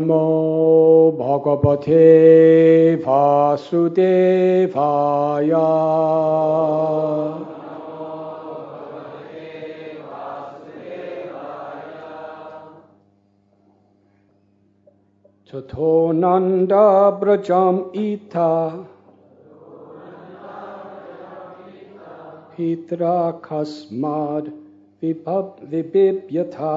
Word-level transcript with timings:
नमो 0.00 1.18
भगवते 1.20 2.94
वासुदेवाय। 2.94 5.50
तथो 15.54 16.12
नन्दव्रजम् 16.12 17.80
ईथा 17.96 18.86
पित्रा 22.56 23.30
कस्माद् 23.30 24.48
विबिभ्यथा 25.70 26.74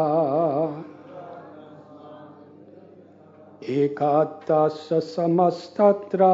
एकादश 3.77 4.89
समस्तत्र 5.05 6.25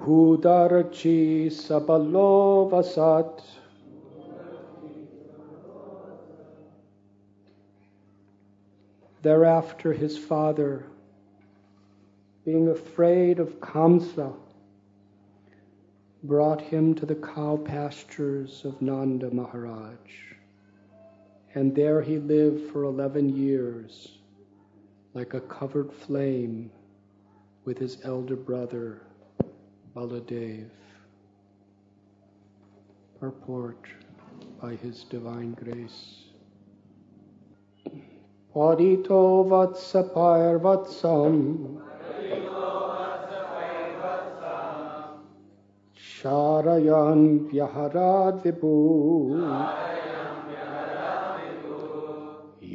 घूदर्ची 0.00 1.18
सबलो 1.62 2.28
वसत् 2.72 3.42
Thereafter 9.22 9.92
his 9.92 10.16
father, 10.16 10.86
being 12.46 12.68
afraid 12.68 13.38
of 13.38 13.60
Kamsa, 13.60 14.32
brought 16.22 16.62
him 16.62 16.94
to 16.94 17.04
the 17.04 17.16
cow 17.16 17.58
pastures 17.58 18.64
of 18.64 18.80
Nanda 18.80 19.30
Maharaj. 19.30 20.30
And 21.55 21.73
there 21.73 22.01
he 22.01 22.17
lived 22.17 22.69
for 22.71 22.83
11 22.83 23.29
years, 23.29 24.17
like 25.13 25.33
a 25.33 25.39
covered 25.39 25.91
flame, 25.91 26.69
with 27.63 27.77
his 27.77 27.97
elder 28.03 28.35
brother, 28.35 29.01
Baladev. 29.95 30.69
Purport 33.21 33.87
by 34.61 34.75
his 34.75 35.05
divine 35.05 35.53
grace. 35.53 36.25
Parito 38.53 39.47
vatsa 39.47 40.03
vatsam 40.59 41.81
Sharayan 45.97 47.49
vyaharad 47.49 48.43
vibhu 48.43 49.84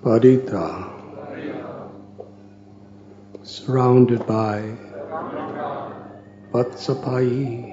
Padita, 0.03 0.91
surrounded 3.41 4.27
by 4.27 4.75
Vatsapai, 6.51 7.71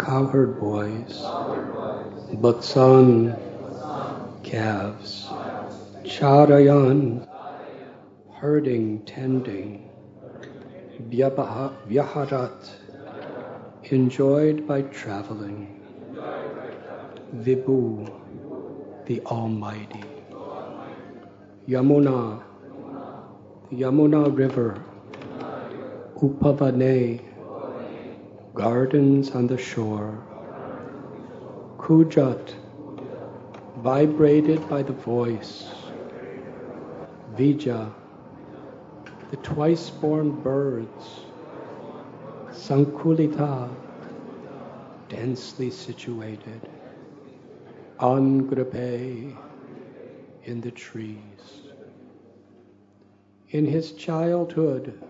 cowherd 0.00 0.58
boys, 0.58 1.22
Batsan, 2.42 3.38
calves, 4.42 5.28
Charayan, 6.02 7.28
herding, 8.34 9.04
tending, 9.06 9.88
Vyaharat, 11.08 12.68
enjoyed 13.84 14.66
by 14.66 14.82
traveling. 14.82 15.80
Vibhu, 17.32 18.10
the 19.06 19.20
Almighty. 19.20 20.05
Yamuna, 21.68 22.40
Yamuna 23.72 24.36
River. 24.36 24.80
Upavane, 26.14 27.20
gardens 28.54 29.32
on 29.32 29.48
the 29.48 29.58
shore. 29.58 30.22
Kujat, 31.76 32.54
vibrated 33.78 34.68
by 34.68 34.82
the 34.82 34.92
voice. 34.92 35.66
Vija, 37.34 37.92
the 39.30 39.36
twice 39.38 39.90
born 39.90 40.40
birds, 40.42 41.20
Sankulita, 42.52 43.68
densely 45.08 45.70
situated, 45.70 46.60
Angripe, 47.98 49.36
in 50.45 50.61
the 50.61 50.71
trees. 50.71 51.61
In 53.49 53.65
his 53.65 53.91
childhood, 53.93 55.01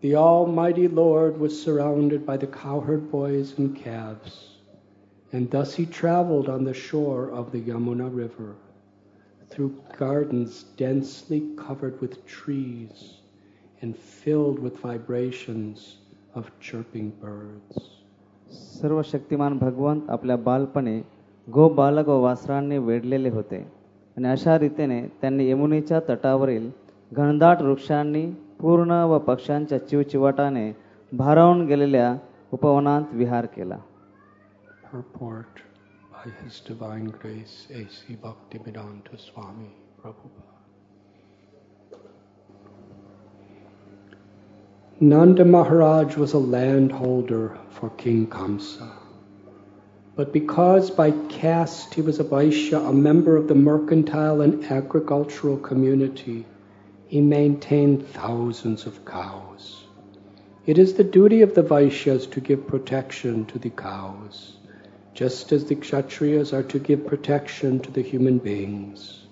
the 0.00 0.14
Almighty 0.14 0.88
Lord 0.88 1.38
was 1.38 1.60
surrounded 1.60 2.24
by 2.24 2.36
the 2.36 2.46
cowherd 2.46 3.10
boys 3.10 3.58
and 3.58 3.74
calves, 3.74 4.58
and 5.32 5.50
thus 5.50 5.74
he 5.74 5.86
traveled 5.86 6.48
on 6.48 6.64
the 6.64 6.74
shore 6.74 7.30
of 7.30 7.50
the 7.52 7.60
Yamuna 7.60 8.08
River, 8.14 8.54
through 9.50 9.74
gardens 9.98 10.64
densely 10.76 11.40
covered 11.56 12.00
with 12.00 12.24
trees 12.26 13.20
and 13.82 13.96
filled 13.96 14.58
with 14.58 14.78
vibrations 14.78 15.96
of 16.34 16.50
chirping 16.60 17.10
birds. 17.20 17.90
सर्व 18.50 19.02
शक्तिमान 19.02 19.58
भगवंत 19.58 20.10
आपल्या 20.10 20.36
बालपणे 20.46 21.00
गो 21.52 21.68
बालक 21.78 22.08
व 22.08 22.20
वासरांनी 22.22 22.78
वेढलेले 22.88 23.28
होते 23.30 23.64
आणि 24.16 24.28
अशा 24.28 24.58
रीतीने 24.58 25.00
त्यांनी 25.20 25.50
यमुनेच्या 25.50 26.00
तटावरील 26.08 26.70
घनदाट 27.12 27.62
वृक्षांनी 27.62 28.26
पूर्ण 28.60 29.02
व 29.04 29.18
पक्ष्यांच्या 29.18 29.86
चिवचिवाटाने 29.86 30.70
भारावून 31.12 31.66
गेलेल्या 31.66 32.16
उपवनात 32.52 33.02
विहार 33.12 33.46
केला 33.46 33.78
Purport 34.90 35.62
by 36.12 36.30
His 36.42 36.60
Divine 36.60 37.08
Grace 37.08 37.66
A.C. 37.70 38.16
Bhaktivedanta 38.16 39.18
Swami 39.18 39.70
Prabhupada. 40.00 40.54
Nanda 45.00 45.44
Maharaj 45.44 46.16
was 46.16 46.32
a 46.32 46.38
landholder 46.38 47.58
for 47.68 47.90
King 47.90 48.26
Kamsa. 48.28 48.99
But 50.13 50.33
because 50.33 50.91
by 50.91 51.11
caste 51.29 51.93
he 51.93 52.01
was 52.01 52.19
a 52.19 52.25
Vaishya, 52.25 52.85
a 52.85 52.91
member 52.91 53.37
of 53.37 53.47
the 53.47 53.55
mercantile 53.55 54.41
and 54.41 54.63
agricultural 54.65 55.57
community, 55.57 56.45
he 57.07 57.21
maintained 57.21 58.05
thousands 58.07 58.85
of 58.85 59.05
cows. 59.05 59.85
It 60.65 60.77
is 60.77 60.93
the 60.93 61.05
duty 61.05 61.41
of 61.41 61.55
the 61.55 61.63
Vaishyas 61.63 62.29
to 62.31 62.41
give 62.41 62.67
protection 62.67 63.45
to 63.45 63.57
the 63.57 63.69
cows, 63.69 64.57
just 65.13 65.53
as 65.53 65.65
the 65.65 65.75
Kshatriyas 65.75 66.51
are 66.51 66.63
to 66.63 66.79
give 66.79 67.07
protection 67.07 67.79
to 67.79 67.91
the 67.91 68.01
human 68.01 68.37
beings. 68.37 69.25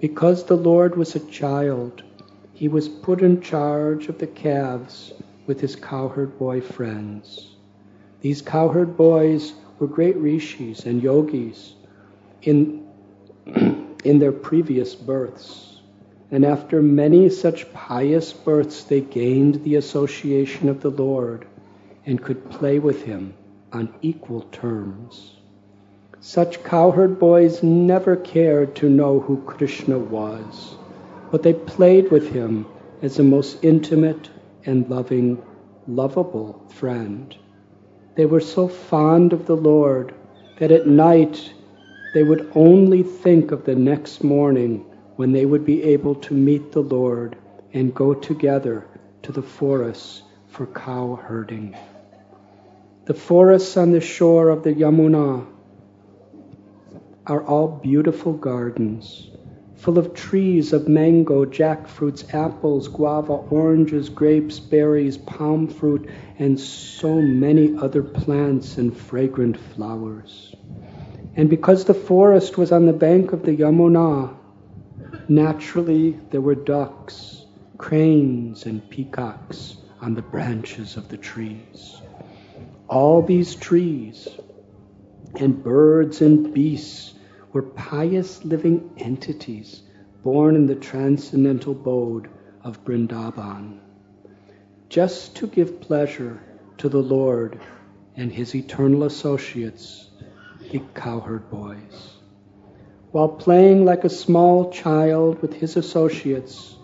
Because 0.00 0.44
the 0.44 0.56
Lord 0.56 0.96
was 0.96 1.16
a 1.16 1.20
child, 1.28 2.04
he 2.52 2.68
was 2.68 2.88
put 2.88 3.20
in 3.20 3.40
charge 3.40 4.08
of 4.08 4.18
the 4.18 4.28
calves 4.28 5.12
with 5.46 5.60
his 5.60 5.74
cowherd 5.74 6.38
boy 6.38 6.60
friends. 6.60 7.56
These 8.20 8.42
cowherd 8.42 8.96
boys 8.96 9.52
were 9.78 9.86
great 9.86 10.16
rishis 10.16 10.84
and 10.86 11.02
yogis 11.02 11.74
in, 12.42 12.86
in 14.04 14.18
their 14.18 14.32
previous 14.32 14.94
births. 14.94 15.80
And 16.30 16.44
after 16.44 16.82
many 16.82 17.30
such 17.30 17.72
pious 17.72 18.32
births, 18.32 18.84
they 18.84 19.00
gained 19.00 19.64
the 19.64 19.76
association 19.76 20.68
of 20.68 20.80
the 20.80 20.90
Lord 20.90 21.46
and 22.04 22.22
could 22.22 22.50
play 22.50 22.78
with 22.78 23.04
him 23.04 23.34
on 23.72 23.94
equal 24.02 24.42
terms. 24.52 25.34
Such 26.20 26.64
cowherd 26.64 27.18
boys 27.18 27.62
never 27.62 28.16
cared 28.16 28.74
to 28.76 28.90
know 28.90 29.20
who 29.20 29.40
Krishna 29.42 29.98
was, 29.98 30.76
but 31.30 31.42
they 31.42 31.54
played 31.54 32.10
with 32.10 32.32
him 32.32 32.66
as 33.02 33.18
a 33.18 33.22
most 33.22 33.64
intimate 33.64 34.28
and 34.66 34.88
loving, 34.90 35.42
lovable 35.86 36.64
friend. 36.68 37.36
They 38.18 38.26
were 38.26 38.40
so 38.40 38.66
fond 38.66 39.32
of 39.32 39.46
the 39.46 39.54
Lord 39.56 40.12
that 40.56 40.72
at 40.72 40.88
night 40.88 41.54
they 42.10 42.24
would 42.24 42.50
only 42.56 43.04
think 43.04 43.52
of 43.52 43.64
the 43.64 43.76
next 43.76 44.24
morning 44.24 44.84
when 45.14 45.30
they 45.30 45.46
would 45.46 45.64
be 45.64 45.84
able 45.84 46.16
to 46.16 46.34
meet 46.34 46.72
the 46.72 46.82
Lord 46.82 47.36
and 47.72 47.94
go 47.94 48.14
together 48.14 48.88
to 49.22 49.30
the 49.30 49.40
forests 49.42 50.24
for 50.48 50.66
cow 50.66 51.14
herding. 51.14 51.76
The 53.04 53.14
forests 53.14 53.76
on 53.76 53.92
the 53.92 54.00
shore 54.00 54.48
of 54.48 54.64
the 54.64 54.74
Yamuna 54.74 55.46
are 57.24 57.44
all 57.44 57.68
beautiful 57.68 58.32
gardens, 58.32 59.30
full 59.78 59.96
of 59.96 60.12
trees 60.12 60.72
of 60.72 60.88
mango, 60.88 61.44
jackfruits, 61.44 62.34
apples, 62.34 62.88
guava, 62.88 63.32
oranges, 63.32 64.08
grapes, 64.08 64.58
berries, 64.58 65.16
palm 65.16 65.68
fruit, 65.68 66.10
and 66.38 66.58
so 66.58 67.22
many 67.22 67.76
other 67.78 68.02
plants 68.02 68.76
and 68.76 68.96
fragrant 68.96 69.56
flowers. 69.56 70.54
And 71.36 71.48
because 71.48 71.84
the 71.84 71.94
forest 71.94 72.58
was 72.58 72.72
on 72.72 72.86
the 72.86 72.92
bank 72.92 73.32
of 73.32 73.44
the 73.44 73.56
Yamuna, 73.56 74.36
naturally 75.28 76.18
there 76.30 76.40
were 76.40 76.56
ducks, 76.56 77.46
cranes, 77.78 78.66
and 78.66 78.88
peacocks 78.90 79.76
on 80.00 80.14
the 80.14 80.22
branches 80.22 80.96
of 80.96 81.08
the 81.08 81.16
trees. 81.16 82.00
All 82.88 83.22
these 83.22 83.54
trees 83.54 84.26
and 85.36 85.62
birds 85.62 86.20
and 86.20 86.52
beasts 86.52 87.14
were 87.52 87.62
pious 87.62 88.44
living 88.44 88.90
entities 88.98 89.82
born 90.22 90.56
in 90.56 90.66
the 90.66 90.74
transcendental 90.74 91.72
abode 91.72 92.28
of 92.62 92.84
Vrindavan, 92.84 93.78
just 94.88 95.36
to 95.36 95.46
give 95.46 95.80
pleasure 95.80 96.40
to 96.78 96.88
the 96.88 97.02
Lord 97.02 97.60
and 98.16 98.32
his 98.32 98.54
eternal 98.54 99.04
associates, 99.04 100.10
the 100.70 100.82
cowherd 100.94 101.50
boys. 101.50 102.14
While 103.12 103.28
playing 103.28 103.84
like 103.84 104.04
a 104.04 104.10
small 104.10 104.70
child 104.70 105.40
with 105.40 105.54
his 105.54 105.76
associates, 105.76 106.74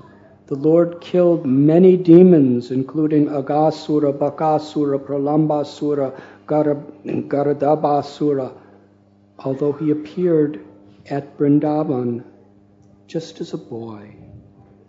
the 0.47 0.55
Lord 0.55 1.01
killed 1.01 1.45
many 1.45 1.97
demons, 1.97 2.71
including 2.71 3.27
Aghasura, 3.27 4.13
Bakasura, 4.13 4.99
Pralambasura, 4.99 6.21
Gardabhasura, 6.47 8.53
although 9.39 9.73
he 9.73 9.91
appeared 9.91 10.61
at 11.11 11.37
Vrindavan 11.37 12.25
just 13.07 13.41
as 13.41 13.53
a 13.53 13.59
boy, 13.59 14.15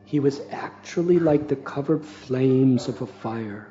he 0.05 0.19
was 0.19 0.41
actually 0.51 1.19
like 1.19 1.47
the 1.47 1.55
covered 1.55 2.05
flames 2.05 2.87
of 2.87 3.01
a 3.01 3.07
fire. 3.07 3.67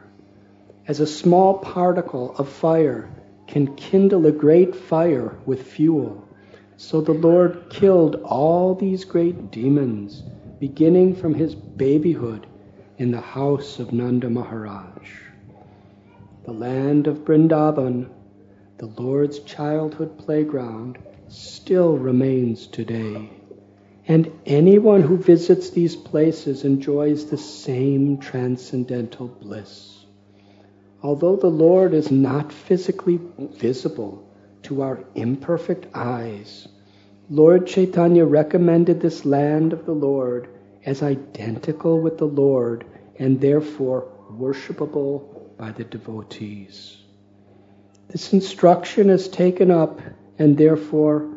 As 0.87 1.01
a 1.01 1.07
small 1.07 1.59
particle 1.59 2.35
of 2.37 2.49
fire 2.49 3.09
can 3.47 3.75
kindle 3.77 4.27
a 4.27 4.33
great 4.33 4.75
fire 4.75 5.39
with 5.47 5.63
fuel, 5.63 6.27
so 6.77 7.01
the 7.01 7.15
Lord 7.15 7.71
killed 7.71 8.17
all 8.17 8.75
these 8.75 9.05
great 9.05 9.51
demons, 9.51 10.23
beginning 10.59 11.15
from 11.15 11.35
his 11.35 11.55
babyhood 11.55 12.47
in 12.99 13.11
the 13.11 13.21
house 13.21 13.79
of 13.79 13.93
Nanda 13.93 14.29
Maharaj. 14.29 15.09
The 16.45 16.53
land 16.53 17.07
of 17.07 17.25
Vrindavan 17.25 18.09
the 18.79 18.87
Lord's 18.87 19.39
childhood 19.41 20.19
playground 20.19 20.99
still 21.29 21.97
remains 21.97 22.67
today. 22.67 23.31
And 24.07 24.31
anyone 24.45 25.03
who 25.03 25.17
visits 25.17 25.71
these 25.71 25.97
places 25.97 26.65
enjoys 26.65 27.27
the 27.27 27.39
same 27.39 28.19
transcendental 28.19 29.29
bliss. 29.29 30.05
Although 31.03 31.37
the 31.37 31.51
Lord 31.51 31.95
is 31.95 32.11
not 32.11 32.53
physically 32.53 33.21
visible 33.39 34.29
to 34.65 34.83
our 34.83 35.05
imperfect 35.15 35.95
eyes, 35.95 36.67
Lord 37.31 37.67
Chaitanya 37.67 38.25
recommended 38.25 39.01
this 39.01 39.25
land 39.25 39.73
of 39.73 39.87
the 39.87 39.95
Lord 39.95 40.49
as 40.85 41.03
identical 41.03 42.01
with 42.01 42.19
the 42.19 42.27
Lord 42.27 42.85
and 43.19 43.41
therefore 43.41 44.09
worshipable 44.31 45.57
by 45.57 45.71
the 45.71 45.85
devotees. 45.85 47.04
This 48.15 48.33
instruction 48.33 49.11
is 49.11 49.27
taken 49.27 49.73
up, 49.73 50.01
and 50.39 50.57
therefore, 50.57 51.29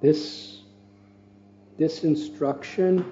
this, 0.00 0.62
this 1.76 2.04
instruction 2.04 3.04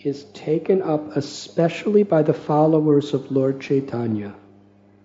is 0.00 0.24
taken 0.34 0.82
up 0.82 1.16
especially 1.16 2.02
by 2.02 2.24
the 2.24 2.34
followers 2.34 3.14
of 3.14 3.30
Lord 3.30 3.60
Chaitanya, 3.60 4.34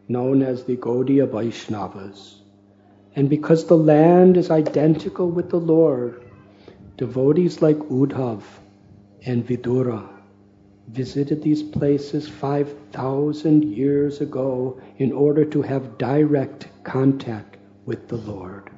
known 0.08 0.42
as 0.42 0.64
the 0.64 0.78
Gaudiya 0.78 1.28
Vaishnavas. 1.28 2.40
And 3.16 3.30
because 3.30 3.68
the 3.68 3.78
land 3.78 4.38
is 4.38 4.50
identical 4.50 5.30
with 5.30 5.52
the 5.52 5.60
Lord, 5.60 6.24
devotees 6.98 7.62
like 7.62 7.78
Uddhav 7.78 8.42
and 9.28 9.46
Vidura 9.46 10.10
visited 10.88 11.42
these 11.42 11.64
places 11.64 12.28
5,000 12.28 13.64
years 13.64 14.22
ago 14.22 14.82
in 14.98 15.12
order 15.12 15.46
to 15.46 15.62
have 15.62 15.98
direct 15.98 16.68
contact 16.84 17.58
with 17.86 18.08
the 18.08 18.18
Lord, 18.18 18.70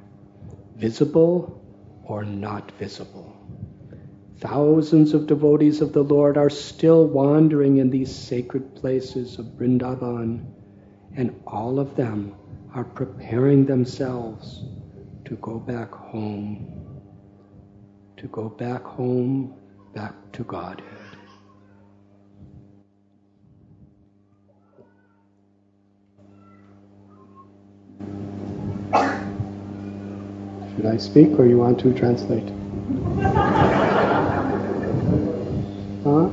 visible 0.76 1.60
or 2.04 2.24
not 2.24 2.70
visible. 2.72 3.36
Thousands 4.38 5.14
of 5.14 5.26
devotees 5.26 5.80
of 5.80 5.92
the 5.92 6.04
Lord 6.04 6.36
are 6.36 6.50
still 6.50 7.06
wandering 7.06 7.78
in 7.78 7.90
these 7.90 8.14
sacred 8.14 8.74
places 8.74 9.38
of 9.38 9.46
Vrindavan, 9.56 10.44
and 11.16 11.40
all 11.46 11.78
of 11.78 11.96
them 11.96 12.34
are 12.74 12.84
preparing 12.84 13.64
themselves 13.64 14.64
to 15.24 15.36
go 15.36 15.58
back 15.58 15.92
home, 15.92 16.66
to 18.16 18.26
go 18.28 18.48
back 18.48 18.82
home, 18.82 19.54
back 19.94 20.14
to 20.32 20.44
Godhead. 20.44 20.93
Should 30.76 30.86
I 30.86 30.96
speak 30.96 31.38
or 31.38 31.46
you 31.46 31.58
want 31.58 31.78
to 31.80 31.94
translate? 31.94 32.48
Huh? 36.04 36.28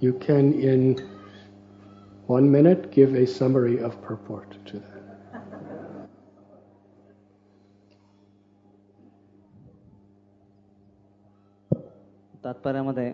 You 0.00 0.12
can, 0.12 0.52
in 0.52 1.08
one 2.26 2.50
minute, 2.50 2.90
give 2.92 3.14
a 3.14 3.26
summary 3.26 3.80
of 3.80 4.00
purport 4.02 4.56
to 4.66 4.78
that. 4.78 4.95
तात्पर्यामध्ये 12.66 13.10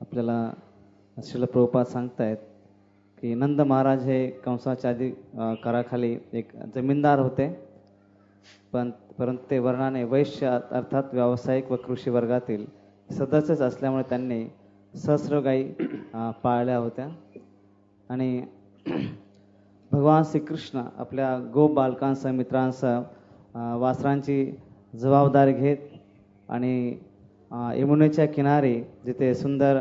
आपल्याला 0.00 0.50
श्रील 1.16 1.44
प्रभुपाद 1.44 1.86
सांगतायत 1.86 2.36
की 3.18 3.34
नंद 3.34 3.60
महाराज 3.60 4.04
हे 4.06 4.26
कंसाच्या 4.44 4.90
आधी 4.90 5.08
कराखाली 5.62 6.16
एक 6.32 6.50
जमीनदार 6.74 7.18
होते. 7.18 7.48
पण 8.72 8.90
परंतु 9.18 9.50
ते 9.50 9.58
वर्णाने 9.58 10.02
वैश्य 10.04 10.46
अर्थात 10.46 11.02
व्यावसायिक 11.12 11.70
व 11.72 11.76
कृषी 11.86 12.10
वर्गातील 12.10 12.64
सदस्यच 13.08 13.60
असल्यामुळे 13.60 14.02
त्यांनी 14.08 14.44
सहस्र 14.94 15.40
गाई 15.40 15.64
पाळल्या 16.42 16.76
होत्या. 16.78 17.08
आणि 18.10 18.42
भगवान 19.90 20.22
श्रीकृष्ण 20.30 20.82
आपल्या 20.98 21.36
गो 21.54 21.66
बालकांसह 21.74 22.32
मित्रांसह 22.32 23.00
वासरांची 23.78 24.44
जबाबदारी 24.94 25.52
घेत 25.52 25.76
आणि 26.52 26.98
यमुनेच्या 27.78 28.26
किनारी 28.26 28.74
जिथे 29.06 29.34
सुंदर 29.34 29.80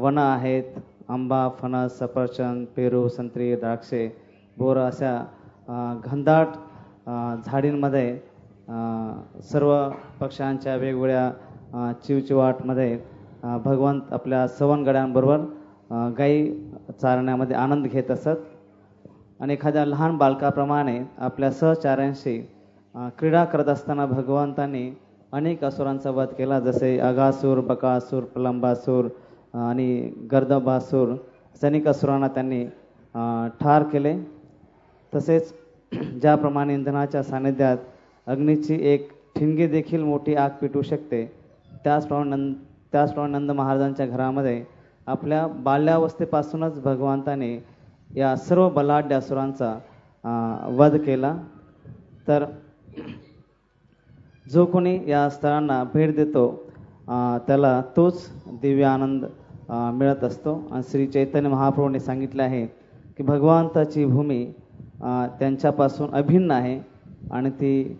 वन 0.00 0.18
आहेत 0.18 0.78
आंबा 1.08 1.48
फणस 1.58 1.98
सफरचंद 1.98 2.66
पेरू 2.76 3.06
संत्री 3.08 3.54
द्राक्षे 3.56 4.06
बोर 4.56 4.78
अशा 4.78 5.16
घनदाट 6.04 6.56
झाडींमध्ये 7.46 8.18
सर्व 9.50 9.72
पक्ष्यांच्या 10.20 10.76
वेगवेगळ्या 10.76 11.92
चिवचिवाटमध्ये 12.06 12.98
भगवंत 13.64 14.12
आपल्या 14.12 14.46
सवनगड्यांबरोबर 14.48 16.10
गाई 16.18 16.50
चारण्यामध्ये 17.00 17.56
आनंद 17.56 17.86
घेत 17.86 18.10
असत. 18.10 18.36
आणि 19.40 19.52
एखाद्या 19.52 19.84
लहान 19.84 20.16
बालकाप्रमाणे 20.16 20.98
आपल्या 21.18 21.50
सहचाऱ्यांशी 21.50 22.38
क्रीडा 23.18 23.44
करत 23.44 23.68
असताना 23.68 24.06
भगवंतांनी 24.06 24.90
अनेक 25.32 25.64
असुरांचा 25.64 26.10
वध 26.10 26.28
केला 26.38 26.58
जसे 26.60 26.98
अगासूर 26.98 27.60
बकासूर 27.60 28.24
प्रलंबासूर 28.24 29.06
आणि 29.54 30.00
गर्दबासूर 30.32 31.14
अनेक 31.62 31.86
असुरांना 31.88 32.28
त्यांनी 32.28 32.64
ठार 33.60 33.82
केले. 33.92 34.16
तसेच 35.12 35.52
ज्याप्रमाणे 36.20 36.74
इंधनाच्या 36.74 37.22
सानिध्यात 37.22 37.78
अग्नीची 38.26 38.78
एक 38.92 39.08
ठिणगी 39.36 39.66
देखील 39.66 40.02
मोठी 40.04 40.34
आग 40.34 40.50
पेटू 40.60 40.82
शकते 40.82 41.24
त्याचप्रमाणे 41.84 42.30
नंद 42.30 42.54
त्याचप्रमाणे 42.92 43.32
नंद 43.32 43.50
महाराजांच्या 43.50 44.06
घरामध्ये 44.06 44.62
आपल्या 45.06 45.46
बाल्यावस्थेपासूनच 45.64 46.80
भगवंताने 46.82 47.54
या 48.10 48.34
सर्व 48.36 48.68
बलाढ्य 48.68 49.14
असुरांचा 49.16 50.68
वध 50.78 50.96
केला. 50.96 51.34
तर 52.28 52.44
जो 54.50 54.64
कोणी 54.66 54.98
या 55.08 55.28
स्थळांना 55.30 55.82
भेट 55.94 56.14
देतो 56.16 56.48
त्याला 57.46 57.80
तोच 57.96 58.26
दिव्य 58.60 58.84
आनंद 58.84 59.24
मिळत 59.70 60.24
असतो. 60.24 60.54
आणि 60.70 60.82
श्री 60.90 61.06
चैतन्य 61.06 61.48
महाप्रभूंनी 61.48 62.00
सांगितले 62.00 62.42
आहे 62.42 62.66
की 63.16 63.22
भगवंताची 63.22 64.04
भूमी 64.04 64.44
त्यांच्यापासून 65.38 66.14
अभिन्न 66.14 66.50
आहे 66.50 66.78
आणि 67.32 67.50
ती 67.50 67.96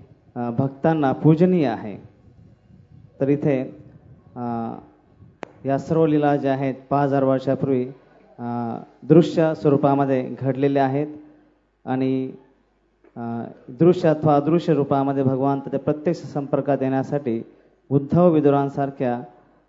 भक्तांना 0.59 1.13
पूजनीय 1.13 1.67
आहे. 1.67 1.97
तर 3.21 3.29
इथे 3.29 3.59
या 5.67 5.79
सर्व 5.79 6.05
लीला 6.07 6.37
ज्या 6.37 6.53
आहेत 6.53 6.75
पाच 6.91 7.07
हजार 7.07 7.25
वर्षापूर्वी 7.25 7.85
दृश्य 9.09 9.53
स्वरूपामध्ये 9.55 10.23
घडलेल्या 10.41 10.85
आहेत. 10.85 11.07
आणि 11.85 12.31
दृश्य 13.69 14.09
अथवा 14.09 14.37
अदृश्य 14.37 14.75
रूपामध्ये 14.75 15.23
भगवान 15.23 15.59
भगवंताच्या 15.59 15.81
प्रत्यक्ष 15.81 16.21
संपर्कात 16.23 16.79
येण्यासाठी 16.81 17.43
उद्धव 17.91 18.29
विदुरांसारख्या 18.31 19.23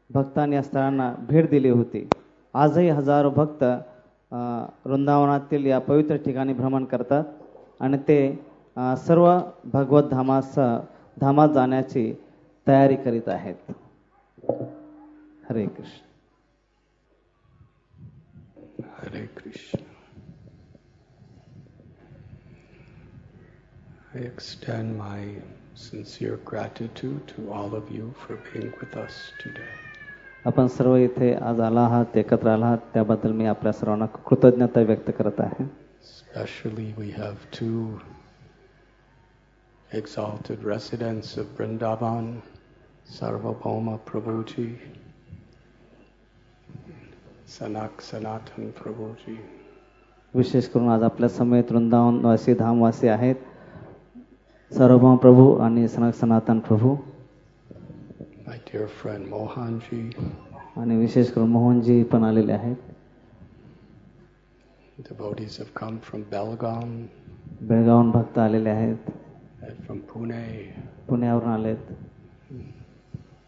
भक्तांनी 0.10 0.55
या 0.55 0.62
स्थळांना 0.62 1.13
भेट 1.20 1.50
दिली 1.50 1.70
होती. 1.70 2.08
आजही 2.53 2.89
हजारो 2.89 3.29
भक्त 3.29 3.63
वृंदावनातील 4.86 5.65
या 5.65 5.79
पवित्र 5.79 6.15
ठिकाणी 6.15 6.53
भ्रमण 6.53 6.86
करतात 6.86 7.24
आणि 7.79 7.98
ते 7.98 8.46
सर्व 8.98 9.39
भगवत 9.65 10.03
धामासह 10.03 10.79
धामात 11.22 11.50
जाण्याची 11.50 12.13
तयारी 12.67 12.96
करीत 12.96 13.29
आहेत. 13.29 13.55
हरे 15.50 15.65
कृष्ण. 15.65 16.08
हरे 19.00 19.25
Krishna. 19.25 19.90
I 24.13 24.20
extend 24.20 24.98
my 24.98 25.36
sincere 25.74 26.38
gratitude 26.44 27.25
to 27.30 27.51
all 27.51 27.74
of 27.75 27.89
you 27.89 28.13
for 28.22 28.36
being 28.51 28.74
with 28.80 28.96
us 29.03 29.13
today. 29.44 29.70
आपण 30.46 30.68
सर्व 30.77 30.96
इथे 30.96 31.34
आज 31.50 31.60
आला 31.62 31.82
आहात 31.82 32.18
एकत्र 32.18 32.48
आला 32.50 32.65
आहात 32.65 32.77
त्याबद्दल 32.94 33.32
मी 33.41 33.46
आपल्या 33.48 33.72
सर्वांना 33.74 34.06
कृतज्ञता 34.30 34.82
व्यक्त 34.89 35.12
करत 35.20 35.39
आहे 35.39 35.65
Especially, 36.03 36.88
we 36.98 37.10
have 37.12 37.38
two 37.51 38.00
exalted 39.91 40.63
residents 40.63 41.38
of 41.38 41.46
Vrindavan, 41.58 42.27
Sarvabhauma 43.18 43.96
Prabhuji, 44.10 44.68
Sanak 47.56 48.01
Sanatan 48.10 48.74
Prabhuji. 48.82 49.38
विशेष 50.34 50.68
करून 50.74 50.89
आज 50.89 51.03
आपल्या 51.03 51.30
समेत 51.30 51.72
वृंदावनवासी 51.72 52.53
धामवासी 52.53 53.08
आहेत 53.08 53.36
सार्वभौम 54.78 55.18
प्रभू 55.24 55.54
आणि 55.63 55.88
सनक 55.88 56.13
सनातन 56.16 56.60
प्रभू 56.68 56.96
My 58.48 58.56
dear 58.68 58.88
friend 59.00 59.28
Mohanji, 59.34 60.01
आणि 60.78 60.96
विशेष 60.98 61.32
करून 61.32 61.50
मोहनजी 61.51 62.04
पण 62.12 62.24
आलेले 62.24 62.51
आहेत 62.54 62.75
devotees 65.10 65.58
have 65.60 65.72
come 65.80 65.98
from 66.08 66.24
Belgaum 66.34 66.90
बेळगावहून 67.62 68.12
भक्त 68.12 68.38
आलेले 68.40 68.70
आहेत 68.70 69.10
and 69.62 69.84
from 69.88 70.00
Pune. 70.12 70.42
पुण्यावरून 71.10 71.50
आलेत 71.50 71.92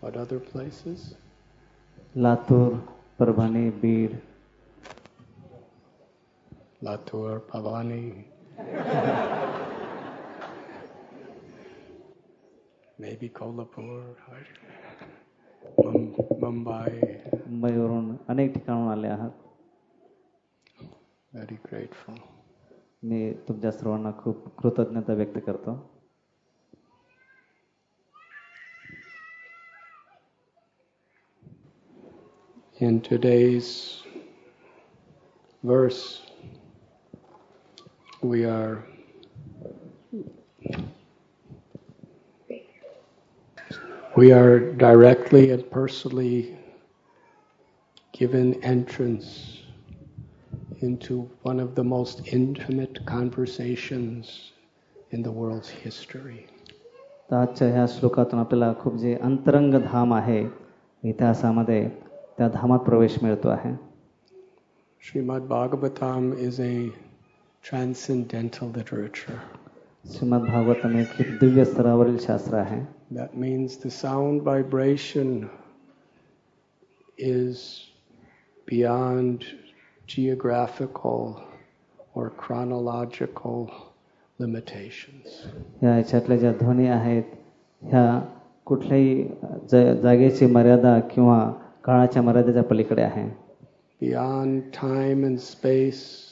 What 0.04 0.18
other 0.24 0.40
places? 0.52 1.10
Latur 2.16 2.74
Parbhani 3.20 3.70
Beed 3.82 4.16
Latur, 6.86 7.38
Pavani. 7.50 8.02
Maybe 12.99 13.29
Kolhapur, 13.29 14.15
I- 14.29 14.69
Mum- 15.85 16.13
Mumbai. 16.43 16.91
मुंबईवरून 17.47 18.17
अनेक 18.29 18.55
ठिकाणून 18.55 18.89
आले 18.89 19.09
आहात 19.09 19.31
Very 21.35 21.57
grateful. 21.65 22.19
मी 23.03 23.33
तुमच्या 23.49 23.73
सर्वांना 23.73 24.11
खूप 24.19 24.49
कृतज्ञता 24.59 25.13
व्यक्त 25.13 25.39
करतो 25.47 25.77
In 32.81 33.01
today's 33.01 34.03
verse, 35.65 36.23
we 38.23 38.45
are 38.45 38.85
we 44.17 44.33
are 44.33 44.73
directly 44.73 45.51
and 45.51 45.71
personally 45.71 46.57
given 48.13 48.55
entrance 48.65 49.59
into 50.81 51.29
one 51.43 51.61
of 51.61 51.75
the 51.75 51.85
most 51.85 52.33
intimate 52.33 52.99
conversations 53.07 54.53
in 55.11 55.23
the 55.23 55.31
world's 55.31 55.69
history. 55.69 56.47
तर 57.31 57.37
आजच्या 57.37 57.69
ह्या 57.69 57.87
श्लोकातून 57.89 58.41
आपल्याला 58.41 58.73
खूप 58.81 58.97
जे 58.97 59.15
अंतरंग 59.15 59.75
धाम 59.75 60.15
आहे 60.15 60.41
इतिहासामध्ये 61.03 61.89
त्या 62.39 62.49
धामात 62.49 62.79
प्रवेश 62.79 63.19
मिळतो 63.23 63.49
आहे 63.49 63.77
Srimad 65.03 65.47
Bhagavatam 65.49 66.33
is 66.37 66.59
a 66.61 66.91
transcendental 67.63 68.69
literature. 68.77 69.39
Shrimad 70.05 70.41
Bhagavatam 70.41 70.97
हे 70.97 71.05
खूप 71.05 71.27
दिव्य 71.41 71.65
स्तरावरील 71.65 72.19
शास्त्र 72.19 72.57
आहे 72.57 72.81
That 73.13 73.37
means 73.37 73.77
the 73.79 73.91
sound 73.91 74.43
vibration 74.43 75.49
is 77.17 77.87
beyond 78.67 79.45
geographical 80.07 81.41
or 82.15 82.31
chronological 82.31 83.71
limitations. 84.39 85.27
ह्या 85.83 85.97
याच्यातल्या 85.97 86.37
ज्या 86.37 86.53
ध्वनी 86.53 86.87
आहेत 86.87 87.23
ह्या 87.83 88.21
कुठल्याही 88.65 89.25
ज 89.73 89.77
जागेची 90.03 90.47
मर्यादा 90.47 90.99
किंवा 91.01 91.53
काळाच्या 91.85 92.23
मर्यादेच्या 92.23 92.63
पलीकडे 92.63 93.03
आहे 93.03 93.29
Beyond 94.01 94.73
time 94.73 95.25
and 95.25 95.41
space, 95.41 96.32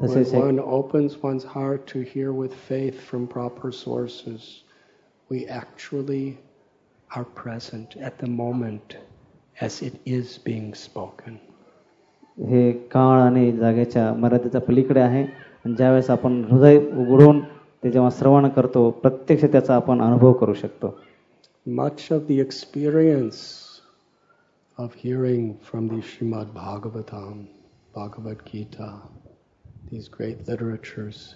when 0.00 0.10
तसेच 0.10 0.34
एक- 0.34 0.44
one 0.44 0.58
opens 0.78 1.16
one's 1.22 1.44
heart 1.44 1.86
to 1.86 2.00
hear 2.14 2.32
with 2.32 2.54
faith 2.70 3.00
from 3.10 3.26
proper 3.26 3.70
sources, 3.70 4.40
we 5.30 5.46
actually 5.60 6.38
are 7.10 7.24
present 7.42 7.96
at 8.00 8.18
the 8.18 8.30
moment 8.30 8.96
as 9.60 9.82
it 9.82 9.94
is 10.06 10.38
being 10.44 10.74
spoken. 10.74 11.38
हे 12.48 12.70
काळ 12.92 13.20
आणि 13.20 13.50
जागेच्या 13.52 14.12
मर्यादेच्या 14.14 14.60
पलीकडे 14.60 15.00
आहे 15.00 15.22
आणि 15.22 15.74
ज्यावेळेस 15.74 16.10
आपण 16.10 16.44
हृदय 16.50 16.76
उघडून 16.76 17.40
ते 17.84 17.90
जेव्हा 17.90 18.10
श्रवण 18.18 18.48
करतो 18.48 18.90
प्रत्यक्ष 18.90 19.44
त्याचा 19.44 19.74
आपण 19.74 20.02
अनुभव 20.02 20.32
करू 20.32 20.54
शकतो 20.54 20.94
Much 21.66 22.10
of 22.12 22.22
the 22.28 22.36
experience 22.40 23.40
of 24.78 24.94
hearing 25.02 25.44
from 25.68 25.86
the 25.88 26.00
Srimad 26.02 26.48
Bhagavatam, 26.54 27.34
Bhagavad 27.94 28.40
Gita, 28.46 28.88
these 29.90 30.08
great 30.08 30.48
literatures, 30.48 31.34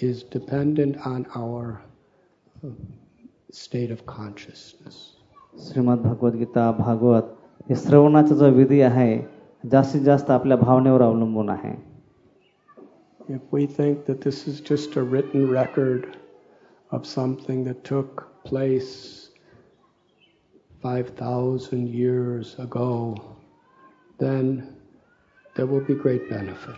is 0.00 0.22
dependent 0.22 0.96
on 1.06 1.26
our 1.36 1.82
uh, 2.64 2.68
state 3.52 3.90
of 3.90 4.04
consciousness. 4.06 5.16
Shrimad 5.64 5.98
Bhagavad Gita 6.02 6.70
Bhagavat 6.78 7.36
हे 7.68 7.76
श्रवणाचा 7.82 8.34
जो 8.36 8.48
विधी 8.54 8.80
आहे 8.88 9.18
जास्तीत 9.70 10.02
जास्त 10.02 10.30
आपल्या 10.30 10.56
भावनेवर 10.56 11.02
अवलंबून 11.02 11.48
आहे 11.50 11.74
If 13.28 13.46
we 13.50 13.66
think 13.66 14.04
that 14.06 14.20
this 14.20 14.46
is 14.46 14.60
just 14.60 14.96
a 14.96 15.02
written 15.02 15.48
record 15.50 16.04
of 16.92 17.06
something 17.06 17.64
that 17.64 17.82
took 17.84 18.22
place 18.44 19.30
5,000 20.82 21.88
years 21.88 22.54
ago, 22.58 23.16
then 24.18 24.76
there 25.56 25.66
will 25.66 25.80
be 25.80 25.94
great 25.94 26.30
benefit. 26.30 26.76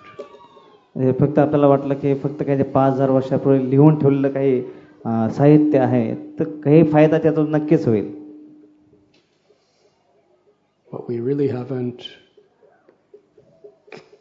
हे 0.95 1.11
फक्त 1.19 1.39
आपल्याला 1.39 1.67
वाटलं 1.67 1.93
की 2.01 2.13
फक्त 2.23 2.43
काही 2.43 2.57
जे 2.57 2.63
पाच 2.73 2.93
हज़ार 2.93 3.09
वर्षापूर्वी 3.09 3.69
लिहून 3.69 3.99
ठेवलेलं 3.99 4.29
काही 4.33 4.59
अं, 5.05 5.29
साहित्य 5.37 5.77
आहे 5.79 6.13
तर 6.39 6.49
काही 6.63 6.83
फ़ायदा 6.91 7.17
त्यातून 7.23 7.49
नक्कीच 7.55 7.87
होईल 7.87 8.11
But 10.91 11.07
we 11.09 11.15
really 11.19 11.47
haven't 11.47 12.03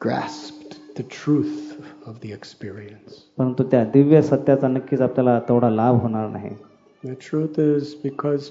grasped 0.00 0.76
the 0.96 1.02
truth 1.04 1.74
of 2.06 2.20
the 2.20 2.32
experience. 2.32 3.12
परंतु 3.38 3.64
त्या 3.70 3.84
दिव्य 3.94 4.22
सत्याचा 4.22 4.68
नक्कीच 4.68 5.00
आपल्याला 5.00 5.38
तेवढा 5.48 5.70
लाभ 5.70 6.00
होणार 6.02 6.28
नाही 6.30 6.50
The 7.04 7.14
truth 7.28 7.58
is 7.58 7.94
because 8.02 8.50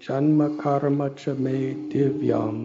Janma 0.00 0.46
Karma 0.58 1.08
cha 1.20 1.32
me 1.46 1.54
divyam, 1.92 2.58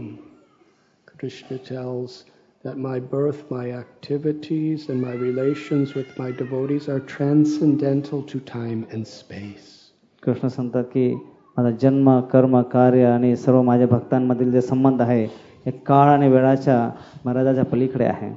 Krishna 1.19 1.57
tells 1.59 2.17
that 2.64 2.78
my 2.78 2.98
birth, 2.98 3.50
my 3.50 3.72
activities, 3.72 4.88
and 4.88 5.00
my 5.00 5.12
relations 5.12 5.94
with 5.94 6.18
my 6.18 6.30
devotees 6.30 6.88
are 6.88 7.00
transcendental 7.00 8.22
to 8.22 8.40
time 8.40 8.86
and 8.92 9.06
space. 9.06 9.92
Krishna 10.22 10.48
सांगतात 10.48 10.84
की 10.92 11.14
माझा 11.56 11.70
जन्म 11.80 12.20
कर्म 12.32 12.60
कार्य 12.72 13.04
आणि 13.06 13.34
सर्व 13.36 13.62
माझ्या 13.62 13.86
भक्तांमधील 13.86 14.50
जे 14.52 14.60
संबंध 14.60 15.02
आहे 15.02 15.24
हे 15.66 15.70
काळ 15.86 16.08
आणि 16.12 16.28
वेळाच्या 16.28 16.78
मर्यादाच्या 17.24 17.64
पलीकडे 17.72 18.04
आहे 18.04 18.32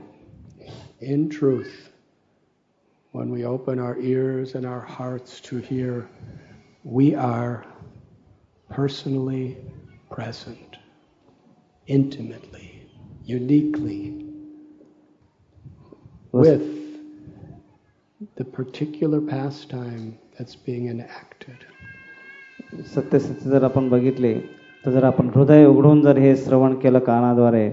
In 1.01 1.29
truth, 1.29 1.73
when 3.13 3.29
we 3.31 3.43
open 3.45 3.79
our 3.79 3.97
ears 3.99 4.55
and 4.55 4.65
our 4.65 4.81
hearts 4.81 5.39
to 5.47 5.57
hear, 5.57 6.07
we 6.83 7.13
are 7.15 7.63
personally 8.69 9.57
present, 10.09 10.77
intimately, 11.87 12.70
uniquely, 13.26 14.26
with 16.32 16.62
the 18.36 18.44
particular 18.44 19.20
pastime 19.20 20.18
that's 20.38 20.56
being 20.56 20.88
enacted. 20.88 21.58
सत्यस्थिती 22.94 23.50
जर 23.50 23.64
आपण 23.64 23.88
बघितली 23.88 24.34
तर 24.84 24.90
जर 24.90 25.04
आपण 25.04 25.28
हृदय 25.34 25.64
उघडून 25.66 26.00
जर 26.02 26.18
हे 26.18 26.34
श्रवण 26.36 26.74
केलं 26.80 26.98
कानाद्वारे 26.98 27.66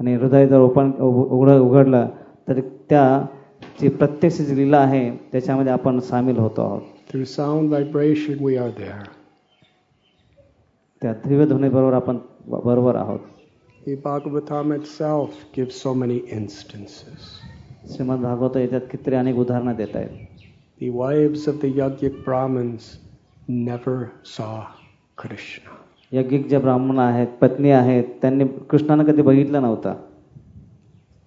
आणि 0.00 0.14
हृदय 0.14 0.46
जर 0.46 0.60
ओपन 0.60 0.90
उघड 1.00 1.50
उघडलं 1.50 2.08
तर 2.48 2.60
त्या 2.90 3.04
जी 3.80 3.88
प्रत्यक्ष 3.88 4.40
जी 4.40 4.56
लीला 4.56 4.78
आहे 4.78 5.10
त्याच्यामध्ये 5.32 5.72
आपण 5.72 5.98
सामील 6.00 6.38
होतो 6.38 6.62
आहोत 6.62 6.96
Through 7.10 7.26
sound 7.26 7.70
vibration, 7.70 8.40
we 8.46 8.56
are 8.62 8.72
there. 8.78 9.04
त्या 11.02 11.12
दिव्य 11.26 11.46
ध्वनीबरोबर 11.46 11.92
आपण 11.92 12.18
बरोबर 12.48 12.96
आहोत 12.96 13.18
The 13.87 13.97
Bhagavatam 13.97 14.73
itself 14.75 15.31
gives 15.51 15.75
so 15.75 15.93
many 15.93 16.17
instances. 16.17 17.23
Shrimad 17.95 18.19
Bhagavat 18.19 18.57
याच्यात 18.57 18.81
कितीतरी 18.91 19.15
अनेक 19.15 19.37
उदाहरणं 19.39 19.75
देत 19.75 19.95
आहेत 19.95 20.41
The 20.79 20.89
wives 20.89 21.47
of 21.47 21.59
the 21.61 21.71
Yajnik 21.79 22.23
Brahmins 22.25 22.85
never 23.47 23.95
saw 24.23 24.67
Krishna. 25.17 25.73
यज्ञिक 26.13 26.47
जे 26.47 26.57
ब्राह्मण 26.57 26.99
आहेत 26.99 27.27
पत्नी 27.41 27.71
आहेत 27.71 28.03
त्यांनी 28.21 28.45
कृष्णानं 28.69 29.03
कधी 29.03 29.21
बघितलं 29.21 29.61
नव्हतं 29.61 29.93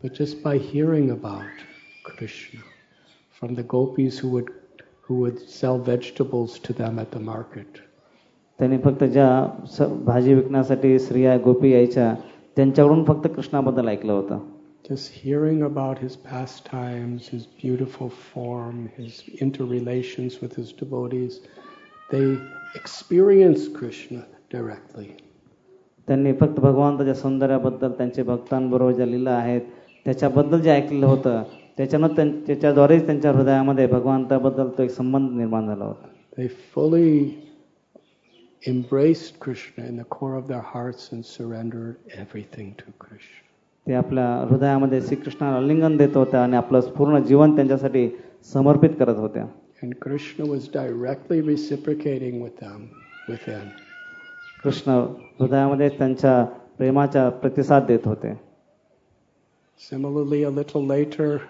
But 0.03 0.15
just 0.15 0.43
by 0.43 0.57
hearing 0.59 1.11
about 1.11 1.65
Krishna 2.05 2.61
from 3.41 3.55
the 3.55 3.65
gopis 3.75 4.19
who 4.19 4.29
would, 4.29 4.51
who 5.03 5.15
would 5.21 5.41
sell 5.41 5.79
vegetables 5.79 6.59
to 6.61 6.73
them 6.73 6.99
at 6.99 7.11
the 7.11 7.21
market, 7.21 7.83
त्यांनी 8.59 8.79
फक्त 8.85 9.05
ज्या 9.05 9.29
स 9.77 9.83
भाजी 10.05 10.35
विकण्यासाठी 10.35 10.99
स्त्रिया 10.99 11.37
गोपी 11.45 11.73
यायच्या 11.73 12.15
त्यांच्याकडून 12.58 13.04
फक्त 13.04 13.28
कृष्णाबद्दल 13.28 13.88
ऐकलं 13.88 14.14
होतं 14.14 14.40
just 14.84 15.12
hearing 15.24 15.62
about 15.62 16.00
his 16.00 16.16
pastimes, 16.16 17.28
his 17.28 17.44
beautiful 17.64 18.10
form, 18.10 18.90
his 18.98 19.22
interrelations 19.42 20.42
with 20.42 20.56
his 20.56 20.72
devotees, 20.74 21.34
they 22.10 22.38
experience 22.76 23.68
Krishna 23.80 24.22
directly. 24.52 25.06
त्यांनी 26.08 26.34
फक्त 26.34 26.60
भगवंताच्या 26.60 27.14
सौंदर्याबद्दल 27.14 27.92
त्यांच्या 27.92 28.24
भक्तांबरोबर 28.24 28.92
ज्या 28.92 29.06
लीला 29.06 29.32
आहेत 29.32 29.62
त्याच्याबद्दल 30.06 30.60
जे 30.60 30.72
ऐकलेलं 30.72 31.06
होतं 31.06 31.44
त्याच्यानं 31.78 32.08
त्यां 32.08 32.30
त्याच्याद्वारेच 32.48 33.06
त्यांच्या 33.06 33.32
हृदयामध्ये 33.32 33.88
भगवंताबद्दल 33.88 34.70
तो 34.78 34.84
एक 34.84 34.90
संबंध 34.90 35.32
निर्माण 35.32 35.68
झाला 35.68 35.86
होता 35.86 36.08
They 36.38 36.50
fully 36.74 37.32
embraced 38.67 39.39
Krishna 39.41 39.85
in 39.85 39.97
the 39.97 40.05
core 40.05 40.37
of 40.37 40.47
their 40.49 40.65
hearts 40.75 41.13
and 41.13 41.25
surrendered 41.25 41.97
everything 42.19 42.75
to 42.79 42.85
Krishna. 42.99 43.43
ते 43.87 43.95
आपल्या 43.95 44.27
हृदयामध्ये 44.51 45.01
श्रीकृष्णाला 45.01 45.57
आलिंगन 45.57 45.97
देत 45.97 46.17
होत्या 46.17 46.43
आणि 46.43 46.57
आपलं 46.57 46.81
पूर्ण 46.97 47.23
जीवन 47.25 47.55
त्यांच्यासाठी 47.57 48.09
समर्पित 48.53 48.91
करत 48.99 49.17
होत्या 49.17 49.47
And 49.83 49.95
Krishna 50.01 50.47
was 50.47 50.69
directly 50.69 51.41
reciprocating 51.43 52.41
with 52.43 52.57
them 52.61 52.81
within. 53.29 53.67
Krishna 54.63 54.91
हृदयामध्ये 55.41 55.89
त्यांच्या 55.89 56.45
प्रेमाचा 56.79 57.29
प्रतिसाद 57.29 57.87
देत 57.87 58.07
होते 58.07 58.35
Similarly, 59.79 60.43
a 60.45 60.51
little 60.51 60.85
later, 60.87 61.41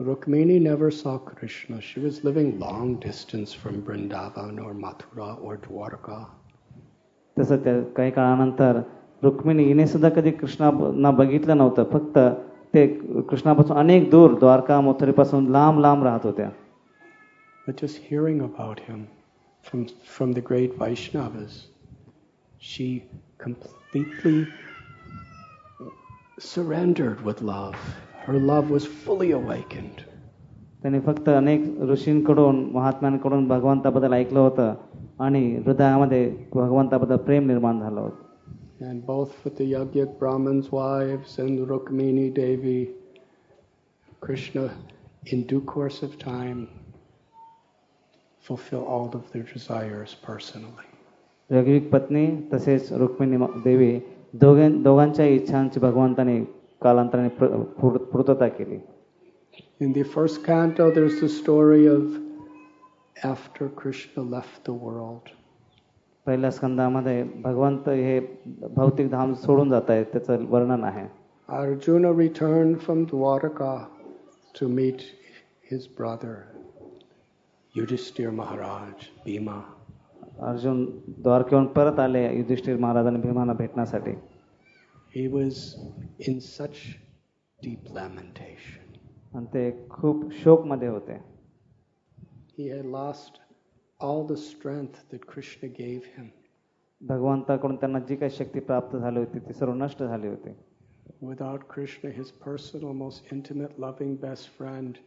Rukmini 0.00 0.60
never 0.60 0.90
saw 0.90 1.18
Krishna. 1.18 1.80
She 1.80 2.00
was 2.00 2.22
living 2.22 2.58
long 2.58 2.96
distance 2.96 3.52
from 3.54 3.82
Vrindavan 3.82 4.62
or 4.64 4.74
Mathura 4.74 5.42
or 5.42 5.56
Dwarka. 5.56 6.18
तसं 7.38 7.56
त्या 7.64 7.80
काही 7.96 8.10
काळानंतर 8.10 8.80
रुक्मिणी 9.22 9.64
हिने 9.64 9.86
सुद्धा 9.86 10.08
कधी 10.16 10.30
कृष्णाना 10.30 11.10
बघितलं 11.10 11.56
नव्हतं 11.56 11.84
फक्त 11.92 12.18
ते 12.74 12.86
कृष्णापासून 13.30 13.76
अनेक 13.76 14.10
दूर 14.10 14.38
द्वारका 14.38 14.80
मथुरेपासून 14.80 15.50
लांब 15.52 15.80
लांब 15.80 16.04
राहत 16.04 16.26
होत्या 16.26 16.50
But 17.66 17.76
just 17.76 17.96
hearing 18.08 18.40
about 18.42 18.78
him 18.78 19.08
from, 19.62 19.88
from 20.04 20.32
the 20.32 20.40
great 20.40 20.78
Vaishnavas, 20.78 21.54
she 22.58 23.02
completely 23.38 24.46
surrendered 26.38 27.24
with 27.24 27.42
love. 27.42 27.74
Her 28.28 28.38
love 28.40 28.70
was 28.70 28.86
fully 29.06 29.32
awakened. 29.32 30.02
त्यांनी 30.82 31.00
फक्त 31.00 31.28
अनेक 31.28 31.80
ऋषींकडून 31.80 32.64
महात्म्यांकडून 32.72 33.48
भगवंताबद्दल 33.48 34.12
ऐकलं 34.12 34.40
होतं 34.40 34.74
आणि 35.18 35.56
हृदयामध्ये 35.56 36.36
भगवंताबद्दल 36.54 37.16
प्रेम 37.16 37.46
निर्माण 37.46 37.80
झालं 37.80 38.00
होतं 38.00 38.24
And 38.90 39.00
both 39.06 39.30
with 39.44 39.56
the 39.56 39.66
Yajnik 39.72 40.10
Brahmins' 40.18 40.66
wives 40.72 41.38
and 41.38 41.60
Rukmini 41.68 42.24
Devi, 42.34 42.88
Krishna, 44.26 44.64
in 45.32 45.42
due 45.42 45.62
course 45.62 46.02
of 46.02 46.18
time, 46.18 46.60
fulfill 48.44 48.84
all 48.84 49.08
of 49.14 49.22
their 49.32 49.46
desires 49.54 50.14
personally. 50.26 50.86
रघुवीक 51.50 51.90
पत्नी 51.92 52.26
तसेच 52.52 52.92
रुक्मिणी 52.92 53.36
म- 53.36 53.62
देवी 53.64 53.98
दोघां 54.34 54.82
दोघांच्या 54.82 55.26
इच्छांची 55.26 55.80
भगवंताने 55.80 56.38
कालांतराने 56.82 57.28
प्र- 57.38 57.62
पूर- 57.80 57.98
पूर्तता 58.12 58.48
केली 58.48 58.78
In 59.80 59.92
the 59.92 60.02
first 60.04 60.42
canto, 60.44 60.84
there's 60.90 61.18
the 61.20 61.28
story 61.28 61.82
of 61.86 62.04
after 63.24 63.68
Krishna 63.80 64.22
left 64.34 64.64
the 64.64 64.74
world. 64.84 65.28
पहिल्या 66.26 66.50
स्कंदामध्ये 66.50 67.22
भगवंत 67.44 67.88
हे 67.88 68.18
भौतिक 68.76 69.10
धाम 69.10 69.32
सोडून 69.44 69.70
जात 69.70 69.90
आहेत 69.90 70.06
त्याचं 70.12 70.44
वर्णन 70.50 70.84
आहे 70.84 71.06
Arjuna 71.48 72.10
returned 72.12 72.76
from 72.86 73.02
Dwaraka 73.10 73.72
to 74.54 74.68
meet 74.68 75.02
his 75.70 75.84
brother, 75.98 76.34
Yudhishthir 77.74 78.30
Maharaj, 78.32 79.04
Bhima. 79.26 79.58
Arjun 80.48 80.84
द्वारकेहून 81.18 81.66
परत 81.76 81.98
आले 82.00 82.24
युधिष्ठिर 82.36 82.76
महाराज 82.78 83.06
आणि 83.06 83.18
भीमाना 83.20 83.52
भेटण्यासाठी 83.52 84.12
He 85.10 85.28
was 85.28 85.76
in 86.18 86.40
such 86.40 86.98
deep 87.62 87.88
lamentation. 87.90 88.82
आणि 89.34 89.46
ते 89.52 89.70
खूप 89.90 90.32
शोकमध्ये 90.42 90.88
होते 90.88 91.18
He 92.58 92.68
had 92.68 92.86
lost 92.86 93.40
all 94.00 94.24
the 94.24 94.36
strength 94.36 95.08
that 95.10 95.26
Krishna 95.26 95.68
gave 95.68 96.04
him. 96.16 96.30
भगवंताकडून 97.00 97.76
त्यांना 97.76 97.98
जी 98.08 98.16
काही 98.16 98.30
शक्ती 98.36 98.60
प्राप्त 98.60 98.96
झाली 98.96 99.18
होती 99.18 99.38
ती 99.46 99.52
सर्व 99.52 99.74
नष्ट 99.74 100.02
झाली 100.02 100.28
होती 100.28 100.54
Without 101.20 101.66
Krishna, 101.68 102.10
his 102.10 102.30
personal, 102.30 102.92
most 102.92 103.32
intimate, 103.32 103.78
loving 103.78 104.16
best 104.16 104.48
friend, 104.48 104.98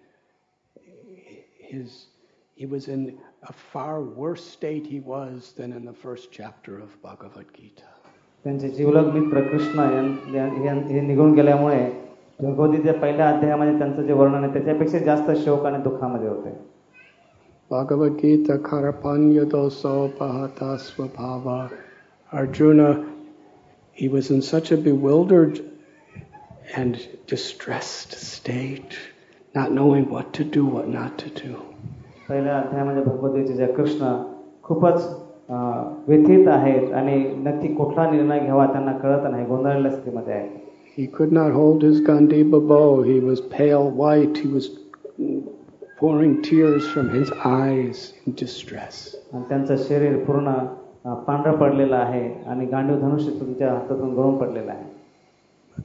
his, 1.60 2.08
he 2.56 2.66
was 2.66 2.88
in 2.88 3.20
a 3.44 3.54
far 3.54 4.02
worse 4.02 4.44
state 4.44 4.88
he 4.88 5.00
was 5.00 5.54
than 5.54 5.72
in 5.72 5.86
the 5.86 5.94
first 5.94 6.32
chapter 6.32 6.80
of 6.80 7.00
Bhagavad 7.04 7.54
Gita. 7.54 7.84
त्यांचे 8.45 8.69
जीवलग 8.69 9.13
मित्र 9.13 9.41
कृष्ण 9.41 9.79
हे 10.89 11.01
निघून 11.01 11.35
गेल्यामुळे 11.35 11.85
भगवतीच्या 12.41 12.95
पहिल्या 12.95 13.29
अध्यायामध्ये 13.29 13.79
त्यांचं 13.79 14.03
जे 14.03 14.13
वर्णन 14.13 14.45
आहे 14.45 14.53
त्याच्यापेक्षा 14.53 14.99
जास्त 14.99 15.31
शोक 15.45 15.67
आणि 15.67 15.83
दुःखामध्ये 15.83 16.29
होते 16.29 16.57
भगवद्गीत 17.71 18.51
खरपान्य 18.65 19.45
तो 19.45 19.69
सौ 19.69 20.07
स्वभाव 20.79 21.49
Arjun 22.33 22.81
He 23.97 24.09
was 24.09 24.31
in 24.31 24.43
such 24.43 24.73
a 24.73 24.77
bewildered 24.77 25.61
and 26.75 27.01
distressed 27.29 28.13
state, 28.13 28.99
not 29.55 29.71
knowing 29.71 30.11
what 30.11 30.33
to 30.33 30.45
do, 30.45 30.67
what 30.67 30.89
not 30.89 31.17
to 31.19 31.31
do. 31.31 31.57
व्यथित 35.49 36.49
आहेत 36.49 36.93
आणि 36.95 37.17
नक्की 37.45 37.75
कुठला 37.75 38.11
निर्णय 38.11 38.39
घ्यावा 38.41 38.67
त्यांना 38.67 38.93
कळत 38.99 39.31
नाही 39.31 39.47
गोंधळलेल्या 39.47 39.91
स्थितीमध्ये 39.91 40.43
He 40.97 41.09
could 41.09 41.33
not 41.33 41.51
hold 41.51 41.83
his 41.83 42.01
Gandiva 42.01 42.61
bow. 42.69 43.03
He 43.03 43.19
was 43.19 43.41
pale 43.41 43.91
white. 43.91 44.39
He 44.39 44.47
was 44.47 44.67
pouring 45.99 46.41
tears 46.41 46.87
from 46.87 47.09
his 47.09 47.33
eyes 47.45 48.13
in 48.27 48.35
distress. 48.35 49.17
But 49.33 49.49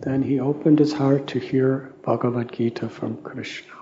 then 0.04 0.22
he 0.22 0.40
opened 0.40 0.78
his 0.78 0.94
heart 0.94 1.26
to 1.28 1.40
hear 1.40 1.92
Bhagavad 2.04 2.52
Gita 2.52 2.88
from 2.88 3.18
Krishna. 3.24 3.74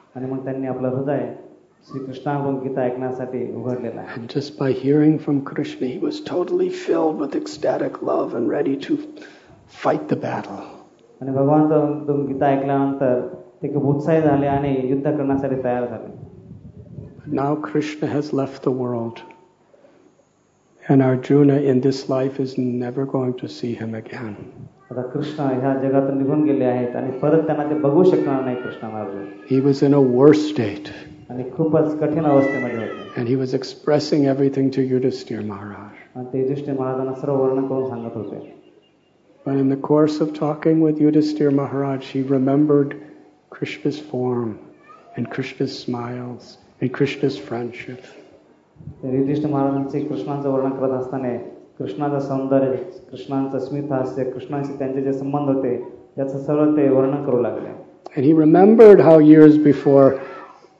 श्रीकृष्णाकडून 1.90 2.58
Gita 2.60 2.80
ऐकण्यासाठी 2.80 3.44
उघडलेलं 3.54 4.00
आहे 4.00 4.20
And 4.20 4.28
just 4.34 4.58
by 4.58 4.70
hearing 4.82 5.18
from 5.18 5.40
Krishna, 5.50 5.86
he 5.86 5.98
was 5.98 6.20
totally 6.32 6.68
filled 6.68 7.18
with 7.22 7.34
ecstatic 7.40 8.02
love 8.10 8.34
and 8.40 8.48
ready 8.56 8.76
to 8.86 8.96
fight 9.82 10.08
the 10.12 10.20
battle. 10.26 10.62
आणि 11.22 11.32
भगवान 11.32 12.26
गीता 12.26 12.46
ऐकल्यानंतर 12.46 13.20
ते 13.62 13.72
खूप 13.74 13.84
उत्साही 13.94 14.22
झाले 14.22 14.46
आणि 14.46 14.74
युद्ध 14.90 15.04
करण्यासाठी 15.04 15.62
तयार 15.64 15.86
झाले 15.86 16.20
But 17.24 17.32
now 17.38 17.54
Krishna 17.54 18.08
has 18.08 18.32
left 18.32 18.62
the 18.62 18.72
world. 18.72 19.20
And 20.82 21.02
Arjuna 21.08 21.58
in 21.72 21.80
this 21.80 22.08
life 22.08 22.40
is 22.40 22.54
never 22.58 23.04
going 23.06 23.34
to 23.42 23.48
see 23.48 23.74
him 23.82 23.94
again. 23.94 24.34
आता 24.90 25.02
कृष्ण 25.12 25.42
ह्या 25.60 25.74
जगातून 25.82 26.18
निघून 26.18 26.42
गेले 26.44 26.64
आहेत 26.64 26.96
आणि 26.96 27.10
परत 27.18 27.46
त्यांना 27.46 27.64
ते 27.70 27.74
बघू 27.80 28.02
शकणार 28.04 28.44
नाही 28.44 28.56
कृष्ण 28.62 28.86
महाराज 28.86 29.52
He 29.52 29.60
was 29.68 29.82
in 29.88 29.94
a 29.94 30.02
worse 30.18 30.42
state. 30.48 30.90
आणि 31.30 31.44
खूपच 31.56 31.98
कठीण 32.00 32.24
अवस्थेमध्ये 32.24 32.78
होते 32.78 33.20
And 33.20 33.28
he 33.28 33.36
was 33.36 33.52
expressing 33.58 34.26
everything 34.32 34.70
to 34.76 34.82
Yudhisthira 34.92 35.44
Maharaj. 35.46 35.94
आणि 36.16 36.26
ते 36.32 36.40
युधिष्ठिर 36.40 36.78
महाराजांना 36.78 37.12
सर्व 37.20 37.36
वर्णन 37.42 37.66
करून 37.68 37.88
सांगत 37.88 38.16
होते 38.16 38.40
But 39.46 39.56
in 39.60 39.68
the 39.74 39.80
course 39.88 40.20
of 40.24 40.32
talking 40.34 40.82
with 40.86 41.00
Yudhisthira 41.04 41.52
Maharaj, 41.52 42.10
he 42.14 42.20
remembered 42.34 42.92
Krishna's 43.52 43.98
form 44.10 44.50
and 45.16 45.30
Krishna's 45.30 45.78
smiles 45.78 46.58
and 46.80 46.92
Krishna's 46.98 47.38
friendship. 47.48 48.04
ते 49.02 49.16
युधिष्ठिर 49.16 49.50
महाराजांचे 49.50 50.00
कृष्णांचं 50.04 50.48
वर्णन 50.50 50.70
करत 50.78 50.92
असताना 50.98 51.36
कृष्णाचं 51.78 52.20
सौंदर्य 52.28 52.76
कृष्णांचं 53.10 53.58
स्मित 53.58 53.92
हास्य 53.92 54.24
कृष्णांशी 54.30 54.72
त्यांचे 54.78 55.02
जे 55.02 55.12
संबंध 55.12 55.48
होते 55.56 55.74
याचं 56.18 56.38
सर्व 56.38 56.76
ते 56.76 56.88
वर्णन 56.88 57.24
करू 57.24 57.40
लागले 57.42 57.80
And 58.16 58.24
he 58.26 58.32
remembered 58.34 59.00
how 59.00 59.18
years 59.20 59.54
before 59.66 60.08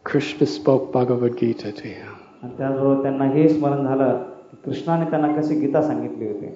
Krishna 0.06 0.46
spoke 0.46 0.92
Bhagavad 0.92 1.37
Gita 1.38 1.72
to 1.72 1.88
him. 1.88 2.12
आणि 2.42 2.56
त्याचबरोबर 2.58 3.02
त्यांना 3.02 3.24
हे 3.24 3.48
स्मरण 3.48 3.85
झालं 3.85 4.22
की 4.50 4.56
कृष्णाने 4.64 5.11
त्यांना 5.11 5.28
कशी 5.40 5.54
गीता 5.61 5.82
सांगितली 5.82 6.26
होती 6.28 6.50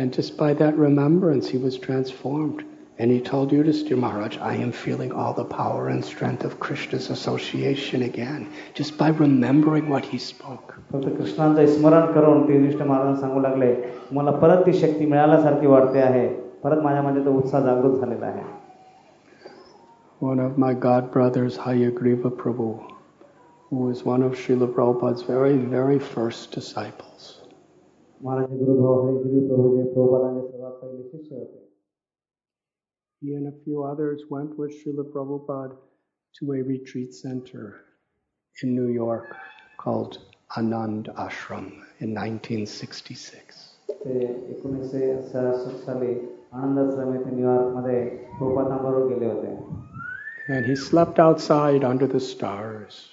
And 0.00 0.12
just 0.12 0.36
by 0.38 0.54
that 0.54 0.78
remembrance, 0.78 1.48
he 1.48 1.58
was 1.58 1.76
transformed. 1.78 2.60
And 2.98 3.10
he 3.10 3.20
told 3.20 3.52
Yudhisthira 3.52 3.98
Maharaj, 3.98 4.38
I 4.38 4.54
am 4.64 4.70
feeling 4.72 5.12
all 5.12 5.34
the 5.34 5.44
power 5.44 5.88
and 5.88 6.04
strength 6.04 6.44
of 6.44 6.58
Krishna's 6.60 7.08
association 7.10 8.02
again, 8.02 8.46
just 8.80 8.96
by 8.98 9.08
remembering 9.20 9.88
what 9.88 10.04
he 10.04 10.18
spoke. 10.18 10.72
फक्त 10.92 11.08
कृष्णांचं 11.18 11.66
स्मरण 11.66 12.12
करून 12.12 12.46
ते 12.48 12.54
युधिष्ठिर 12.54 12.86
महाराजांना 12.86 13.20
सांगू 13.20 13.40
लागले 13.40 13.74
मला 14.12 14.30
परत 14.30 14.66
ती 14.66 14.72
शक्ती 14.80 15.06
मिळाल्यासारखी 15.06 15.66
वाटते 15.66 16.00
आहे 16.00 16.26
परत 16.64 16.82
माझ्यामध्ये 16.82 17.24
तो 17.24 17.32
उत्साह 17.38 17.64
जागृत 17.64 17.98
झालेला 18.00 18.26
आहे 18.26 18.42
One 20.20 20.38
of 20.38 20.56
my 20.56 20.74
god 20.74 21.10
brothers, 21.10 21.58
Hayagriva 21.58 22.30
Prabhu, 22.30 22.68
who 23.68 23.76
was 23.76 24.04
one 24.04 24.22
of 24.22 24.32
Srila 24.32 24.72
Prabhupada's 24.72 25.22
very, 25.22 25.56
very 25.56 25.98
first 25.98 26.52
disciples, 26.52 27.38
महाराज 28.24 28.50
गुरुभाव 28.58 29.00
हरे 29.06 29.22
गुरु 29.22 29.40
प्रभू 29.48 29.76
जे 29.76 29.84
प्रभुपादांचे 29.94 30.42
सर्वात 30.50 30.78
पहिले 30.82 31.08
शिष्य 31.10 31.34
होते 31.34 31.62
he 33.22 33.34
and 33.34 33.46
a 33.48 33.52
few 33.64 33.82
others 33.84 34.22
went 34.30 34.56
with 34.58 34.70
Srila 34.76 35.04
Prabhupada 35.12 35.76
to 36.38 36.52
a 36.52 36.62
retreat 36.62 37.14
center 37.14 37.64
in 38.62 38.74
New 38.74 38.88
York 38.88 39.36
called 39.78 40.18
Anand 40.56 41.12
Ashram 41.26 41.66
in 42.00 42.14
1966. 42.14 43.68
ते 44.04 44.18
एकोणीसशे 44.52 45.02
सहासष्ट 45.32 45.84
साली 45.84 46.14
आनंदाश्रम 46.52 47.12
येथे 47.14 47.34
न्यूयॉर्कमध्ये 47.34 48.04
प्रभुपादांबरोबर 48.38 49.14
गेले 49.14 49.26
होते 49.32 49.54
And 50.48 50.66
he 50.66 50.74
slept 50.76 51.18
outside 51.18 51.84
under 51.84 52.06
the 52.06 52.20
stars. 52.20 53.08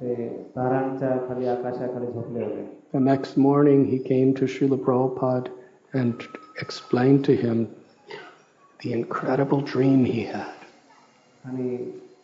ते 0.00 0.14
तारांच्या 0.56 1.16
खाली 1.28 1.46
आकाशाखाली 1.48 2.06
झोपले 2.12 2.44
होते 2.44 2.64
The 2.92 3.00
next 3.00 3.36
morning, 3.36 3.84
he 3.92 3.98
came 3.98 4.34
to 4.34 4.46
Srila 4.46 4.78
Prabhupada 4.78 5.50
and 5.92 6.26
explained 6.60 7.24
to 7.24 7.34
him 7.44 7.66
the 8.80 8.92
incredible 8.92 9.62
dream 9.72 10.04
he 10.04 10.24
had. 10.32 10.52
आणि 11.46 11.76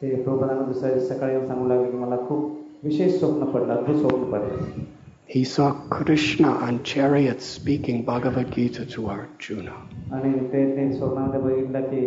ते 0.02 0.14
प्रभुपादांना 0.22 0.62
दुसऱ्या 0.66 0.92
दिवशी 0.94 1.06
सकाळी 1.08 1.32
येऊन 1.32 1.46
सांगू 1.46 1.68
लागले 1.68 1.90
की 1.90 1.96
मला 1.96 2.16
खूप 2.28 2.84
विशेष 2.84 3.18
स्वप्न 3.18 3.44
पडलं 3.52 3.74
अद्भुत 3.74 4.00
स्वप्न 4.00 4.30
पडलं 4.32 4.90
He 5.32 5.44
saw 5.44 5.66
Krishna 5.90 6.48
on 6.64 6.78
chariots 6.84 7.46
speaking 7.58 8.02
Bhagavad 8.04 8.50
Gita 8.54 8.84
to 8.94 9.06
Arjuna. 9.14 9.76
आणि 10.12 10.32
ते 10.52 10.64
ते 10.76 10.92
स्वप्नामध्ये 10.96 11.40
बघितलं 11.40 11.80
की 11.90 12.06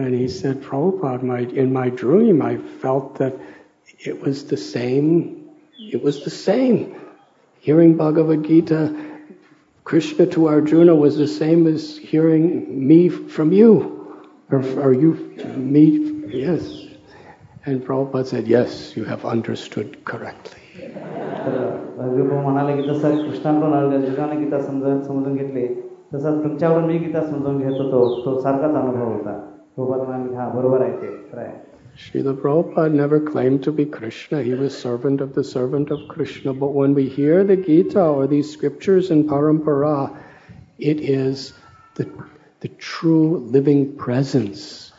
And 0.00 0.14
he 0.14 0.28
said, 0.28 0.62
Prabhupada, 0.62 1.22
my, 1.22 1.40
in 1.40 1.72
my 1.72 1.88
dream, 1.88 2.42
I 2.42 2.58
felt 2.58 3.18
that 3.18 3.34
it 3.98 4.20
was 4.20 4.44
the 4.44 4.56
same. 4.56 5.48
It 5.78 6.02
was 6.02 6.22
the 6.22 6.30
same. 6.30 6.94
Hearing 7.60 7.96
Bhagavad 7.96 8.44
Gita, 8.44 8.94
Krishna 9.84 10.26
to 10.26 10.48
Arjuna 10.48 10.94
was 10.94 11.16
the 11.16 11.26
same 11.26 11.66
as 11.66 11.96
hearing 11.96 12.86
me 12.86 13.08
from 13.08 13.52
you. 13.52 14.24
Or, 14.50 14.62
or 14.80 14.92
you, 14.92 15.14
me, 15.56 16.24
yes. 16.28 16.84
And 17.64 17.82
Prabhupada 17.82 18.26
said, 18.26 18.46
Yes, 18.46 18.96
you 18.96 19.04
have 19.04 19.24
understood 19.24 20.04
correctly. 20.04 20.60
तर 21.46 21.56
अहिरो 22.02 22.24
प्रभू 22.28 22.40
म्हणाले 22.42 22.72
की 22.76 22.88
जसं 22.88 23.16
कृष्णाकडून 23.16 23.72
अर्जुनाने 23.72 24.36
गीता 24.44 24.60
समजून 24.62 25.02
समजून 25.02 25.36
घेतली 25.36 25.66
तसंच 26.14 26.42
तुमच्याकडून 26.44 26.84
मी 26.84 26.98
गीता 26.98 27.20
समजून 27.26 27.58
घेत 27.58 27.80
होतो 27.80 28.24
तो 28.24 28.40
सारखाच 28.40 28.74
अनुभव 28.74 29.12
होता 29.12 29.32
प्रभुपाद 29.32 29.34
म्हणाले 29.34 29.40
हा 29.40 29.49
बरोबर 29.78 30.82
आहे 30.82 30.92
ते 31.00 31.14
खरं 31.32 31.42
आहे 31.42 31.64
Srila 31.96 32.32
Prabhupada 32.38 32.92
never 32.92 33.18
claimed 33.18 33.62
to 33.64 33.72
be 33.72 33.86
Krishna. 33.86 34.42
He 34.42 34.52
was 34.52 34.76
servant 34.76 35.22
of 35.22 35.34
the 35.34 35.42
servant 35.42 35.90
of 35.90 36.00
Krishna. 36.08 36.52
But 36.52 36.74
when 36.74 36.92
we 36.92 37.08
hear 37.08 37.42
the 37.42 37.56
Gita 37.56 38.02
or 38.02 38.26
these 38.26 38.52
scriptures 38.52 39.10
in 39.10 39.26
Parampara, 39.26 40.14
it 40.78 41.00
is 41.00 41.54
the, 41.94 42.06
the 42.60 42.68
true 42.68 43.38
living 43.38 43.96
presence 43.96 44.92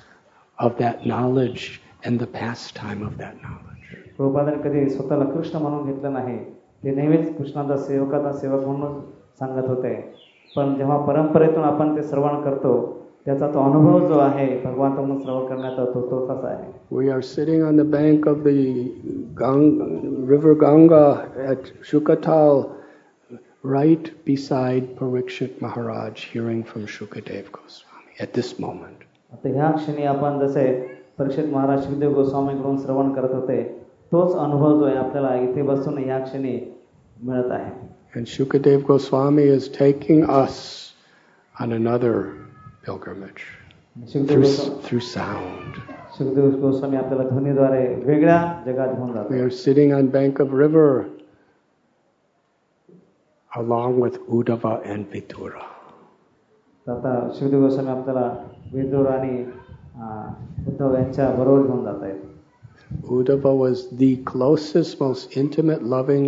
of 0.58 0.76
that 0.80 1.06
knowledge 1.06 1.82
and 2.04 2.20
the 2.20 2.26
pastime 2.26 3.04
of 3.04 3.18
that 3.20 3.36
knowledge. 3.44 3.68
प्रभुपादाने 4.18 4.58
कधी 4.64 4.90
स्वतःला 4.90 5.26
कृष्ण 5.32 5.60
म्हणून 5.62 5.86
घेतलं 5.86 6.14
नाही 6.14 6.38
ते 6.84 6.96
नेहमीच 6.96 7.38
कृष्णाचा 7.38 7.78
सेवकाचा 7.78 8.32
सेवक 8.38 8.66
म्हणून 8.68 9.00
सांगत 9.40 9.68
होते 9.70 9.94
पण 10.56 10.76
जेव्हा 10.78 10.98
परंपरेतून 11.06 11.64
आपण 11.64 11.96
ते 11.96 12.04
श्रवण 12.10 12.42
करतो 12.44 12.74
त्याचा 13.26 13.48
तो 13.54 13.60
अनुभव 13.60 14.08
जो 14.08 14.20
आहे 14.20 14.48
भगवान 14.64 14.92
म्हणून 14.92 15.22
श्रवण 15.24 15.46
करण्याचा 15.48 15.86
तो 15.94 16.02
तोच 16.12 16.46
आहे 16.46 16.72
We 16.92 17.10
are 17.16 17.22
sitting 17.22 17.64
on 17.70 17.76
the 17.76 17.86
bank 17.96 18.28
of 18.32 18.44
the 18.44 18.54
Gang, 19.42 19.66
river 20.30 20.54
Ganga 20.56 21.02
at 21.54 21.72
Shukatal, 21.90 22.62
right 23.64 24.08
beside 24.26 24.96
Parikshit 25.00 25.60
Maharaj, 25.62 26.24
hearing 26.34 26.64
from 26.64 26.86
Shukadev 26.96 27.52
Goswami 27.58 28.16
at 28.20 28.34
this 28.34 28.54
moment. 28.60 29.04
आता 29.34 29.50
ह्या 29.50 29.72
क्षणी 29.72 30.04
आपण 30.06 30.40
जसे 30.40 30.66
परीक्षित 31.18 31.52
महाराज 31.54 31.84
शिवदेव 31.88 32.14
गोस्वामीकडून 32.14 32.78
श्रवण 32.86 33.12
करत 33.14 33.34
होते 33.34 33.62
तोच 34.12 34.36
अनुभव 34.36 34.80
जो 34.80 34.86
आहे 34.86 34.96
आपल्याला 34.98 35.36
इथे 35.42 35.62
बसून 35.62 35.98
या 36.08 36.20
क्षणी 36.24 36.60
मिळत 37.24 37.52
आहे 37.52 37.72
And 38.16 38.26
Shukadev 38.26 38.84
Goswami 38.88 39.44
is 39.60 39.68
taking 39.70 40.22
us 40.42 40.94
on 41.56 41.74
another 41.74 42.16
pilgrimage 42.86 43.44
Sukhdev 44.12 44.28
through, 44.28 44.42
Goswami 44.44 44.82
through 44.88 45.04
sound. 45.12 45.80
Sukhdev 46.18 46.50
Goswami 46.62 46.98
आपल्याला 46.98 47.30
ध्वनीद्वारे 47.30 47.86
वेगळ्या 48.06 48.38
जगात 48.66 48.94
घेऊन 48.96 49.10
We 49.10 49.14
जातो 49.14 49.44
are 49.46 49.50
sitting 49.64 49.94
on 50.00 50.08
bank 50.18 50.40
of 50.46 50.54
river 50.64 50.90
along 53.52 54.00
with 54.00 54.18
Uddhava 54.30 54.74
and 54.94 55.10
Vidura. 55.12 55.64
तर 56.88 56.92
आता 56.92 57.14
शिवदेव 57.40 57.62
गोस्वामी 57.62 57.90
आपल्याला 57.90 58.28
विदूर 58.74 59.08
आणि 59.12 59.38
अं, 59.98 60.34
उद्धव 60.68 60.96
यांच्या 60.96 61.30
बरोबर 61.38 61.66
घेऊन 61.68 61.84
जात 61.84 62.04
आहेत 62.04 62.26
Uddhava 63.12 63.52
was 63.60 63.80
the 64.00 64.16
closest, 64.30 65.02
most 65.02 65.36
intimate, 65.36 65.82
loving 65.84 66.28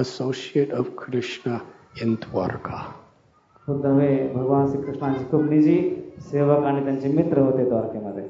associate 0.00 0.72
of 0.72 0.88
Krishna 0.96 1.60
in 2.02 2.16
Dwarka. 2.24 2.80
Uddhav 3.67 3.99
हे 3.99 4.11
भगवान 4.33 4.67
श्रीकृष्णांचे 4.71 5.23
खूप 5.31 5.41
निजी 5.49 5.77
सेवक 6.31 6.63
आणि 6.65 6.83
त्यांचे 6.85 7.11
मित्र 7.13 7.41
होते 7.41 7.69
द्वारकेमध्ये 7.69 8.25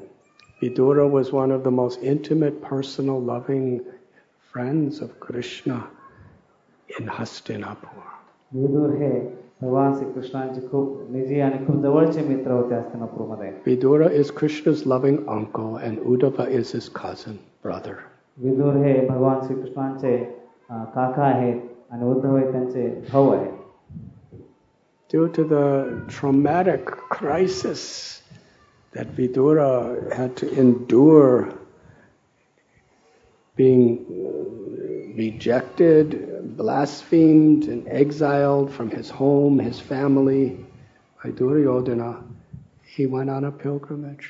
Vidura 0.62 1.02
was 1.06 1.28
one 1.32 1.52
of 1.54 1.60
the 1.64 1.70
most 1.70 2.02
intimate, 2.12 2.54
personal, 2.62 3.18
loving 3.26 3.66
friends 4.54 4.96
of 5.04 5.10
Krishna 5.26 5.76
in 6.88 7.10
Hastinapur. 7.18 8.00
Vidur 8.52 8.94
हे 9.02 9.10
भगवान 9.62 9.94
श्रीकृष्णांचे 9.98 10.60
खूप 10.70 11.10
निजी 11.10 11.40
आणि 11.40 11.64
खूप 11.66 11.76
जवळचे 11.82 12.22
मित्र 12.28 12.50
होते 12.52 12.74
हस्तिनापूरमध्ये 12.74 13.50
Vidura 13.66 14.08
is 14.22 14.32
Krishna's 14.40 14.84
loving 14.94 15.18
uncle, 15.36 15.76
and 15.88 16.02
Uddhava 16.14 16.48
is 16.60 16.72
his 16.78 16.88
cousin, 17.00 17.38
brother. 17.64 17.94
Vidur 18.38 18.76
हे 18.84 18.94
भगवान 19.06 19.46
श्रीकृष्णांचे 19.46 20.16
अं, 20.70 20.84
काका 20.94 21.22
आहेत 21.24 21.60
आणि 21.90 22.10
उद्धव 22.10 22.36
हे 22.36 22.50
त्यांचे 22.52 22.88
भाऊ 23.12 23.30
आहेत 23.30 23.52
Due 25.09 25.29
to 25.29 25.43
the 25.43 26.03
traumatic 26.07 26.85
crisis 26.85 28.21
that 28.93 29.15
Vidura 29.15 30.11
had 30.11 30.35
to 30.37 30.51
endure, 30.59 31.53
being 33.57 34.05
uh, 34.09 35.15
rejected, 35.15 36.57
blasphemed, 36.57 37.65
and 37.65 37.87
exiled 37.87 38.71
from 38.71 38.89
his 38.89 39.09
home, 39.09 39.59
his 39.59 39.79
family 39.79 40.65
by 41.23 41.29
Duryodhana, 41.29 42.23
he 42.83 43.05
went 43.05 43.29
on 43.29 43.45
a 43.45 43.51
pilgrimage. 43.51 44.29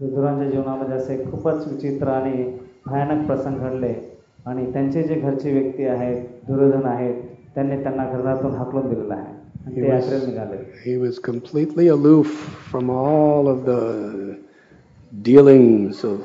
विदुरांच्या 0.00 0.50
जीवनामध्ये 0.50 0.96
असे 0.96 1.16
खूपच 1.30 1.66
विचित्र 1.68 2.08
आणि 2.08 2.44
भयानक 2.86 3.26
प्रसंग 3.26 3.58
घडले 3.58 3.92
आणि 4.46 4.72
त्यांचे 4.72 5.02
जे 5.02 5.14
घरचे 5.14 5.52
व्यक्ती 5.52 5.84
आहेत 5.84 6.26
दुर्योधन 6.46 6.86
आहेत 6.86 7.22
त्यांनी 7.54 7.82
त्यांना 7.82 8.04
घरातून 8.10 8.54
हाकलून 8.54 8.88
दिलेलं 8.88 9.14
आहे 9.14 9.31
आणि 9.66 9.74
ते 9.76 9.88
यात्रेला 9.88 10.26
निघाले 10.26 10.56
He 10.84 10.96
was 11.04 11.18
completely 11.28 11.86
aloof 11.94 12.34
from 12.70 12.90
all 12.90 13.48
of 13.54 13.64
the 13.70 13.78
dealings 15.12 16.02
of 16.04 16.20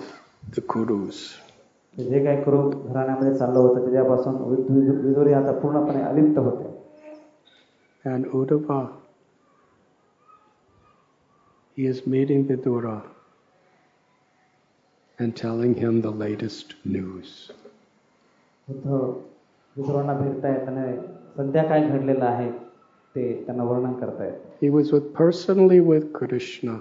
the 0.56 0.62
Kurus. 0.74 1.22
जे 1.96 2.24
काही 2.26 2.44
करू 2.44 2.70
घराण्यामध्ये 2.70 3.34
चाललं 3.38 3.60
होतं 3.60 3.82
त्याच्यापासून 3.84 4.36
विदु- 4.52 4.76
विदु- 4.76 4.96
विदुरी 5.06 5.34
आता 5.34 5.52
पूर्णपणे 5.60 6.02
अलिप्त 6.04 6.38
होते 6.40 6.72
And 8.06 8.26
Uddhava, 8.38 8.78
he 11.78 11.86
is 11.88 12.00
meeting 12.06 12.42
Vidura 12.48 12.96
and 15.20 15.36
telling 15.36 15.76
him 15.76 16.02
the 16.02 16.12
latest 16.24 16.74
news. 16.86 17.30
Uddhav 18.68 19.06
विदुरांना 19.76 20.14
भेटतायत 20.20 20.68
आणि 20.68 20.98
सध्या 21.38 21.64
काय 21.70 21.88
घडलेलं 21.88 22.26
आहे 22.26 22.50
he 24.61 24.71
was 24.71 24.93
with 24.93 25.13
personally 25.15 25.81
with 25.81 26.13
Krishna 26.13 26.81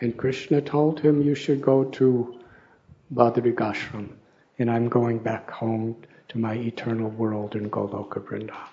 and 0.00 0.16
Krishna 0.16 0.60
told 0.60 1.00
him 1.00 1.22
you 1.22 1.34
should 1.34 1.60
go 1.60 1.84
to 1.84 2.38
Badrikashram 3.14 4.08
and 4.58 4.70
I'm 4.70 4.88
going 4.88 5.18
back 5.18 5.50
home 5.50 5.96
to 6.28 6.38
my 6.38 6.54
eternal 6.54 7.10
world 7.10 7.54
in 7.56 7.70
Goloka 7.70 8.20
Vrindavan. 8.20 8.68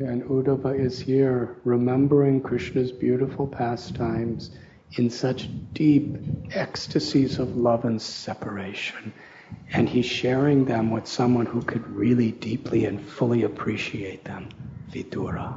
And 0.00 0.22
Uddhava 0.24 0.78
is 0.78 1.00
here 1.00 1.56
remembering 1.64 2.40
Krishna's 2.40 2.92
beautiful 2.92 3.46
pastimes 3.46 4.50
in 4.99 5.09
such 5.09 5.47
deep 5.73 6.17
ecstasies 6.55 7.39
of 7.39 7.55
love 7.57 7.85
and 7.85 8.01
separation. 8.01 9.11
And 9.73 9.87
he's 9.89 10.05
sharing 10.05 10.65
them 10.65 10.91
with 10.91 11.07
someone 11.07 11.45
who 11.45 11.61
could 11.61 11.85
really 11.95 12.31
deeply 12.41 12.85
and 12.85 12.99
fully 13.17 13.43
appreciate 13.43 14.23
them, 14.25 14.43
Vidura. 14.93 15.47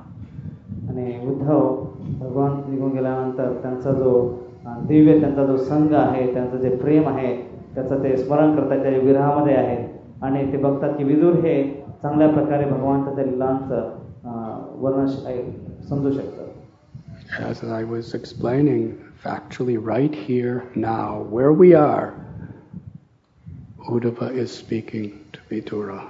आणि 0.89 1.19
उद्धव 1.29 1.61
भगवान 2.21 2.61
निघून 2.71 2.93
गेल्यानंतर 2.93 3.53
त्यांचा 3.63 3.93
जो 3.93 4.13
अं, 4.67 4.87
दिव्य 4.87 5.19
त्यांचा 5.21 5.45
जो 5.47 5.57
संघ 5.65 5.93
आहे 5.95 6.33
त्यांचं 6.35 6.61
जे 6.63 6.75
प्रेम 6.77 7.09
आहे 7.09 7.35
त्याचं 7.75 8.03
ते 8.03 8.17
स्मरण 8.17 8.55
करतात 8.57 8.83
त्या 8.83 8.99
विरहामध्ये 8.99 9.55
आहेत 9.57 10.23
आणि 10.25 10.53
ते 10.53 10.57
बघतात 10.57 10.97
की 10.99 11.05
विदूर 11.05 11.35
हे 11.45 11.63
चांगल्या 12.03 12.29
प्रकारे 12.29 12.65
भगवंताच्या 12.71 13.25
लिलांचं 13.25 13.91
अं, 14.25 14.65
वर्णन 14.81 15.07
श- 15.07 15.27
ऐ- 15.27 15.85
समजू 15.89 16.13
शकतात 16.13 16.45
As 17.51 17.63
I 17.77 17.83
was 17.85 18.15
explaining, 18.15 18.85
factually, 19.25 19.77
right 19.79 20.15
here, 20.15 20.69
now, 20.75 21.21
where 21.31 21.53
we 21.53 21.75
are, 21.75 22.15
Uddhava 23.89 24.33
is 24.33 24.51
speaking 24.53 25.25
to 25.33 25.41
Vidura 25.51 26.07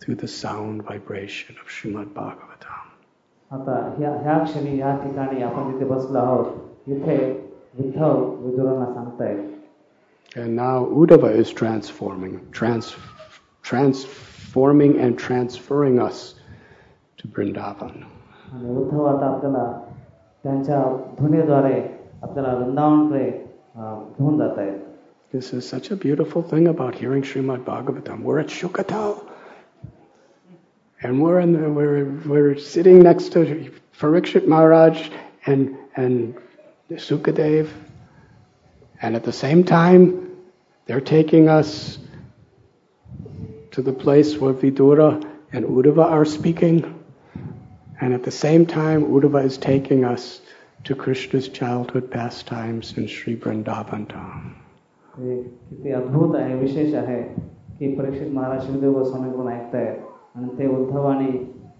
through 0.00 0.16
the 0.16 0.28
sound 0.28 0.82
vibration 0.82 1.56
of 1.60 1.66
Srimad 1.68 2.12
Bhagavatam. 2.14 2.78
आता 3.52 3.72
ह्या 3.98 4.10
ह्या 4.22 4.38
क्षणी 4.44 4.78
या 4.80 4.94
ठिकाणी 5.02 5.42
आपण 5.42 5.72
जिथे 5.72 5.84
बसलो 5.88 6.18
आहोत 6.18 6.88
इथे 6.88 7.16
विठ्ठल 7.78 8.22
विदुरांना 8.44 8.86
सांगतायत 8.94 9.50
And 10.36 10.56
now 10.56 10.86
Uddhava 10.86 11.30
is 11.40 11.50
transforming, 11.52 12.40
trans, 12.52 12.94
transforming 13.62 14.98
and 14.98 15.18
transferring 15.18 16.00
us 16.00 16.34
to 17.18 17.28
Vrindavan. 17.28 18.04
आणि 18.52 18.70
उद्धव 18.76 19.04
आता 19.06 19.26
आपल्याला 19.26 19.64
त्यांच्या 20.42 20.82
ध्वनीद्वारे 21.18 21.80
आपल्याला 22.23 22.53
वृंदावनकडे 22.53 23.29
घेऊन 23.75 24.37
जात 24.37 24.57
आहेत 24.57 24.85
This 25.29 25.51
is 25.51 25.67
such 25.67 25.91
a 25.91 25.95
beautiful 25.97 26.41
thing 26.41 26.67
about 26.67 26.95
hearing 26.95 27.21
Srimad 27.21 27.65
Bhagavatam. 27.65 28.21
We're 28.21 28.39
at 28.39 28.47
Shukatal. 28.47 29.27
And 31.03 31.21
we're, 31.21 31.41
in 31.41 31.51
the, 31.51 31.69
we're, 31.69 32.05
we're 32.25 32.57
sitting 32.57 33.03
next 33.03 33.33
to 33.33 33.71
Parikshit 33.99 34.47
Maharaj 34.47 35.09
and, 35.45 35.75
and 35.97 36.35
Sukadev. 36.91 37.69
And 39.01 39.17
at 39.17 39.25
the 39.25 39.33
same 39.33 39.65
time, 39.65 40.37
they're 40.85 41.01
taking 41.01 41.49
us 41.49 41.97
to 43.71 43.81
the 43.81 43.93
place 43.93 44.37
where 44.37 44.53
Vidura 44.53 45.11
and 45.51 45.65
Uddhava 45.65 46.05
are 46.05 46.25
speaking. 46.25 47.03
And 47.99 48.13
at 48.13 48.23
the 48.23 48.31
same 48.31 48.65
time, 48.65 49.07
Uddhava 49.07 49.43
is 49.43 49.57
taking 49.57 50.05
us 50.05 50.39
to 50.86 50.94
Krishna's 50.94 51.48
childhood 51.48 52.10
pastimes 52.10 52.96
in 52.98 53.06
Sri 53.08 53.36
Vrindavan 53.36 54.06
Dham. 54.06 54.42
हे 55.14 55.36
किती 55.70 55.90
अद्भुत 55.92 56.34
आहे 56.36 56.54
विशेष 56.58 56.94
आहे 56.94 57.22
की 57.78 57.94
परीक्षित 57.96 58.32
महाराज 58.34 58.66
शिवदेव 58.66 58.92
गोस्वामीकडून 58.92 59.48
ऐकतायत 59.48 59.98
आणि 60.36 60.48
ते 60.58 60.66
उद्धव 60.76 61.06
आणि 61.08 61.28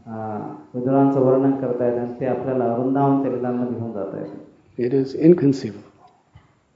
अं, 0.06 0.40
विदुरांचं 0.74 1.20
वर्णन 1.20 1.50
करतायत 1.60 1.98
आणि 1.98 2.20
ते 2.20 2.26
आपल्याला 2.26 2.66
वृंदावनच्या 2.76 3.32
लिलांमध्ये 3.32 3.78
घेऊन 3.78 3.92
जात 3.92 4.14
आहेत 4.14 4.40
It 4.78 4.94
is 4.94 5.14
inconceivable. 5.28 5.88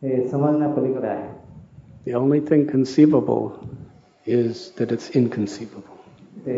हे 0.03 0.27
समजण्यापलीकडे 0.29 1.09
आहे 1.09 1.35
The 2.07 2.15
only 2.15 2.41
thing 2.49 2.65
conceivable 2.71 3.47
is 4.27 4.61
that 4.79 4.93
it's 4.97 5.09
inconceivable. 5.21 5.95
ते 6.47 6.57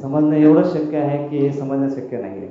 समजणं 0.00 0.34
एवढं 0.36 0.70
शक्य 0.72 0.98
आहे 0.98 1.28
की 1.28 1.38
हे 1.38 1.52
समजणं 1.52 1.88
शक्य 1.90 2.20
नाही 2.22 2.48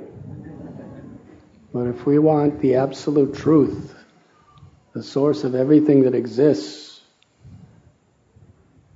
But 1.73 1.87
if 1.87 2.05
we 2.05 2.17
want 2.19 2.61
the 2.61 2.75
absolute 2.75 3.35
truth, 3.35 3.95
the 4.93 5.03
source 5.03 5.43
of 5.43 5.53
everything 5.55 6.01
that 6.03 6.15
exists, 6.15 7.01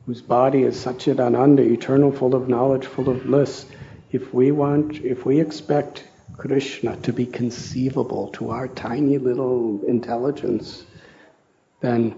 whose 0.05 0.21
body 0.21 0.63
is 0.63 0.75
Satchidananda, 0.75 1.59
eternal, 1.59 2.11
full 2.11 2.35
of 2.35 2.49
knowledge, 2.49 2.85
full 2.85 3.09
of 3.09 3.23
bliss, 3.23 3.65
if 4.11 4.33
we 4.33 4.51
want, 4.51 5.03
if 5.03 5.25
we 5.25 5.39
expect 5.39 6.05
Krishna 6.37 6.97
to 6.97 7.13
be 7.13 7.25
conceivable 7.25 8.27
to 8.29 8.49
our 8.49 8.67
tiny 8.67 9.17
little 9.17 9.81
intelligence, 9.85 10.83
then 11.79 12.15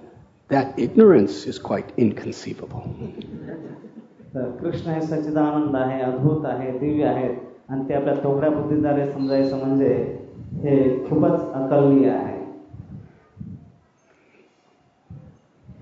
that 0.48 0.78
ignorance 0.80 1.46
is 1.46 1.60
quite 1.60 1.92
inconceivable. 1.98 2.84
तर 4.36 4.50
कृष्ण 4.62 4.94
हे 4.94 5.02
सच्चिदानंद 5.02 5.76
आहे 5.76 6.02
अद्भुत 6.04 6.46
आहे 6.46 6.72
दिव्य 6.80 7.06
आहेत 7.06 7.36
आणि 7.70 7.88
ते 7.90 7.94
आपल्या 7.94 8.14
तोकड्या 8.24 8.50
बुद्धीद्वारे 8.50 9.12
समजायचं 9.12 9.60
म्हणजे 9.60 9.94
हे 10.64 10.78
खूपच 11.10 11.40
अकलनीय 11.62 12.10
आहे 12.10 12.34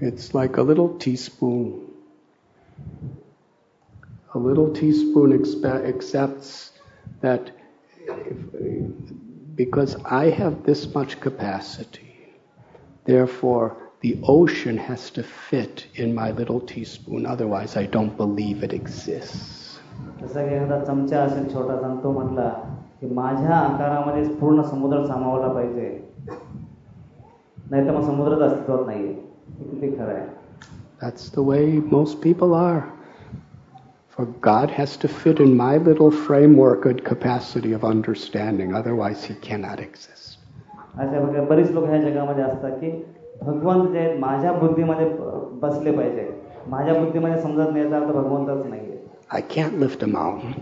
It's 0.06 0.34
like 0.34 0.58
a 0.58 0.62
little 0.62 0.90
teaspoon. 1.00 1.90
A 4.34 4.38
little 4.38 4.74
teaspoon 4.74 5.32
expe- 5.32 5.86
accepts 5.88 6.72
that 7.22 7.52
if, 8.08 8.38
because 9.56 9.96
I 10.04 10.26
have 10.30 10.64
this 10.66 10.94
much 10.94 11.22
capacity, 11.22 12.12
therefore 13.06 13.78
the 14.02 14.20
ocean 14.24 14.78
has 14.78 15.10
to 15.12 15.24
fit 15.24 15.88
in 15.96 16.14
my 16.14 16.32
little 16.32 16.60
teaspoon, 16.60 17.26
otherwise, 17.26 17.78
I 17.78 17.86
don't 17.86 18.18
believe 18.18 18.64
it 18.64 18.74
exists. 18.74 19.80
जसं 20.22 20.48
की 20.50 20.56
एखादा 20.56 20.84
चमचा 20.86 21.22
असेल 21.24 21.54
छोटासा 21.54 21.88
आणि 21.88 22.04
तो 22.04 22.12
म्हटला 22.12 22.52
की 23.02 23.08
माझ्या 23.14 23.56
आकारामध्ये 23.56 24.24
पूर्ण 24.40 24.62
समुद्र 24.70 25.06
सामावला 25.08 25.48
पाहिजे 25.54 25.90
नाही 27.72 27.88
तर 27.88 27.92
मग 27.96 28.04
समुद्रच 28.06 28.42
अस्तित्वात 28.42 28.86
नाहीये 28.88 29.14
हे 29.60 29.70
किती 29.70 29.96
खरं 29.98 30.14
आहे 30.16 30.32
That's 31.04 31.30
the 31.36 31.44
way 31.44 31.64
most 31.94 32.20
people 32.24 32.54
are. 32.58 32.82
For 34.18 34.26
God 34.46 34.72
has 34.76 34.92
to 35.00 35.08
fit 35.14 35.40
in 35.46 35.50
my 35.62 35.72
little 35.88 36.12
framework 36.28 36.86
and 36.92 37.02
capacity 37.08 37.72
of 37.78 37.84
understanding, 37.90 38.74
otherwise, 38.80 39.24
He 39.30 39.36
cannot 39.48 39.82
exist. 39.86 40.38
अशा 40.96 41.20
प्रकारे 41.20 41.46
बरीच 41.50 41.72
लोक 41.72 41.86
ह्या 41.90 42.02
जगामध्ये 42.02 42.44
असतात 42.44 42.78
की 42.82 42.92
भगवंत 43.42 43.92
जे 43.92 44.00
आहेत 44.00 44.20
माझ्या 44.20 44.52
बुद्धीमध्ये 44.60 45.10
ब- 45.10 45.60
बसले 45.62 45.92
पाहिजे 45.98 46.30
माझ्या 46.70 46.94
बुद्धीमध्ये 47.00 47.42
समजत 47.42 47.72
नाही 47.72 47.84
याचा 47.84 47.98
अर्थ 47.98 48.12
भगवंतच 48.12 48.66
नाहीये 48.70 48.92
I 49.32 49.42
can't 49.56 49.80
lift 49.84 50.04
a 50.06 50.12
mountain. 50.14 50.54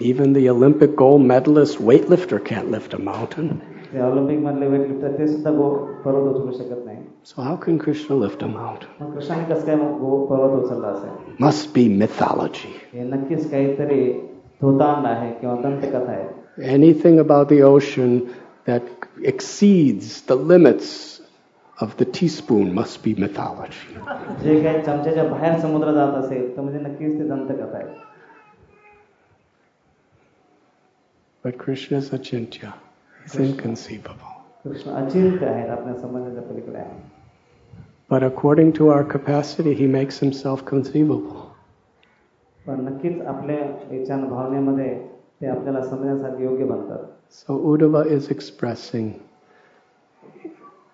Even 0.00 0.34
the 0.34 0.50
Olympic 0.50 0.94
gold 0.94 1.22
medalist 1.22 1.78
weightlifter 1.78 2.38
can't 2.44 2.70
lift 2.70 2.92
a 2.92 2.98
mountain. 2.98 3.62
So 7.22 7.42
how 7.42 7.56
can 7.56 7.78
Krishna 7.78 8.14
lift 8.14 8.42
a 8.42 8.48
mountain? 8.48 8.88
Must 11.38 11.72
be 11.72 11.88
mythology. 11.88 12.74
Anything 16.62 17.18
about 17.18 17.48
the 17.48 17.62
ocean 17.62 18.34
that 18.66 18.82
exceeds 19.22 20.22
the 20.22 20.36
limits 20.36 21.22
of 21.78 21.96
the 21.96 22.04
teaspoon 22.04 22.74
must 22.74 23.02
be 23.02 23.14
mythology. 23.14 23.96
But 31.45 31.57
Krishna 31.57 31.97
is 31.97 32.09
achintya. 32.11 32.73
He's 33.23 33.35
inconceivable. 33.35 34.31
Krishna 34.63 34.91
अचिंत्य 34.91 35.45
आहेत 35.45 35.69
आपल्या 35.69 35.95
समजण्याच्या 36.01 36.43
पलीकडे 36.43 36.77
आहे 36.77 36.99
But 38.09 38.23
according 38.23 38.73
to 38.73 38.89
our 38.89 39.03
capacity, 39.03 39.73
he 39.73 39.87
makes 39.87 40.19
himself 40.19 40.63
conceivable. 40.65 41.41
पण 42.65 42.81
नक्कीच 42.85 43.21
आपल्या 43.21 43.57
याच्या 43.95 44.17
भावनेमध्ये 44.17 44.93
ते 45.41 45.47
आपल्याला 45.47 45.81
समजण्यासाठी 45.89 46.43
योग्य 46.43 46.65
बनतात 46.65 47.05
So 47.29 47.57
Uddhava 47.71 48.03
is 48.05 48.29
expressing 48.29 49.07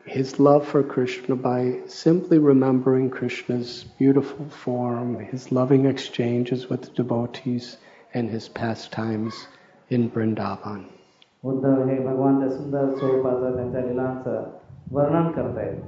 his 0.05 0.39
love 0.39 0.65
for 0.65 0.83
Krishna 0.83 1.35
by 1.35 1.81
simply 1.87 2.37
remembering 2.37 3.09
Krishna's 3.09 3.83
beautiful 3.99 4.45
form, 4.49 5.19
his 5.19 5.51
loving 5.51 5.85
exchanges 5.85 6.69
with 6.69 6.81
the 6.83 6.93
devotees, 7.03 7.77
and 8.13 8.29
his 8.29 8.47
pastimes 8.47 9.47
in 9.91 10.09
Vrindavan. 10.11 10.79
Uddhav 11.43 11.83
हे 11.87 11.97
भगवानच्या 12.05 12.49
सुंदर 12.49 12.89
स्वरूपाचं 12.95 13.55
त्यांच्या 13.55 13.81
लिलांचं 13.81 14.43
वर्णन 14.91 15.31
करतायत 15.31 15.81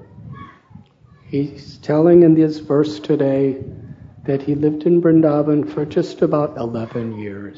He's 1.31 1.77
telling 1.77 2.23
in 2.23 2.33
this 2.33 2.59
verse 2.59 2.99
today 2.99 3.63
that 4.25 4.41
he 4.41 4.55
lived 4.55 4.85
in 4.87 5.01
Vrindavan 5.01 5.63
for 5.69 5.85
just 5.85 6.21
about 6.21 6.57
11 6.57 7.11
years. 7.19 7.57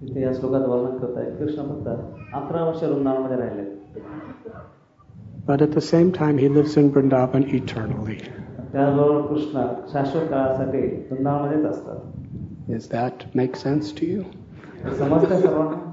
तिथे 0.00 0.20
या 0.22 0.32
श्लोकात 0.38 0.66
वर्णन 0.68 0.96
करतायत 0.98 1.36
कृष्ण 1.38 1.62
फक्त 1.68 1.88
अकरा 2.34 2.64
वर्ष 2.64 2.82
वृंदावनमध्ये 2.82 3.36
राहिले 3.36 3.70
But 5.46 5.60
at 5.60 5.72
the 5.72 5.80
same 5.80 6.10
time, 6.12 6.38
he 6.38 6.48
lives 6.48 6.76
in 6.76 6.90
Vrindavan 6.92 7.44
eternally. 7.60 8.18
त्याचबरोबर 8.72 9.26
कृष्ण 9.28 9.62
शाश्वत 9.92 10.28
काळासाठी 10.30 10.86
वृंदावनमध्येच 11.10 11.64
असतात 11.64 12.70
Does 12.70 12.86
that 12.88 13.24
make 13.34 13.56
sense 13.56 13.92
to 14.00 14.06
you? 14.12 14.22
हे 14.84 14.94
समजतंय 14.98 15.40
सर्वांना 15.40 15.85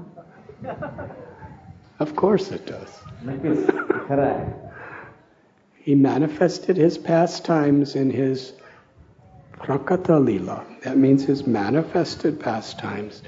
Of 2.00 2.14
course 2.16 2.50
it 2.50 2.66
does. 2.66 2.92
नक्कीच 3.26 3.66
खरं 4.08 4.24
आहे 4.24 4.48
He 5.86 5.94
manifested 5.94 6.76
his 6.76 6.96
pastimes 6.98 7.94
in 7.96 8.10
his 8.10 8.52
Prakata 9.58 10.18
Lila. 10.24 10.62
That 10.84 10.98
means 10.98 11.24
his 11.24 11.46
manifested 11.46 12.38
pastimes. 12.40 13.22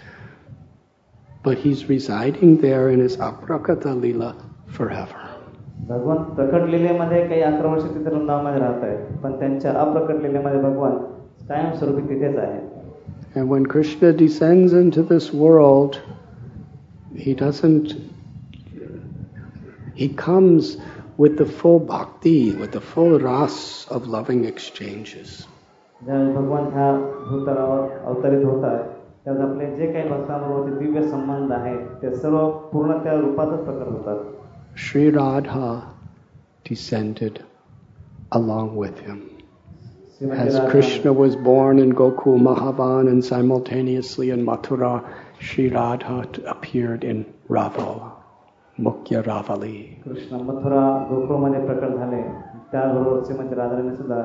But 1.42 1.58
he's 1.58 1.88
residing 1.88 2.60
there 2.60 2.88
in 2.90 3.00
his 3.00 3.16
Aprakata 3.28 3.94
Lila 4.00 4.34
forever. 4.78 5.22
भगवान 5.88 6.22
प्रकट 6.34 6.68
लिलेमध्ये 6.70 7.26
काही 7.28 7.40
अकरा 7.42 7.68
वर्ष 7.70 7.84
तिथे 7.94 8.10
वृंदावनमध्ये 8.10 8.60
राहत 8.60 8.84
आहेत 8.84 9.16
पण 9.22 9.38
त्यांच्या 9.38 9.72
अप्रकट 9.80 10.20
लिलेमध्ये 10.22 10.60
भगवान 10.62 10.96
कायमस्वरूपी 11.48 12.08
तिथेच 12.08 12.36
आहे 12.38 12.60
And 13.34 13.48
when 13.48 13.64
Krishna 13.66 14.12
descends 14.12 14.72
into 14.74 15.02
this 15.02 15.32
world, 15.42 15.98
he 17.16 17.34
doesn't, 17.34 17.94
he 19.94 20.08
comes 20.08 20.76
with 21.16 21.36
the 21.38 21.46
full 21.46 21.78
bhakti, 21.78 22.52
with 22.54 22.72
the 22.72 22.80
full 22.80 23.18
ras 23.18 23.86
of 23.90 24.06
loving 24.06 24.44
exchanges. 24.44 25.46
ज्यावेळेस 26.04 26.34
भगवान 26.36 26.64
ह्या 26.74 26.90
भूतलावर 27.28 27.90
अवतरित 28.04 28.44
होतात 28.44 28.78
त्यावेळेस 29.24 29.44
आपले 29.50 29.66
जे 29.76 29.92
काही 29.92 30.08
भक्तांबरोबर 30.08 30.78
दिव्य 30.78 31.02
संबंध 31.08 31.52
आहेत 31.52 31.86
ते 32.02 32.14
सर्व 32.16 32.48
पूर्ण 32.72 32.98
त्या 33.04 33.12
रूपातच 33.20 33.64
प्रकट 33.64 33.88
होतात 33.92 34.30
Sri 34.84 35.10
Radha 35.10 35.70
descended 36.64 37.38
along 38.38 38.74
with 38.82 38.98
him. 39.06 39.18
Shrimati 40.18 40.38
As 40.46 40.54
Radha- 40.54 40.70
Krishna 40.70 41.12
was 41.12 41.36
born 41.48 41.78
in 41.84 41.92
Gokul 42.00 42.40
Mahavan 42.48 43.08
and 43.12 43.24
simultaneously 43.24 44.30
in 44.30 44.44
Mathura, 44.50 44.92
Sri 45.40 45.68
Radha 45.68 46.24
t- 46.32 46.42
appeared 46.46 47.04
in 47.04 47.24
Raval, 47.48 48.12
Mukhya 48.78 49.22
Ravali. 49.24 50.02
Krishna 50.04 50.40
Mathura 50.48 50.82
गोकुळमध्ये 51.10 51.60
प्रकट 51.66 51.96
झाले 51.96 52.22
त्याचबरोबर 52.72 53.22
श्रीमती 53.26 53.54
राधाराणी 53.54 53.96
सुद्धा 53.96 54.20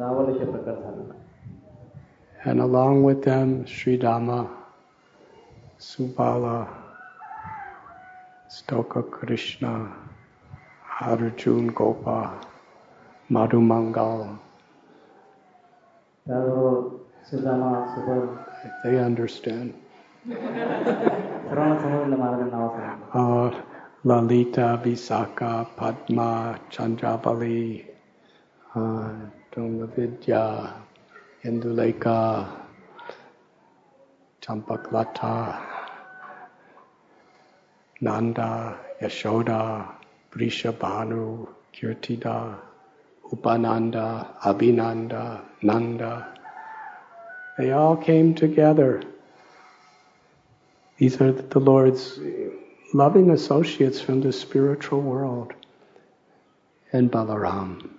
रावल 0.00 0.34
इथे 0.36 0.50
प्रकट 0.50 0.82
झाले 0.82 1.20
And 2.44 2.60
along 2.60 3.04
with 3.04 3.22
them, 3.24 3.50
Sri 3.66 3.96
Dama, 3.96 4.38
Subala, 5.78 6.66
Stoka 8.48 9.02
Krishna, 9.02 9.74
Arjun 11.00 11.68
Gopa, 11.68 12.16
Madhumangal. 13.30 14.24
त्याचबरोबर 16.26 16.80
Sudama 17.30 17.70
Subal 17.94 18.26
They 18.82 18.98
understand. 19.04 19.72
uh, 20.27 20.33
Lalita, 24.03 24.81
Visaka, 24.83 25.65
Padma, 25.77 26.59
Chandravali, 26.69 27.85
uh, 28.75 28.79
ah, 28.79 29.11
Dhammavidya, 29.53 30.73
Induleka, 31.45 32.45
Champaklata, 34.41 35.61
Nanda, 38.01 38.77
Yashoda, 39.01 39.95
Brishabhanu, 40.29 41.47
Kirtida, 41.73 42.59
Upananda, 43.31 44.37
Abhinanda, 44.41 45.41
Nanda. 45.61 46.33
They 47.57 47.71
all 47.71 47.95
came 47.95 48.33
together 48.35 49.01
These 50.98 51.20
are 51.20 51.32
the 51.32 51.58
Lord's 51.58 52.20
loving 52.94 53.30
associates 53.30 54.00
from 54.00 54.20
the 54.20 54.32
spiritual 54.32 55.00
world. 55.00 55.52
And 56.92 57.10
Balaram. 57.10 57.90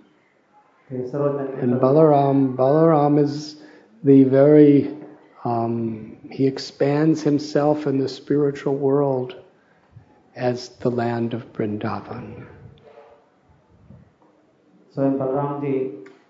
हे 0.92 1.08
सर्व 1.08 1.28
त्यांचे 1.38 1.62
And 1.64 1.80
Balaram, 1.82 2.56
Balaram 2.56 3.18
is 3.20 3.56
the 4.04 4.24
very, 4.24 4.96
um, 5.44 6.18
he 6.30 6.46
expands 6.46 7.24
himself 7.24 7.88
in 7.88 7.98
the 7.98 8.08
spiritual 8.08 8.76
world 8.76 9.36
as 10.36 10.70
the 10.86 10.92
land 10.92 11.34
of 11.34 11.52
Vrindavan. 11.54 12.46
स्वयं 14.96 15.18
बलरामजी 15.18 15.78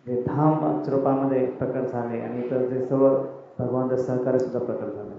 हे 0.08 0.22
धाम 0.24 0.64
रूपामध्ये 0.90 1.46
प्रकट 1.60 1.92
झाले 1.92 2.22
आणि 2.22 2.46
इतर 2.46 2.66
जे 2.70 2.86
सर्व 2.86 3.08
भगवानचे 3.60 3.98
सहकारी 4.04 4.40
सुद्धा 4.40 4.60
प्रकट 4.60 4.96
झाले 4.96 5.14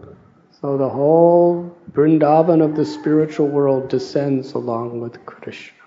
so 0.52 0.78
the 0.78 0.90
whole 0.90 1.76
Vrindavan 1.94 2.62
of 2.62 2.76
the 2.76 2.86
spiritual 2.86 3.48
world 3.48 3.90
descends 3.90 4.54
along 4.54 5.00
with 5.00 5.26
Krishna. 5.26 5.78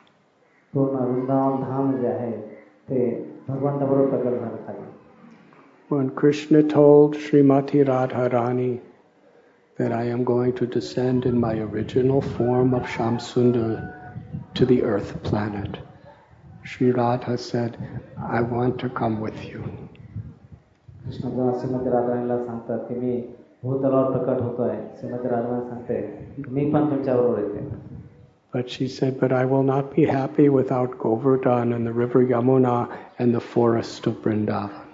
When 5.89 6.11
Krishna 6.11 6.63
told 6.63 7.17
Srimati 7.17 7.85
Radharani 7.85 8.81
that 9.77 9.93
I 9.93 10.05
am 10.05 10.25
going 10.25 10.55
to 10.55 10.67
descend 10.67 11.27
in 11.27 11.39
my 11.39 11.59
original 11.59 12.23
form 12.23 12.73
of 12.73 12.83
Shamsundar 12.85 13.93
to 14.55 14.65
the 14.65 14.83
earth 14.83 15.23
planet, 15.23 15.77
Sri 16.65 16.93
Radha 16.93 17.37
said, 17.37 17.77
I 18.19 18.41
want 18.41 18.79
to 18.81 18.89
come 18.89 19.21
with 19.21 19.45
you. 19.45 19.63
Krishna 23.62 23.82
जेव्हा 23.82 24.04
श्रीमती 24.12 24.18
राधाराणीला 24.18 24.18
सांगतात 24.18 24.18
की 24.18 24.18
मी 24.18 24.18
भूतलावर 24.18 24.18
प्रकट 24.18 24.42
होतोय 24.42 24.76
श्रीमती 25.00 25.28
राधाराणी 25.30 25.70
सांगते 25.70 26.52
मी 26.52 26.72
पण 26.72 26.90
तुमच्याबरोबर 26.90 27.40
येते 27.40 27.96
But 28.54 28.70
she 28.70 28.88
said, 28.88 29.20
But 29.20 29.34
I 29.34 29.46
will 29.46 29.64
not 29.64 29.94
be 29.94 30.06
happy 30.06 30.48
without 30.50 30.98
Govardhan 30.98 31.74
and 31.74 31.86
the 31.86 31.92
river 31.92 32.26
Yamuna 32.26 32.88
and 33.20 33.36
the 33.36 33.42
forest 33.42 34.08
of 34.08 34.14
Vrindavan. 34.24 34.86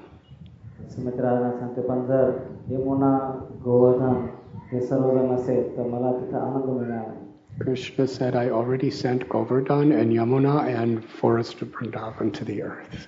Shrimati 0.94 1.22
Radharani 1.22 1.60
सांगते 1.60 1.82
पण 1.82 2.06
जर 2.06 2.32
यमुना 2.70 3.18
गोवर्धन 3.64 4.26
हे 4.72 4.82
सर्व 4.82 5.14
जर 5.14 5.32
नसेल 5.32 5.78
तर 5.78 5.88
मला 5.88 6.12
तिथं 6.12 6.38
आनंद 6.38 6.70
मिळणार 6.70 7.08
नाही 7.08 7.22
Krishna 7.60 8.08
said, 8.08 8.36
I 8.36 8.50
already 8.50 8.90
sent 8.90 9.30
Govardhan 9.30 9.92
and 9.92 10.12
Yamuna 10.12 10.54
and 10.82 11.04
forest 11.06 11.62
of 11.62 11.68
Vrindavan 11.72 12.34
to 12.34 12.46
the 12.46 12.64
earth. 12.64 13.08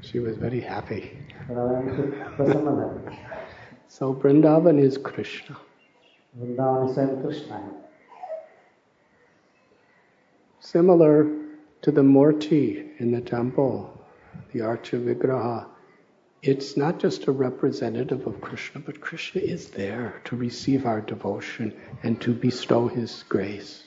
She 0.00 0.18
was 0.18 0.36
very 0.36 0.60
happy. 0.60 1.18
so 3.88 4.14
Vrindavan 4.14 4.78
is 4.80 4.96
Krishna. 4.96 5.56
Is 6.42 6.56
Krishna. 7.22 7.70
Similar 10.60 11.30
to 11.82 11.90
the 11.90 12.00
Murti 12.00 12.98
in 12.98 13.12
the 13.12 13.20
temple, 13.20 13.90
the 14.52 14.60
archa 14.60 14.98
Vigraha, 14.98 15.66
it's 16.42 16.76
not 16.76 16.98
just 16.98 17.26
a 17.26 17.32
representative 17.32 18.26
of 18.26 18.40
Krishna, 18.40 18.80
but 18.80 19.00
Krishna 19.00 19.42
is 19.42 19.70
there 19.70 20.20
to 20.24 20.36
receive 20.36 20.86
our 20.86 21.02
devotion 21.02 21.74
and 22.02 22.20
to 22.22 22.32
bestow 22.32 22.88
his 22.88 23.22
grace. 23.28 23.84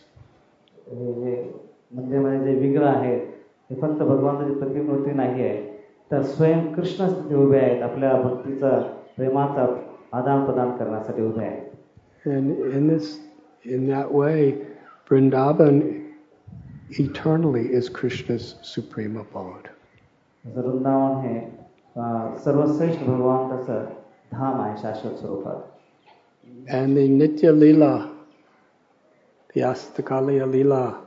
हे 3.69 3.75
फक्त 3.81 4.01
भगवंताची 4.01 4.53
प्रतिमूर्ती 4.59 5.11
नाही 5.11 5.43
आहे 5.43 5.55
तर 6.11 6.21
स्वयं 6.23 6.73
कृष्ण 6.73 7.07
तिथे 7.11 7.35
उभे 7.35 7.59
आहेत 7.59 7.81
आपल्या 7.83 8.11
भक्तीचा 8.21 8.77
प्रेमाचा 9.17 9.65
आदान 10.17 10.45
प्रदान 10.45 10.77
करण्यासाठी 10.77 11.21
उभे 11.21 11.45
आहेत 11.45 11.65
And 12.25 12.51
in 12.73 12.87
this, 12.87 13.19
in 13.65 13.87
that 13.87 14.11
way, 14.11 14.65
Vrindavan 15.09 15.75
eternally 16.91 17.71
is 17.71 17.87
Krishna's 17.89 18.55
supreme 18.63 19.15
abode. 19.17 19.69
Vrindavan 20.45 21.15
हे 21.25 21.39
सर्वश्रेष्ठ 22.43 23.03
भगवंताचं 23.03 23.85
धाम 24.31 24.61
आहे 24.61 24.77
शाश्वत 24.81 25.19
स्वरूपात 25.19 25.73
And 26.69 26.97
the 26.97 27.07
Nitya 27.09 27.51
Lila, 27.53 28.09
the 29.55 29.61
Astakaliya 29.61 30.51
Lila 30.51 31.06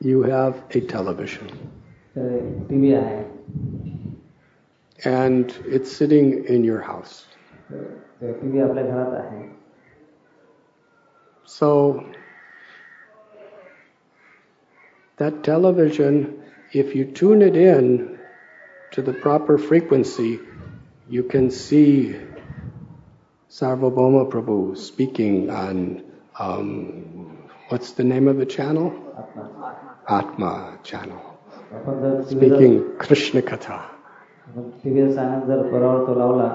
you 0.00 0.22
have 0.22 0.64
a 0.70 0.80
television. 0.80 1.70
And 5.04 5.54
it's 5.66 5.94
sitting 5.94 6.44
in 6.46 6.64
your 6.64 6.80
house. 6.80 7.26
So, 11.44 12.06
that 15.16 15.44
television, 15.44 16.42
if 16.72 16.94
you 16.94 17.04
tune 17.04 17.42
it 17.42 17.56
in 17.56 18.18
to 18.92 19.02
the 19.02 19.12
proper 19.12 19.58
frequency, 19.58 20.40
you 21.08 21.24
can 21.24 21.50
see 21.50 22.16
Sarvabhauma 23.50 24.30
Prabhu 24.30 24.76
speaking 24.76 25.50
on 25.50 26.04
um, 26.38 27.48
what's 27.68 27.92
the 27.92 28.04
name 28.04 28.28
of 28.28 28.36
the 28.36 28.46
channel? 28.46 28.94
Atma. 29.18 29.89
Atma 30.19 30.51
channel, 30.83 31.21
आपण 31.73 31.99
जर 32.01 32.21
T 32.29 32.35
V 32.35 32.49
speaking 32.49 32.75
Krishna 33.05 33.41
Katha. 33.51 33.79
T 34.83 34.91
V 34.91 35.13
channel 35.15 35.47
जर 35.47 35.61
बरोबर 35.71 36.05
तो 36.07 36.19
लावला 36.19 36.47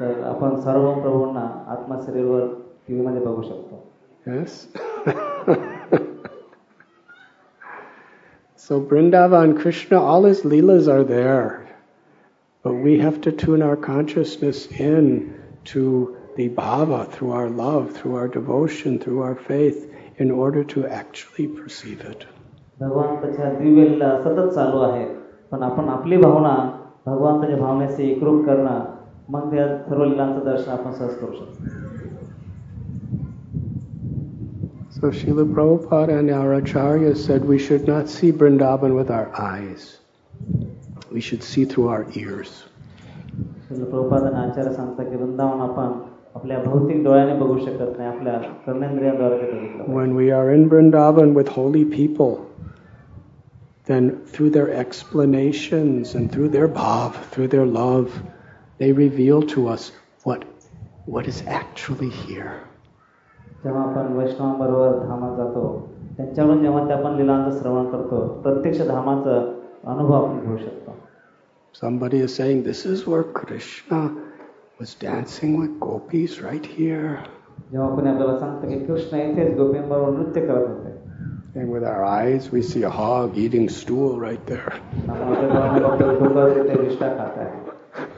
तर 0.00 0.22
आपण 0.28 0.60
सर्व 0.64 0.92
प्रभूंना 1.00 1.40
आत्मा 1.72 2.00
शरीरवर 2.06 2.46
T 2.86 2.94
व्हीमध्ये 2.94 3.20
बघू 3.26 3.42
शकतो 3.42 3.84
Yes? 4.26 4.66
so 8.56 8.80
Vrindavan, 8.80 9.58
Krishna, 9.58 10.00
all 10.00 10.24
his 10.24 10.42
leelas 10.42 10.88
are 10.88 11.04
there. 11.04 11.66
But 12.62 12.74
we 12.74 12.98
have 12.98 13.20
to 13.22 13.32
tune 13.32 13.62
our 13.62 13.76
consciousness 13.76 14.66
in 14.66 15.34
to 15.66 16.16
the 16.36 16.48
bhava 16.50 17.10
through 17.10 17.30
our 17.30 17.48
love, 17.48 17.92
through 17.96 18.16
our 18.16 18.28
devotion, 18.28 18.98
through 18.98 19.22
our 19.22 19.34
faith, 19.34 19.90
in 20.18 20.30
order 20.30 20.64
to 20.64 20.86
actually 20.86 21.46
perceive 21.46 22.00
it. 22.00 22.26
भगवंताच्या 22.83 23.49
दिव्य 23.59 23.83
लीला 23.89 24.17
सतत 24.21 24.47
चालू 24.55 24.79
आहे 24.81 25.05
पण 25.51 25.61
आपण 25.63 25.89
आपली 25.89 26.17
भावना 26.17 26.55
भगवंताच्या 27.05 27.57
भावनेशी 27.57 28.09
एकरूप 28.11 28.45
करणं 28.45 28.79
मग 29.29 29.49
त्या 29.51 29.67
सर्व 29.89 30.03
लीलांचं 30.03 30.45
दर्शन 30.45 30.71
आपण 30.71 30.91
सहज 30.91 31.15
करू 31.17 31.31
शकतो 31.31 31.91
So 34.95 35.09
Srila 35.11 35.43
Prabhupada 35.53 36.17
and 36.17 36.29
our 36.31 36.51
acharyas 36.61 37.21
said 37.27 37.45
we 37.45 37.57
should 37.57 37.87
not 37.87 38.07
see 38.07 38.31
Vrindavan 38.31 38.93
with 38.97 39.09
our 39.11 39.31
eyes. 39.37 39.97
We 41.11 41.19
should 41.19 41.43
see 41.43 41.65
through 41.65 41.87
our 41.87 42.05
ears. 42.15 42.51
When 49.97 50.15
we 50.15 50.31
are 50.31 50.53
in 50.53 50.69
Vrindavan 50.69 51.33
with 51.33 51.49
holy 51.49 51.83
people, 51.83 52.31
then 53.86 54.24
through 54.26 54.50
their 54.50 54.70
explanations 54.70 56.14
and 56.14 56.30
through 56.30 56.48
their 56.50 56.68
bhav, 56.68 57.14
through 57.30 57.48
their 57.48 57.66
love, 57.66 58.12
they 58.78 58.92
reveal 58.92 59.42
to 59.42 59.68
us 59.68 59.92
what, 60.24 60.44
what 61.06 61.26
is 61.26 61.42
actually 61.46 62.10
here. 62.10 62.52
जेव्हा 63.64 63.82
आपण 63.82 64.12
वैष्णवांबरोबर 64.16 64.98
धामात 65.06 65.36
जातो 65.36 65.62
त्यांच्याकडून 66.16 66.62
जेव्हा 66.62 66.86
ते 66.88 66.92
आपण 66.92 67.16
लिलांचं 67.16 67.58
श्रवण 67.60 67.90
करतो 67.90 68.26
प्रत्यक्ष 68.42 68.80
धामाचं 68.88 69.52
अनुभव 69.84 70.14
आपण 70.14 70.40
घेऊ 70.46 70.56
शकतो 70.56 70.96
Somebody 71.74 72.20
is 72.20 72.34
saying, 72.34 72.62
This 72.64 72.86
is 72.86 73.06
where 73.06 73.22
Krishna 73.22 74.10
was 74.80 74.94
dancing 74.94 75.58
with 75.60 75.78
gopis 75.80 76.40
right 76.40 76.66
here. 76.76 77.18
जेव्हा 77.72 77.88
कोणी 77.94 78.08
आपल्याला 78.08 78.38
सांगतं 78.38 78.68
की 78.68 78.78
कृष्ण 78.86 79.16
इथेच 79.16 79.56
गोपींबरोबर 79.56 80.18
नृत्य 80.18 80.46
करत 80.46 80.68
होते 80.68 81.01
and 81.55 81.69
with 81.69 81.83
our 81.83 82.03
eyes, 82.03 82.49
we 82.49 82.63
see 82.63 82.81
a 82.81 82.89
hog 82.89 83.37
eating 83.37 83.69
stool 83.69 84.19
right 84.19 84.43
there. 84.47 84.79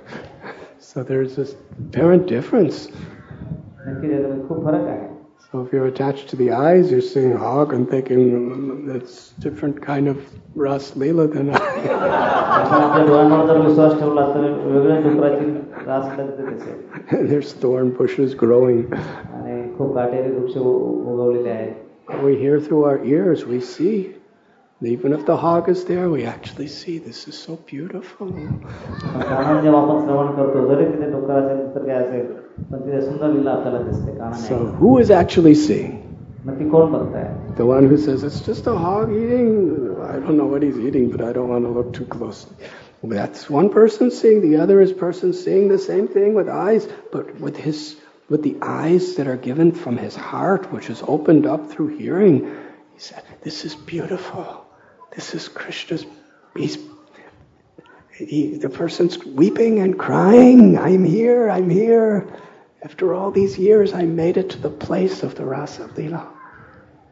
so 0.79 1.03
there's 1.03 1.36
this 1.36 1.55
apparent 1.89 2.27
difference. 2.27 2.88
So 5.51 5.65
if 5.65 5.73
you're 5.73 5.88
attached 5.88 6.29
to 6.29 6.38
the 6.38 6.51
eyes, 6.51 6.89
you're 6.89 7.01
seeing 7.01 7.36
hog 7.36 7.73
and 7.73 7.89
thinking 7.89 8.88
mm, 8.88 8.88
that's 8.93 9.31
different 9.39 9.81
kind 9.81 10.07
of 10.07 10.17
ras 10.55 10.91
leela 10.91 11.31
than 11.31 11.49
I. 11.53 11.59
There's 17.11 17.51
thorn 17.51 17.91
bushes 17.91 18.33
growing. 18.33 18.91
We 22.08 22.38
hear 22.38 22.60
through 22.60 22.84
our 22.86 23.03
ears, 23.03 23.45
we 23.45 23.62
see. 23.62 24.16
Even 24.82 25.14
if 25.14 25.26
the 25.26 25.38
hog 25.38 25.70
is 25.70 25.86
there, 25.86 26.10
we 26.10 26.26
actually 26.26 26.68
see 26.68 26.99
this 26.99 27.28
is 27.28 27.38
so 27.38 27.56
beautiful. 27.56 28.28
so, 34.36 34.68
who 34.78 34.99
is 34.99 35.10
actually 35.10 35.56
seeing? 35.56 36.01
The 37.56 37.66
one 37.66 37.88
who 37.88 37.97
says, 37.97 38.24
it's 38.24 38.41
just 38.41 38.68
a 38.68 38.78
hog 38.78 39.12
eating, 39.12 39.97
I 40.03 40.20
don't 40.20 40.38
know 40.38 40.45
what 40.45 40.62
he's 40.62 40.78
eating, 40.78 41.10
but 41.10 41.22
I 41.22 41.34
don't 41.34 41.49
want 41.49 41.66
to 41.66 41.72
look 41.72 41.93
too 41.93 42.06
closely. 42.06 42.56
That's 43.01 43.49
one 43.49 43.70
person 43.70 44.12
seeing, 44.12 44.41
the 44.41 44.62
other 44.62 44.80
is 44.82 44.93
person 44.93 45.34
seeing 45.34 45.70
the 45.70 45.80
same 45.80 46.08
thing 46.08 46.36
with 46.36 46.47
eyes, 46.49 46.88
but 47.12 47.39
with 47.39 47.58
his 47.58 47.97
with 48.30 48.42
the 48.42 48.57
eyes 48.62 49.16
that 49.16 49.26
are 49.26 49.40
given 49.48 49.72
from 49.72 49.96
his 49.96 50.16
heart, 50.16 50.66
which 50.72 50.88
is 50.90 51.03
opened 51.09 51.46
up 51.46 51.70
through 51.70 51.96
hearing. 51.98 52.40
He 52.92 53.01
said, 53.01 53.22
"This 53.42 53.64
is 53.64 53.76
beautiful. 53.94 54.44
This 55.16 55.34
is 55.34 55.48
Krishna's." 55.62 56.07
He's 56.57 56.78
he, 58.20 58.59
the 58.62 58.70
person's 58.80 59.16
weeping 59.38 59.78
and 59.78 59.98
crying. 59.98 60.76
I'm 60.76 61.05
here. 61.05 61.48
I'm 61.48 61.70
here. 61.70 62.20
After 62.84 63.14
all 63.14 63.30
these 63.30 63.59
years, 63.59 63.94
I 63.94 64.07
made 64.07 64.36
it 64.36 64.48
to 64.51 64.68
the 64.68 64.86
place 64.86 65.22
of 65.22 65.38
the 65.38 65.48
Rasa 65.51 65.88
Leela. 65.98 66.20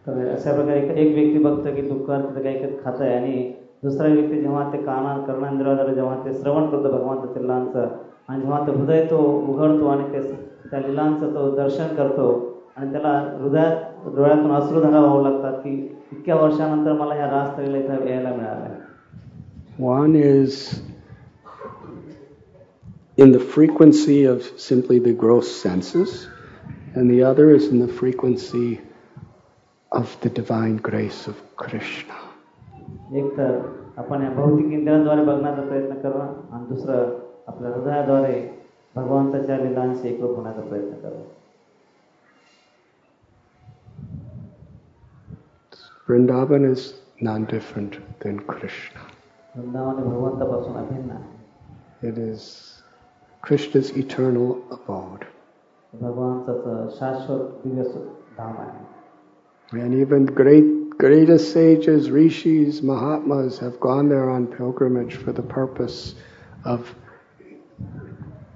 तर 0.07 0.35
अशा 0.35 0.55
प्रकारे 0.55 0.79
एक- 0.79 0.97
एक 0.97 1.15
व्यक्ती 1.15 1.39
बघतो 1.39 1.75
की 1.75 1.81
डुक्कर 1.81 2.21
तिथे 2.21 2.43
काही 2.43 2.59
काही 2.59 2.77
खात 2.85 3.01
आहे 3.01 3.15
आणि 3.15 3.53
दुसरा 3.83 4.07
व्यक्ती 4.09 4.41
जेव्हा 4.41 4.73
ते 4.73 4.79
काना 4.79 5.25
कर्णेंद्राद्वारे 5.27 5.95
जेव्हा 5.95 6.25
ते 6.25 6.33
श्रवण 6.33 6.67
करतो 6.71 6.93
भगवंताच्या 6.93 7.43
लिलांचं 7.43 7.89
आणि 8.29 8.41
जेव्हा 8.41 8.67
ते 8.67 8.73
हृदय 8.73 9.05
तो 9.11 9.19
उघडतो 9.53 9.87
आणि 9.89 10.13
ते 10.13 10.23
त्या 10.71 10.81
लिलांचं 10.81 11.35
तो 11.35 11.51
दर्शन 11.57 11.95
करतो 11.97 12.29
आणि 12.77 12.91
त्याला 12.93 13.13
हृदयात 13.41 14.15
डोळ्यातून 14.17 14.53
अश्रुधारा 14.55 15.01
वाहू 15.01 15.23
लागतात 15.23 15.53
की 15.61 15.71
इतक्या 16.13 16.37
वर्षानंतर 16.37 16.93
मला 16.93 17.15
ह्या 17.15 17.31
रासस्थळीला 17.31 17.79
इथं 17.79 18.07
यायला 18.09 18.35
मिळालं 18.35 18.65
आहे 18.65 18.87
One 19.81 20.17
is 20.17 20.55
in 23.17 23.31
the 23.31 23.39
frequency 23.39 24.25
of 24.25 24.43
simply 24.57 24.99
the 24.99 25.13
gross 25.15 25.51
senses, 25.57 26.27
and 26.97 27.09
the 27.09 27.23
other 27.23 27.51
is 27.51 27.69
in 27.69 27.79
the 27.79 27.87
frequency 27.89 28.81
of 29.93 30.17
the 30.21 30.31
divine 30.31 30.77
grace 30.79 31.21
of 31.29 31.37
Krishna. 31.57 32.19
एक 33.13 33.37
तर 33.37 33.59
आपण 33.99 34.23
या 34.23 34.31
भौतिक 34.31 34.73
इंद्रियांद्वारे 34.73 35.25
बघण्याचा 35.25 35.63
प्रयत्न 35.63 35.95
करणं 35.95 36.35
आणि 36.53 36.67
दुसरं 36.69 37.09
आपल्या 37.53 37.71
हृदयाद्वारे 37.73 38.41
भगवंताच्या 38.97 39.57
लिलांशी 39.59 40.09
एकरूप 40.09 40.37
होण्याचा 40.37 40.61
प्रयत्न 40.61 41.01
करणं 41.03 41.23
Vrindavan 46.09 46.65
is 46.65 46.95
non 47.21 47.45
different 47.45 47.99
than 48.21 48.39
Krishna. 48.51 49.01
Vrindavan 49.57 49.97
हे 49.99 50.05
भगवंतापासून 50.05 50.77
अभिन्न 50.77 51.11
आहे 51.11 52.09
It 52.09 52.19
is 52.19 52.43
Krishna's 53.43 53.91
eternal 54.03 54.51
abode. 54.77 55.25
भगवंताचं 55.93 56.89
शाश्वत 56.99 57.61
दिव्य 57.65 57.85
सु- 57.85 58.05
धाम 58.39 58.57
आहे 58.59 58.87
And 59.85 59.95
even 59.95 60.25
great 60.41 60.75
greatest 61.03 61.53
sages, 61.53 62.11
rishis, 62.11 62.83
mahatmas 62.83 63.59
have 63.59 63.75
gone 63.81 64.09
there 64.09 64.29
on 64.31 64.47
pilgrimage 64.47 65.17
for 65.25 65.33
the 65.33 65.43
purpose 65.43 65.99
of 66.65 66.95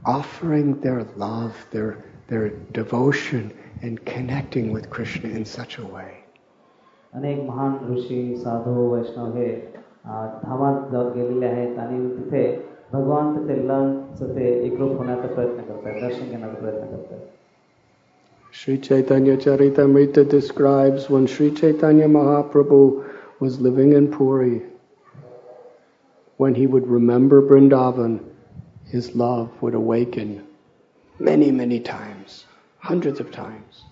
offering 0.04 0.80
their 0.80 1.06
love, 1.16 1.54
their 1.70 1.96
their 2.28 2.48
devotion, 2.72 3.52
and 3.82 4.04
connecting 4.04 4.72
with 4.72 4.88
Krishna 4.90 5.30
in 5.30 5.44
such 5.44 5.78
a 5.78 5.86
way. 5.86 6.10
अनेक 7.14 7.40
महान 7.48 7.72
ऋषी 7.88 8.20
साधू 8.42 8.88
वैष्णव 8.94 9.36
हे 9.36 9.48
अं, 10.04 10.28
धामात 10.44 10.90
जाऊन 10.92 11.12
गेलेले 11.12 11.46
आहेत 11.46 11.78
आणि 11.78 11.98
तिथे 12.16 12.44
भगवंत 12.92 13.48
ते 13.48 13.56
लिलांचं 13.60 14.34
ते 14.36 14.46
एकरूप 14.66 14.96
होण्याचा 14.98 15.26
प्रयत्न 15.34 15.62
करतात 15.62 16.00
दर्शन 16.02 16.30
घेण्याचा 16.30 16.60
प्रयत्न 16.60 16.86
करतात 16.96 17.28
Sri 18.54 18.76
Chaitanya 18.86 19.34
Charitamrita 19.42 20.22
describes 20.28 21.08
when 21.08 21.26
Sri 21.26 21.50
Chaitanya 21.60 22.06
Mahaprabhu 22.06 22.80
was 23.40 23.60
living 23.66 23.94
in 24.00 24.08
Puri, 24.16 24.60
when 26.36 26.54
he 26.54 26.66
would 26.66 26.86
remember 26.86 27.40
Vrindavan, 27.40 28.18
his 28.89 29.15
love 29.15 29.49
would 29.61 29.73
awaken 29.73 30.43
many, 31.19 31.51
many 31.51 31.79
times, 31.79 32.45
hundreds 32.79 33.19
of 33.19 33.31
times. 33.31 33.83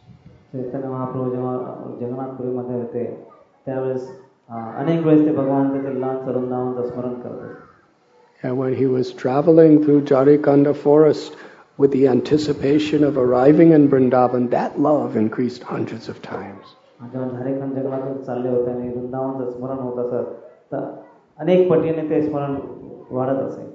And 8.44 8.58
when 8.58 8.76
he 8.76 8.86
was 8.86 9.12
traveling 9.14 9.84
through 9.84 10.02
Jharikhanda 10.04 10.76
forest 10.76 11.36
with 11.78 11.92
the 11.92 12.08
anticipation 12.08 13.04
of 13.04 13.18
arriving 13.18 13.72
in 13.72 13.90
Vrindavan, 13.90 14.50
that 14.52 14.80
love 14.80 15.18
increased 15.18 15.64
hundreds 15.64 16.08
of 16.08 16.22
times. 16.22 16.76
अनेक 21.40 21.70
पटीने 21.70 22.04
ते 22.10 22.22
स्मरण 22.28 22.54
वाढत 23.12 23.75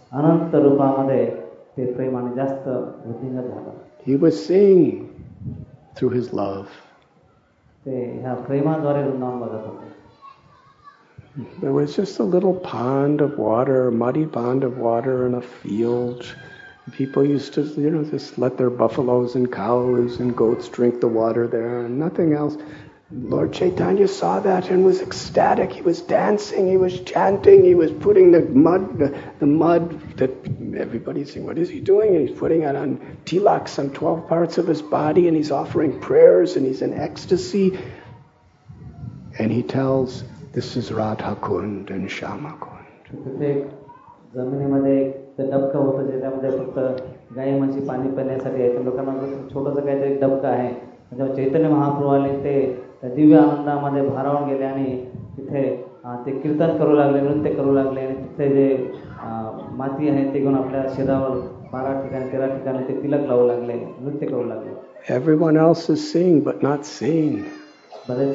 अनंत 0.12 0.54
रूपामध्ये 0.54 1.24
ते 1.76 1.92
प्रेमाने 1.92 2.34
जास्त 2.36 2.68
वृद्धिंगत 2.68 3.50
झालं 3.54 3.84
He 4.06 4.16
was 4.24 4.36
seeing 4.46 5.08
through 5.96 6.10
his 6.10 6.32
love. 6.32 6.66
ते 7.84 8.04
ह्या 8.20 8.34
प्रेमाद्वारे 8.46 9.02
वृंदावन 9.08 9.40
बघत 9.40 9.66
होते 9.66 9.94
There 11.60 11.72
was 11.72 11.94
just 11.94 12.18
a 12.18 12.24
little 12.24 12.54
pond 12.54 13.20
of 13.20 13.38
water, 13.38 13.88
a 13.88 13.92
muddy 13.92 14.24
pond 14.36 14.64
of 14.64 14.78
water 14.78 15.26
in 15.26 15.34
a 15.34 15.42
field. 15.42 16.24
People 16.92 17.26
used 17.26 17.52
to, 17.54 17.64
you 17.82 17.90
know, 17.90 18.04
just 18.04 18.38
let 18.38 18.56
their 18.56 18.70
buffaloes 18.70 19.34
and 19.34 19.50
cows 19.52 20.18
and 20.18 20.34
goats 20.34 20.68
drink 20.68 21.00
the 21.00 21.08
water 21.08 21.46
there 21.46 21.80
and 21.80 21.98
nothing 21.98 22.32
else. 22.32 22.56
Lord 23.12 23.52
Chaitanya 23.52 24.08
saw 24.08 24.40
that 24.40 24.68
and 24.68 24.84
was 24.84 25.00
ecstatic. 25.00 25.72
He 25.72 25.80
was 25.80 26.00
dancing, 26.00 26.68
he 26.68 26.76
was 26.76 26.98
chanting, 27.00 27.62
he 27.62 27.76
was 27.76 27.92
putting 27.92 28.32
the 28.32 28.40
mud, 28.40 28.98
the, 28.98 29.16
the 29.38 29.46
mud 29.46 30.16
that 30.16 30.32
everybody's 30.76 31.32
saying, 31.32 31.46
what 31.46 31.56
is 31.56 31.68
he 31.68 31.78
doing? 31.78 32.16
And 32.16 32.28
he's 32.28 32.36
putting 32.36 32.62
it 32.62 32.74
on 32.74 33.18
tilaks 33.24 33.78
on 33.78 33.90
12 33.90 34.26
parts 34.26 34.58
of 34.58 34.66
his 34.66 34.82
body 34.82 35.28
and 35.28 35.36
he's 35.36 35.52
offering 35.52 36.00
prayers 36.00 36.56
and 36.56 36.66
he's 36.66 36.82
in 36.82 36.94
ecstasy. 36.94 37.78
And 39.38 39.52
he 39.52 39.62
tells, 39.62 40.24
this 40.52 40.76
is 40.76 40.90
Radha 40.90 41.36
Kund 41.36 41.90
and 41.90 42.10
Shama 42.10 42.56
Kund. 42.60 42.72
तिथे 43.06 43.50
एक 43.50 43.66
जमिनीमध्ये 44.34 44.96
एक 45.00 45.14
ते 45.38 45.42
डबकं 45.50 45.78
होतं 45.78 46.06
ज्याच्यामध्ये 46.06 46.50
फक्त 46.50 47.34
गाई 47.36 47.58
म्हशी 47.58 47.80
पाणी 47.86 48.08
पिण्यासाठी 48.16 48.62
यायचं 48.62 48.84
लोकांना 48.84 49.12
वाटलं 49.12 49.48
छोटंसं 49.52 49.86
काहीतरी 49.86 50.12
एक 50.12 50.20
डबकं 50.20 50.48
आहे 50.48 50.68
जेव्हा 51.16 51.34
चैतन्य 51.34 51.68
महाप्रभू 51.68 52.08
आले 52.08 52.32
ते 52.44 52.56
त्या 53.01 53.09
दिव्य 53.15 53.37
आनंदामध्ये 53.37 54.01
भारावून 54.07 54.49
गेले 54.49 54.63
आणि 54.65 54.95
तिथे 55.37 55.63
ते 56.25 56.31
कीर्तन 56.39 56.77
करू 56.77 56.95
लागले 56.95 57.21
नृत्य 57.21 57.53
करू 57.53 57.73
लागले 57.73 58.01
आणि 58.01 58.15
तिथे 58.15 58.49
जे 58.55 58.91
माती 59.77 60.09
आहे 60.09 60.23
ते 60.33 60.39
घेऊन 60.39 60.55
आपल्या 60.55 60.83
शरीरावर 60.95 61.37
बारा 61.73 61.93
ठिकाणी 62.01 62.31
तेरा 62.31 62.47
ठिकाणी 62.47 62.83
ते 62.87 63.01
तिलक 63.03 63.27
लावू 63.27 63.47
लागले 63.47 63.73
नृत्य 63.73 64.27
करू 64.27 64.43
लागले 64.43 64.79
Everyone 65.09 65.57
else 65.57 65.89
is 65.89 66.01
seeing 66.11 66.41
but 66.41 66.61
not 66.61 66.85
seeing. 66.85 67.43
ते 68.07 68.25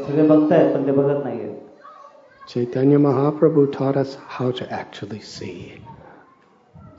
Chaitanya 2.48 2.98
Mahaprabhu 2.98 3.72
taught 3.72 3.96
us 3.96 4.16
how 4.28 4.50
to 4.50 4.66
actually 4.72 5.20
see. 5.20 5.54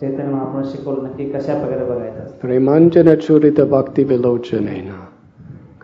Chaitanya 0.01 0.32
Mahaprabhu 0.32 0.70
शिकवलं 0.70 1.03
नक्की 1.03 1.30
कशा 1.32 1.53
प्रकारे 1.59 1.86
बघायचं 1.86 2.20
असतं. 2.24 2.47
Premanjana 2.47 3.15
Churita 3.28 3.70
Bhakti 3.70 4.03
Vilochanena. 4.03 5.06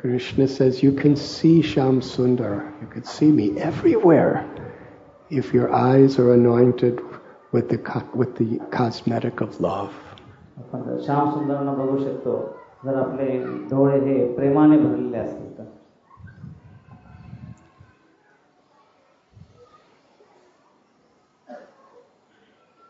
Krishna 0.03 0.47
says, 0.49 0.83
You 0.83 0.93
can 0.93 1.17
see 1.17 1.61
Sham 1.63 2.01
Sundar, 2.01 2.73
you 2.81 2.87
can 2.87 3.05
see 3.05 3.31
me 3.31 3.59
everywhere 3.61 4.45
if 5.31 5.53
your 5.53 5.73
eyes 5.75 6.19
are 6.19 6.33
anointed 6.35 7.01
with 7.53 7.69
the, 7.69 7.79
co- 7.79 8.09
with 8.15 8.37
the 8.37 8.59
cosmetic 8.71 9.41
of 9.41 9.61
love. 9.61 9.93
आपण 10.59 10.99
श्याम 11.05 11.31
सुंदरांना 11.33 11.73
बघू 11.73 11.99
शकतो 11.99 12.33
जर 12.85 12.95
आपले 13.01 13.27
डोळे 13.71 13.99
हे 14.07 14.15
प्रेमाने 14.35 14.79
भरलेले 14.79 15.19
असतील 15.19 15.59
तर 15.59 15.65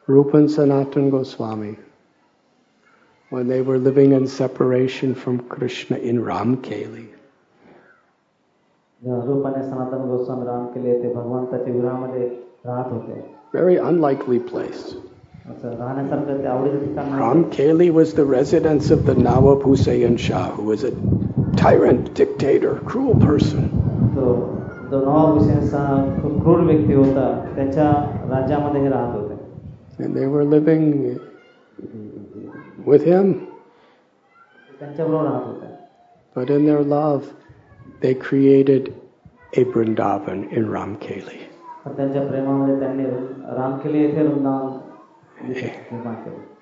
Rupa 0.08 0.38
and 0.38 0.50
Sanatan 0.50 1.10
Goswami, 1.10 1.76
when 3.33 3.47
they 3.47 3.61
were 3.61 3.79
living 3.79 4.11
in 4.11 4.27
separation 4.27 5.15
from 5.15 5.39
Krishna 5.49 5.97
in 5.97 6.21
Ramkeli. 6.21 7.07
Very 13.51 13.77
unlikely 13.77 14.39
place. 14.39 14.93
Ramkeli 17.17 17.91
was 17.91 18.13
the 18.13 18.23
residence 18.23 18.91
of 18.91 19.07
the 19.07 19.15
Nawab 19.15 19.63
Hussein 19.63 20.15
Shah, 20.15 20.51
who 20.51 20.65
was 20.65 20.83
a 20.83 20.91
tyrant, 21.57 22.13
dictator, 22.13 22.75
cruel 22.85 23.15
person. 23.15 23.71
And 29.97 30.15
they 30.15 30.27
were 30.27 30.45
living 30.45 31.19
with 32.85 33.03
Him. 33.03 33.47
But 36.33 36.49
in 36.49 36.65
their 36.65 36.81
love, 36.81 37.31
they 38.01 38.13
created 38.15 38.93
a 39.53 39.63
Brindavan 39.65 40.51
in 40.51 40.65
Ramkeli. 40.67 41.47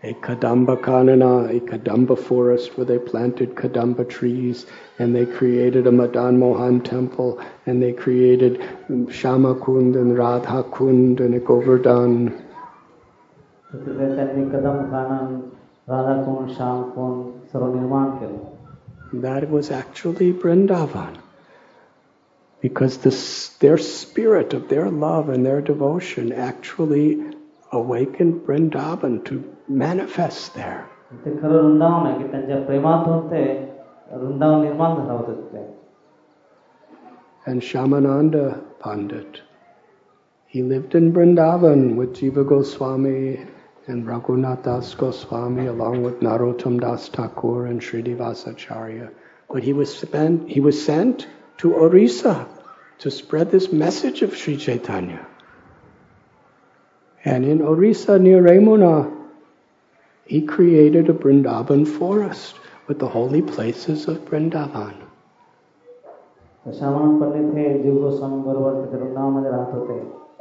A, 0.03 0.09
a 0.09 0.13
Kadamba 0.15 0.75
Kanana, 0.81 1.49
a 1.55 1.59
Kadamba 1.59 2.17
forest 2.17 2.77
where 2.77 2.85
they 2.85 2.97
planted 2.99 3.55
Kadamba 3.55 4.07
trees, 4.09 4.65
and 4.99 5.15
they 5.15 5.25
created 5.25 5.85
a 5.87 5.91
Madan 5.91 6.39
Mohan 6.39 6.81
temple, 6.81 7.39
and 7.65 7.81
they 7.81 7.93
created 7.93 8.61
Shama 9.11 9.55
Kund 9.55 9.95
and 9.95 10.17
Radha 10.17 10.63
Kund 10.63 11.19
and 11.19 11.35
a 11.35 11.39
Govardhan. 11.39 12.43
तर 15.88 15.92
तिथे 15.92 16.14
त्यांनी 16.14 16.22
कदम 16.22 16.34
कानन 16.34 16.34
राधाकुंड 16.34 16.50
श्यामकुंड 16.56 17.46
सर्व 17.52 17.74
निर्माण 17.74 18.10
केलं 18.10 18.56
That 19.12 19.50
was 19.50 19.70
actually 19.70 20.32
Vrindavan. 20.32 21.16
Because 22.60 22.98
this, 22.98 23.48
their 23.48 23.78
spirit 23.78 24.52
of 24.52 24.68
their 24.68 24.90
love 24.90 25.28
and 25.28 25.46
their 25.46 25.60
devotion 25.60 26.32
actually 26.32 27.24
awakened 27.72 28.46
Vrindavan 28.46 29.24
to 29.24 29.54
manifest 29.68 30.54
there. 30.54 30.84
ते 31.24 31.30
खरं 31.40 31.62
वृंदावन 31.62 32.06
आहे 32.06 32.18
की 32.18 32.30
त्यांच्या 32.30 32.56
प्रेमातून 32.66 33.26
ते 33.30 33.74
वृंदावन 34.12 34.60
निर्माण 34.60 34.94
झालं 34.96 35.12
होतं 35.12 35.32
तिथे 35.32 35.76
And 37.46 37.62
Shamananda 37.62 38.60
Pandit, 38.80 39.42
he 40.46 40.62
lived 40.62 40.94
in 40.94 41.12
Vrindavan 41.12 41.94
with 41.94 42.14
Jiva 42.14 42.44
Goswami 42.44 43.38
and 43.87 44.05
Raghunath 44.05 44.63
Das 44.63 44.93
Goswami, 44.93 45.65
along 45.65 46.03
with 46.03 46.19
Narottam 46.19 46.79
Das 46.79 47.09
Thakur 47.09 47.65
and 47.65 47.81
Srinivasacharya. 47.81 49.11
But 49.51 49.63
he 49.63 49.73
was, 49.73 49.97
spent, 49.97 50.49
he 50.49 50.59
was 50.59 50.83
sent 50.83 51.27
to 51.57 51.73
Orissa 51.73 52.47
to 52.99 53.11
spread 53.11 53.49
this 53.49 53.71
message 53.71 54.21
of 54.21 54.37
Sri 54.37 54.57
Chaitanya. 54.57 55.25
And 57.25 57.43
in 57.45 57.61
Orissa 57.61 58.19
near 58.19 58.41
Remuna, 58.41 59.11
he 60.25 60.41
created 60.41 61.09
a 61.09 61.13
Vrindavan 61.13 61.87
forest 61.87 62.55
with 62.87 62.99
the 62.99 63.07
holy 63.07 63.41
places 63.41 64.07
of 64.07 64.25
Brindavan. 64.25 64.95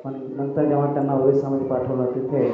पण 0.04 0.12
नंतर 0.36 0.64
जेव्हा 0.68 0.92
त्यांना 0.94 1.14
ओरिसामध्ये 1.14 1.66
पाठवलं 1.68 2.04
तिथे 2.14 2.52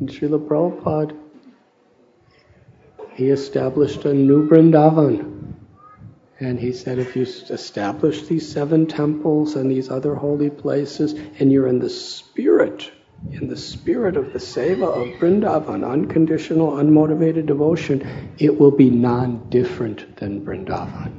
and 0.00 0.08
Srila 0.08 0.46
Prabhupada, 0.46 1.16
he 3.14 3.30
established 3.30 4.04
a 4.04 4.12
new 4.12 4.48
Vrindavan. 4.48 5.54
And 6.38 6.60
he 6.60 6.72
said, 6.72 6.98
if 6.98 7.16
you 7.16 7.22
establish 7.22 8.26
these 8.26 8.50
seven 8.52 8.86
temples 8.86 9.56
and 9.56 9.70
these 9.70 9.88
other 9.88 10.14
holy 10.14 10.50
places, 10.50 11.14
and 11.38 11.50
you're 11.50 11.68
in 11.68 11.78
the 11.78 11.88
spirit 11.88 12.90
in 13.32 13.48
the 13.48 13.56
spirit 13.56 14.16
of 14.16 14.32
the 14.32 14.38
seva 14.38 14.84
of 14.84 15.20
Vrindavan, 15.20 15.88
unconditional, 15.90 16.72
unmotivated 16.72 17.46
devotion, 17.46 18.06
it 18.38 18.58
will 18.58 18.70
be 18.70 18.90
non 18.90 19.48
different 19.48 20.16
than 20.16 20.44
Vrindavan. 20.44 21.12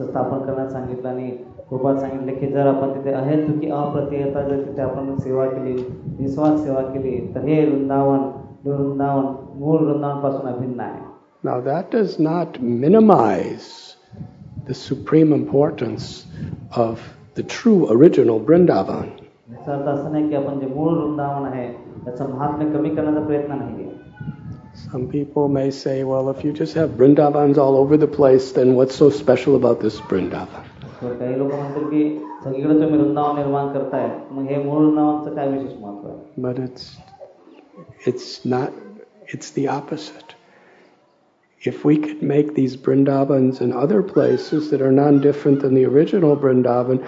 स्थापन 0.00 0.38
करण्यास 0.38 0.72
सांगितलं 0.72 1.08
आणि 1.08 1.30
प्रभुपाद 1.58 1.98
सांगितले 1.98 2.34
की 2.34 2.46
जर 2.46 2.66
आपण 2.66 2.94
तिथे 2.94 3.12
अहेतुकी 3.12 3.70
अप्रत्ययता 3.70 4.42
जर 4.42 4.62
तिथे 4.66 4.82
आपण 4.82 5.14
सेवा 5.16 5.46
केली 5.46 5.74
निस्वार्थ 6.18 6.58
सेवा 6.58 6.82
केली 6.82 7.18
तर 7.34 7.44
हे 7.44 7.64
वृंदावन 7.66 8.20
वृंदावन 8.64 9.26
मूळ 9.58 9.78
वृंदावनपासून 9.78 10.46
अभिन्न 10.46 10.80
आहे 10.80 11.06
Now 11.44 11.60
that 11.60 11.90
does 11.90 12.18
not 12.18 12.56
minimize 12.60 13.66
the 14.66 14.74
supreme 14.76 15.32
importance 15.32 16.26
of 16.76 17.04
the 17.36 17.44
true 17.44 17.86
original 17.88 18.40
Vrindavan. 18.40 19.06
याचा 19.50 19.72
अर्थ 19.72 19.88
असं 19.88 20.12
नाही 20.12 20.28
की 20.28 20.34
आपण 20.36 20.58
जे 20.60 20.66
मूळ 20.66 20.92
वृंदावन 20.94 21.44
आहे 21.44 21.68
त्याचं 22.04 22.30
महात्म्य 22.30 22.66
कमी 22.72 22.94
करण्याचा 22.94 23.20
प्रयत्न 23.20 23.58
नाही 23.58 23.84
आहे 23.84 23.96
Some 24.91 25.07
people 25.07 25.47
may 25.47 25.69
say, 25.71 26.03
well, 26.03 26.29
if 26.29 26.43
you 26.43 26.51
just 26.51 26.73
have 26.75 26.91
Vrindavans 26.91 27.57
all 27.57 27.77
over 27.77 27.97
the 27.97 28.07
place, 28.07 28.51
then 28.51 28.75
what's 28.75 28.95
so 28.95 29.09
special 29.09 29.55
about 29.55 29.79
this 29.81 29.99
Vrindavan? 30.11 30.69
तर 31.01 31.13
काही 31.19 31.37
लोक 31.39 31.51
म्हणतील 31.53 31.89
की 31.89 32.19
सगळीकडे 32.43 32.73
तुम्ही 32.81 32.99
वृंदावन 32.99 33.35
निर्माण 33.35 33.71
करताय 33.73 34.07
मग 34.31 34.43
हे 34.49 34.57
मूळ 34.63 34.83
वृंदावनचं 34.83 35.35
काय 35.35 35.47
विशेष 35.51 35.77
महत्व 35.81 36.07
आहे 36.09 36.41
But 36.45 36.59
it's 36.65 36.85
it's 38.11 38.45
not 38.45 38.71
it's 39.35 39.51
the 39.57 39.67
opposite. 39.67 40.35
If 41.71 41.83
we 41.89 41.95
could 42.05 42.21
make 42.21 42.53
these 42.55 42.75
Vrindavans 42.85 43.61
in 43.61 43.73
other 43.83 44.01
places 44.13 44.69
that 44.71 44.81
are 44.81 44.91
non-different 44.91 45.61
than 45.61 45.73
the 45.79 45.85
original 45.85 46.35
Vrindavan, 46.35 46.99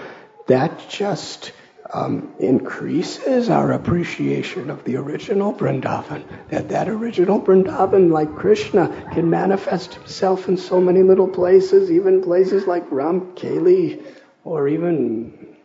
that 0.48 0.86
just 0.98 1.52
um, 1.94 2.34
increases 2.40 3.50
our 3.50 3.74
appreciation 3.74 4.70
of 4.70 4.84
the 4.84 4.98
original 4.98 5.54
Vrindavan. 5.54 6.24
That 6.50 6.70
that 6.70 6.90
original 6.90 7.42
Vrindavan, 7.42 8.12
like 8.12 8.36
Krishna, 8.36 8.88
can 9.14 9.30
manifest 9.30 9.94
himself 9.94 10.50
in 10.50 10.58
so 10.58 10.82
many 10.82 11.04
little 11.04 11.28
places, 11.28 11.92
even 11.92 12.24
places 12.24 12.66
like 12.68 12.90
Ramkeli 12.90 14.04
or 14.44 14.68
even 14.68 15.56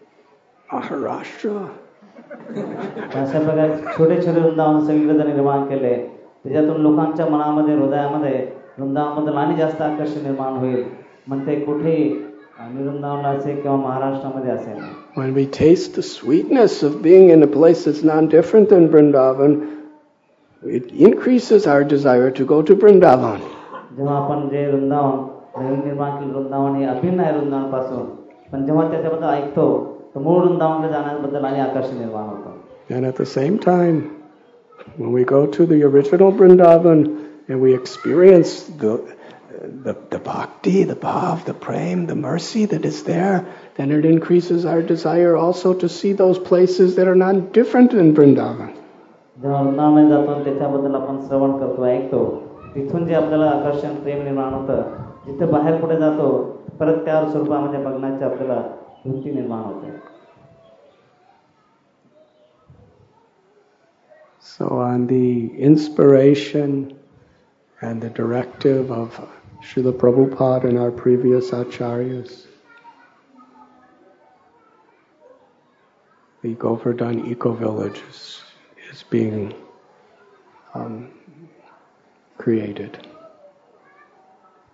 Maharashtra. 0.69 1.71
अशा 2.51 3.39
प्रकारे 3.39 3.97
छोटे 3.97 4.17
छोटे 4.23 4.41
वृंदावन 4.41 4.85
सगळीकडे 4.87 5.17
जर 5.19 5.27
निर्माण 5.27 5.65
केले 5.69 5.95
त्याच्यातून 6.45 6.81
लोकांच्या 6.83 7.27
मनामध्ये 7.27 7.75
हृदयामध्ये 7.75 8.47
वृंदावनबद्दल 8.79 9.37
आणि 9.37 9.57
जास्त 9.57 9.83
आकर्षण 9.83 10.23
निर्माण 10.23 10.57
होईल 10.59 10.83
मग 11.29 11.47
ते 11.47 11.59
कुठेही 11.61 12.09
आणि 12.61 12.87
वृंदावनला 12.87 13.29
असेल 13.29 13.61
किंवा 13.61 13.77
महाराष्ट्रामध्ये 13.77 14.51
असेल 14.53 14.79
When 15.17 15.35
we 15.35 15.45
taste 15.59 15.95
the 15.99 16.03
sweetness 16.09 16.75
of 16.89 16.97
being 17.03 17.31
in 17.37 17.43
a 17.43 17.51
place 17.57 17.85
that's 17.85 18.03
non 18.11 18.27
different 18.35 18.69
than 18.73 18.89
Vrindavan, 18.93 19.55
it 20.63 20.91
increases 21.09 21.67
our 21.67 21.85
desire 21.95 22.31
to 22.39 22.45
go 22.53 22.61
to 22.71 22.77
Vrindavan. 22.85 23.41
जेव्हा 23.97 24.17
आपण 24.17 24.49
जे 24.49 24.67
वृंदावन 24.71 25.17
नवीन 25.59 25.81
निर्माण 25.85 26.11
केलं 26.19 26.33
वृंदावन 26.35 26.75
हे 26.77 26.85
अभिन्न 26.87 27.21
आहे 27.21 27.33
वृंदावनपासून 27.39 28.05
पण 28.53 28.67
जेव्हा 28.67 28.89
त्याच्याबद्दल 28.91 29.29
ऐकतो 29.29 29.67
तर 30.15 30.21
मूळ 30.21 30.41
वृंदावनला 30.43 30.89
जाण्याबद्दल 30.93 31.45
आणि 31.45 31.61
आकर्षण 31.61 31.99
निर्माण 31.99 32.29
होतं 32.29 32.59
And 32.91 33.07
at 33.07 33.17
the 33.17 33.27
same 33.27 33.57
time, 33.65 33.99
when 34.99 35.13
we 35.17 35.25
go 35.25 35.41
to 35.57 35.65
the 35.73 35.77
original 35.89 36.33
Vrindavan 36.33 37.03
and 37.49 37.61
we 37.61 37.75
experience 37.75 38.55
the, 38.81 38.95
the, 39.51 39.97
the 40.11 40.19
bhakti, 40.19 40.85
the 40.85 40.95
bhav, 40.95 41.45
the 41.45 41.55
prem, 41.55 42.07
the 42.07 42.15
mercy 42.15 42.67
that 42.67 42.85
is 42.85 43.03
there, 43.05 43.47
then 43.77 43.91
it 43.91 44.05
increases 44.05 44.65
our 44.65 44.83
desire 44.83 45.37
also 45.37 45.75
to 45.75 45.89
see 45.89 46.13
those 46.13 46.39
places 46.39 46.97
that 46.97 47.09
are 47.09 47.15
non 47.15 47.51
different 47.53 47.91
than 47.91 48.15
Vrindavan. 48.15 48.77
जेव्हा 49.43 49.61
वृंदावनामध्ये 49.61 50.09
जातो 50.09 50.31
आणि 50.31 50.45
त्याच्याबद्दल 50.45 50.95
आपण 50.95 51.21
श्रवण 51.29 51.57
करतो 51.59 51.85
ऐकतो 51.87 52.25
तिथून 52.75 53.07
जे 53.07 53.15
आपल्याला 53.15 53.47
आकर्षण 53.51 53.95
प्रेम 54.03 54.23
निर्माण 54.23 54.53
होतं 54.55 54.83
जिथे 55.27 55.47
बाहेर 55.53 55.81
पुढे 55.81 55.97
जातो 55.97 56.29
परत 56.81 57.05
त्या 57.05 57.25
स्वरूपामध्ये 57.31 57.83
बघण्याची 57.85 58.25
आपल्याला 58.25 58.63
वृत्ती 59.05 59.31
निर्माण 59.31 59.63
होते 59.63 59.99
So, 64.43 64.67
on 64.83 65.07
the 65.07 65.51
inspiration 65.59 66.93
and 67.85 68.03
the 68.03 68.11
directive 68.11 68.91
of 68.91 69.19
Srila 69.63 69.93
Prabhupada 69.93 70.65
and 70.65 70.79
our 70.79 70.91
previous 70.91 71.51
acharyas, 71.51 72.47
the 76.43 76.55
Govardhan 76.55 77.27
Eco 77.27 77.53
Village 77.53 78.01
is, 78.09 78.43
is 78.91 79.03
being 79.05 79.55
um, 80.75 81.11
created. 82.39 82.99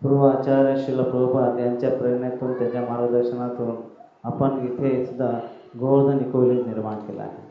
पूर्वाचार्य 0.02 0.76
शिल 0.86 1.02
प्रभुपाद 1.02 1.58
यांच्या 1.60 1.90
प्रेरणेतून 1.98 2.52
त्यांच्या 2.58 2.80
मार्गदर्शनातून 2.88 3.76
आपण 4.30 4.58
इथे 4.66 5.04
सुद्धा 5.06 5.30
गोवर्धन 5.80 6.18
इको 6.26 6.40
विलेज 6.40 6.66
निर्माण 6.66 6.98
केला 7.06 7.22
आहे 7.22 7.44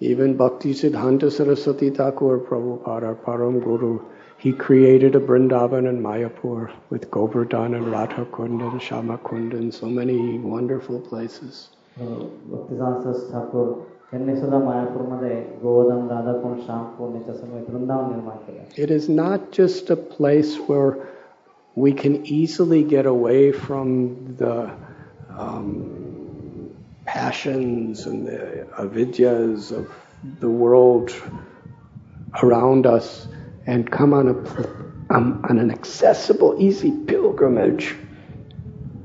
Even 0.00 0.36
Bhakti 0.36 0.72
Siddhanta 0.74 1.30
Saraswati 1.30 1.90
Thakur 1.90 2.38
Prabhupada, 2.40 3.04
our 3.04 3.14
Param 3.14 3.62
Guru, 3.62 4.00
he 4.39 4.53
created 4.53 5.15
a 5.15 5.19
Brindavan 5.19 5.89
and 5.89 6.03
Mayapur 6.03 6.71
with 6.89 7.09
Govardhan 7.09 7.73
and 7.73 7.87
Radhakund 7.87 8.61
and 8.61 8.79
Shamakund 8.79 9.53
and 9.53 9.73
so 9.73 9.87
many 9.87 10.37
wonderful 10.37 10.99
places. 10.99 11.69
It 18.77 18.91
is 18.91 19.09
not 19.09 19.51
just 19.51 19.89
a 19.89 19.95
place 19.95 20.57
where 20.57 21.07
we 21.75 21.93
can 21.93 22.25
easily 22.25 22.83
get 22.83 23.05
away 23.05 23.51
from 23.51 24.35
the 24.37 24.71
um, 25.29 26.75
passions 27.05 28.05
and 28.05 28.27
the 28.27 28.67
avidyas 28.77 29.71
of 29.71 29.91
the 30.39 30.49
world 30.49 31.11
around 32.43 32.85
us 32.85 33.27
and 33.66 33.90
come 33.90 34.12
on, 34.12 34.28
a, 34.28 34.34
um, 35.10 35.40
on 35.48 35.58
an 35.58 35.70
accessible, 35.70 36.54
easy 36.58 36.90
pilgrimage. 36.90 37.84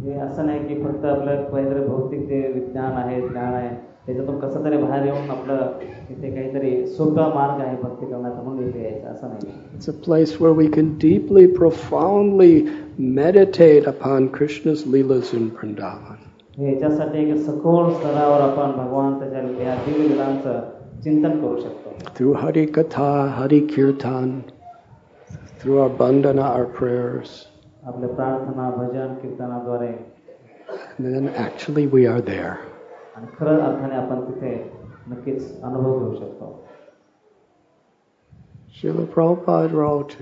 हे 0.04 0.14
असं 0.20 0.46
नाही 0.46 0.60
की 0.68 0.82
फक्त 0.84 1.06
आपलं 1.06 1.44
काहीतरी 1.52 1.86
भौतिक 1.88 2.28
जे 2.28 2.42
विज्ञान 2.54 2.98
आहे 2.98 3.20
ज्ञान 3.22 3.54
आहे 3.54 3.70
त्याच्यातून 4.06 4.38
कसं 4.40 4.64
तरी 4.66 4.78
बाहेर 4.78 5.06
येऊन 5.06 5.30
आपलं 5.30 5.80
इथे 6.10 6.30
काहीतरी 6.36 6.86
सोपा 6.88 7.28
मार्ग 7.34 7.62
आहे 7.64 7.76
भक्ती 7.82 8.06
करण्याचा 8.06 8.42
म्हणून 8.42 8.68
इथे 8.68 8.84
यायचं 8.84 9.08
असं 9.08 9.28
नाही 9.28 9.52
It's 9.78 9.90
a 9.90 9.98
place 10.06 10.36
where 10.40 10.54
we 10.54 10.68
can 10.76 10.94
deeply, 11.04 11.46
profoundly 11.58 12.54
meditate 13.18 13.90
upon 13.94 14.30
Krishna's 14.38 14.86
Leelas 14.94 15.34
in 15.40 15.50
Vrindavan. 15.58 16.24
हे 16.58 16.72
याच्यासाठी 16.74 17.20
एक 17.24 17.36
सखोल 17.46 17.92
स्तरावर 17.94 18.42
आपण 18.42 18.72
भगवान 18.78 19.20
त्याच्या 19.20 19.42
या 19.66 19.76
दिव्य 19.86 20.08
लीलांचं 20.08 20.60
चिंतन 21.04 21.42
करू 21.42 21.62
शकतो 21.62 22.14
Through 22.18 22.34
Hari 22.36 22.66
Katha, 22.68 23.32
Hari 23.32 23.62
Kirtan, 23.62 24.44
through 25.60 25.80
our 25.80 25.90
bandhana, 25.90 26.44
our 26.44 26.66
prayers, 26.66 27.48
आपल्या 27.86 28.10
प्रार्थना 28.16 28.70
भजन 28.78 29.16
कीर्तनाद्वारे 29.22 29.92
and 30.98 31.16
then 31.16 31.30
actually 31.46 31.88
we 31.88 32.06
are 32.06 32.22
there. 32.22 32.58
आणि 33.18 33.28
खरं 33.38 33.60
अर्थाने 33.68 33.96
आपण 33.96 34.22
तिथे 34.30 34.54
नक्कीच 35.10 35.62
अनुभव 35.64 36.00
घेऊ 36.00 36.16
शकतो 36.20 36.54
Srila 38.78 39.08
Prabhupada 39.14 39.74
wrote 39.74 40.16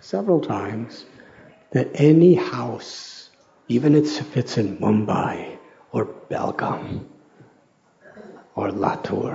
several 0.00 0.40
times 0.40 1.04
that 1.70 1.88
any 1.94 2.34
house, 2.34 3.30
even 3.68 3.94
if 3.94 4.36
it's 4.36 4.58
in 4.58 4.76
Mumbai 4.76 5.56
or 5.92 6.04
Belgaum 6.30 7.06
or 8.58 8.68
Latur, 8.84 9.32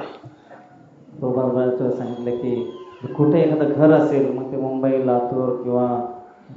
प्रभुपादाचं 1.19 1.91
सांगितलं 1.97 2.37
की 2.41 3.13
कुठे 3.15 3.41
एखादं 3.41 3.73
घर 3.73 3.91
असेल 3.93 4.31
मग 4.37 4.51
ते 4.51 4.57
मुंबई 4.57 5.05
लातूर 5.05 5.55
किंवा 5.63 5.87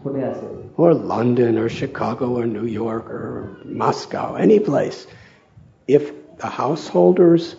कुठे 0.04 0.22
असेल 0.22 0.60
or 0.76 0.92
London 0.94 1.58
or 1.62 1.68
Chicago 1.68 2.28
or 2.40 2.46
New 2.46 2.68
York 2.74 3.10
or 3.10 3.48
Moscow, 3.82 4.34
any 4.44 4.58
place, 4.58 5.06
if 5.86 6.12
the 6.42 6.46
householders 6.58 7.56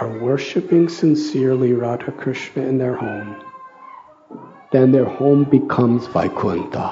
are 0.00 0.08
worshiping 0.28 0.88
sincerely 0.88 1.72
Radha 1.72 2.12
Krishna 2.12 2.62
in 2.62 2.78
their 2.78 2.94
home, 2.94 3.34
then 4.72 4.92
their 4.92 5.04
home 5.18 5.44
becomes 5.56 6.06
Vaikuntha. 6.16 6.88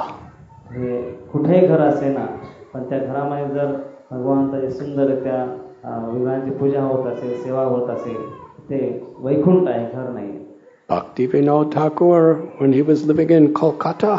हे 0.72 1.00
कुठेही 1.32 1.66
घर 1.66 1.80
असे 1.80 2.08
ना 2.12 2.24
पण 2.72 2.88
त्या 2.90 2.98
घरामध्ये 2.98 3.46
जर 3.54 3.72
भगवंताची 4.10 4.70
सुंदररित्या 4.70 5.42
अं, 5.42 5.56
विवाहांची 5.84 6.50
पूजा 6.58 6.82
होत 6.82 7.06
असेल 7.12 7.42
सेवा 7.42 7.64
होत 7.64 7.90
असेल 7.90 8.16
ते 8.70 8.78
वैकुंठ 9.18 9.68
आहे 9.68 9.84
घर 9.92 10.08
नाही 10.10 10.32
Bhakti 10.88 11.26
Vinod 11.32 11.70
Thakur, 11.72 12.18
when 12.60 12.72
he 12.76 12.80
was 12.88 13.02
living 13.10 13.30
in 13.34 13.44
Kolkata, 13.58 14.16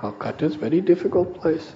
Kolkata 0.00 0.42
is 0.48 0.56
a 0.56 0.58
very 0.58 0.80
difficult 0.90 1.30
place. 1.36 1.68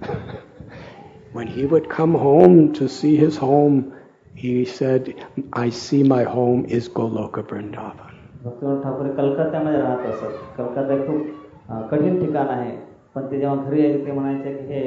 when 1.33 1.47
he 1.47 1.65
would 1.65 1.87
come 1.89 2.13
home 2.13 2.73
to 2.73 2.87
see 2.87 3.15
his 3.15 3.37
home, 3.37 3.93
he 4.35 4.65
said, 4.65 5.13
I 5.53 5.69
see 5.69 6.01
my 6.03 6.23
home 6.23 6.65
is 6.79 6.89
Goloka 6.89 7.45
Vrindavan. 7.51 8.11
Bhaktivant 8.45 8.81
Thakur 8.83 9.05
हे 9.05 9.11
कलकत्त्यामध्ये 9.17 9.79
राहत 9.81 10.05
असत 10.07 10.33
कलकत्ता 10.57 10.93
हे 10.93 11.05
खूप 11.07 11.71
अं, 11.71 11.81
कठीण 11.91 12.19
ठिकाण 12.25 12.47
आहे 12.47 12.75
पण 13.15 13.31
ते 13.31 13.39
जेव्हा 13.39 13.55
घरी 13.63 13.81
यायचे 13.81 14.05
ते 14.05 14.11
म्हणायचे 14.11 14.53
की 14.53 14.73
हे 14.73 14.83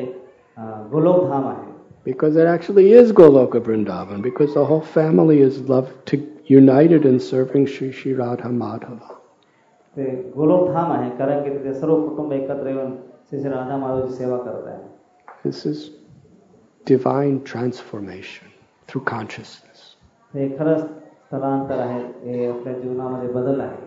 अं, 0.57 0.87
गोलोकधाम 0.93 1.47
आहे 1.49 1.62
Because 2.05 2.37
it 2.37 2.47
actually 2.47 2.93
is 2.93 3.13
Goloka 3.13 3.61
Vrindavan, 3.61 4.23
because 4.23 4.55
the 4.55 4.65
whole 4.65 4.81
family 4.81 5.41
is 5.41 5.61
loved 5.69 5.93
to, 6.07 6.17
united 6.47 7.05
in 7.05 7.19
serving 7.21 7.67
Sri 7.67 7.93
Sri 7.93 8.15
Radha 8.15 8.49
Madhava. 8.49 9.15
ते 9.97 10.05
गोलोकधाम 10.37 10.91
आहे 10.93 11.09
कारण 11.19 11.43
की 11.45 11.51
तिथे 11.59 11.73
सर्व 11.81 11.95
कुटुंब 12.09 12.33
एकत्र 12.33 12.69
येऊन 12.69 12.91
श्री 13.31 13.41
श्री 13.41 13.51
राधा 13.51 13.77
माधवची 13.77 14.15
सेवा 14.15 14.37
करत 14.45 14.67
आहे 14.69 14.87
This 15.45 15.65
is 15.71 15.91
divine 16.91 17.41
transformation 17.51 18.49
through 18.87 19.05
consciousness. 19.11 19.81
हे 20.35 20.49
खरंच 20.59 20.81
स्थलांतर 20.85 21.79
आहे 21.87 22.01
हे 22.25 22.47
आपल्या 22.51 22.73
जीवनामध्ये 22.79 23.29
बदल 23.33 23.61
आहे 23.61 23.87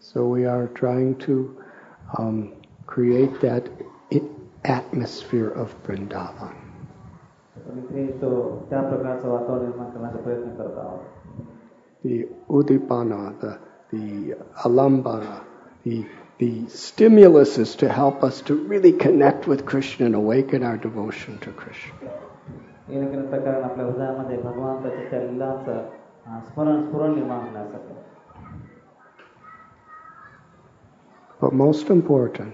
So 0.00 0.26
we 0.26 0.44
are 0.46 0.66
trying 0.68 1.14
to 1.26 1.34
um, 2.18 2.52
create 2.86 3.40
that 3.40 3.68
i- 3.80 3.86
atmosphere 4.65 5.49
of 5.49 5.75
Vrindavan. 5.83 6.55
The 12.03 12.27
udipana, 12.49 13.39
the, 13.39 13.59
the 13.91 14.35
alambana, 14.63 15.43
the, 15.83 16.05
the 16.39 16.67
stimulus 16.67 17.57
is 17.57 17.75
to 17.75 17.89
help 17.89 18.23
us 18.23 18.41
to 18.41 18.55
really 18.55 18.91
connect 18.91 19.47
with 19.47 19.65
Krishna 19.65 20.07
and 20.07 20.15
awaken 20.15 20.63
our 20.63 20.77
devotion 20.77 21.37
to 21.39 21.51
Krishna. 21.51 21.93
But 31.39 31.53
most 31.53 31.89
important, 31.89 32.53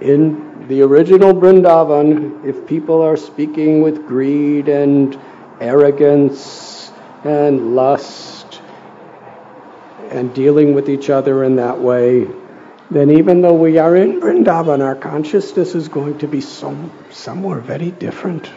in 0.00 0.66
the 0.68 0.82
original 0.82 1.32
Vrindavan, 1.32 2.44
if 2.44 2.66
people 2.66 3.00
are 3.02 3.16
speaking 3.16 3.82
with 3.82 4.06
greed 4.06 4.68
and 4.68 5.18
arrogance 5.60 6.90
and 7.24 7.74
lust 7.74 8.60
and 10.10 10.32
dealing 10.34 10.74
with 10.74 10.88
each 10.88 11.10
other 11.10 11.44
in 11.44 11.56
that 11.56 11.80
way, 11.80 12.28
then 12.90 13.10
even 13.10 13.40
though 13.40 13.54
we 13.54 13.78
are 13.78 13.96
in 13.96 14.20
Vrindavan, 14.20 14.84
our 14.84 14.94
consciousness 14.94 15.74
is 15.74 15.88
going 15.88 16.18
to 16.18 16.28
be 16.28 16.40
some, 16.40 16.90
somewhere 17.10 17.60
very 17.60 17.90
different. 17.92 18.50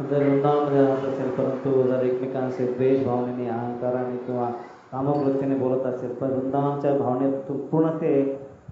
जर 0.00 0.22
वृंदावनमध्ये 0.22 0.80
राहत 0.82 1.04
असेल 1.08 1.28
परंतु 1.36 1.82
जर 1.82 2.02
एकमेकांचे 2.04 2.64
द्वेष 2.72 3.04
भावनेने 3.04 3.48
अहंकाराने 3.48 4.16
किंवा 4.26 4.50
कामवृत्तीने 4.92 5.54
बोलत 5.58 5.86
असेल 5.86 6.10
पण 6.14 6.32
वृंदावनच्या 6.32 6.92
भावनेत 6.98 7.52
पूर्ण 7.70 7.90
ते 8.00 8.12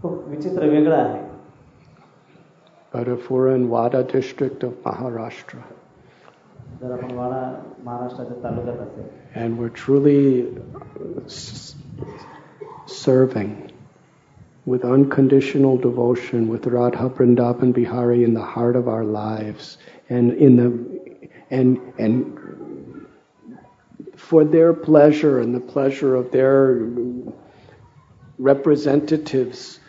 खूप 0.03 0.29
विचित्र 0.29 0.69
वेगळं 0.71 0.97
आहे 0.97 1.23
but 2.92 3.08
if 3.08 3.30
we're 3.30 3.54
in 3.56 3.70
Wada 3.70 4.04
district 4.04 4.64
of 4.64 4.74
Maharashtra. 4.84 5.64
And 9.36 9.58
we're 9.58 9.70
truly 9.70 10.58
serving 12.86 13.72
with 14.66 14.86
unconditional 14.86 15.78
devotion 15.78 16.48
with 16.48 16.66
Radha 16.68 17.10
Vrindavan 17.10 17.74
Bihari 17.74 18.24
in 18.24 18.34
the 18.34 18.42
heart 18.42 18.76
of 18.76 18.88
our 18.88 19.04
lives 19.04 19.78
and 20.10 20.34
in 20.34 20.56
the 20.56 21.20
and 21.50 21.80
and 21.98 23.08
for 24.16 24.44
their 24.46 24.74
pleasure 24.74 25.40
and 25.40 25.56
the 25.56 25.60
pleasure 25.60 26.16
of 26.16 26.32
their 26.32 26.88
representatives, 28.38 29.80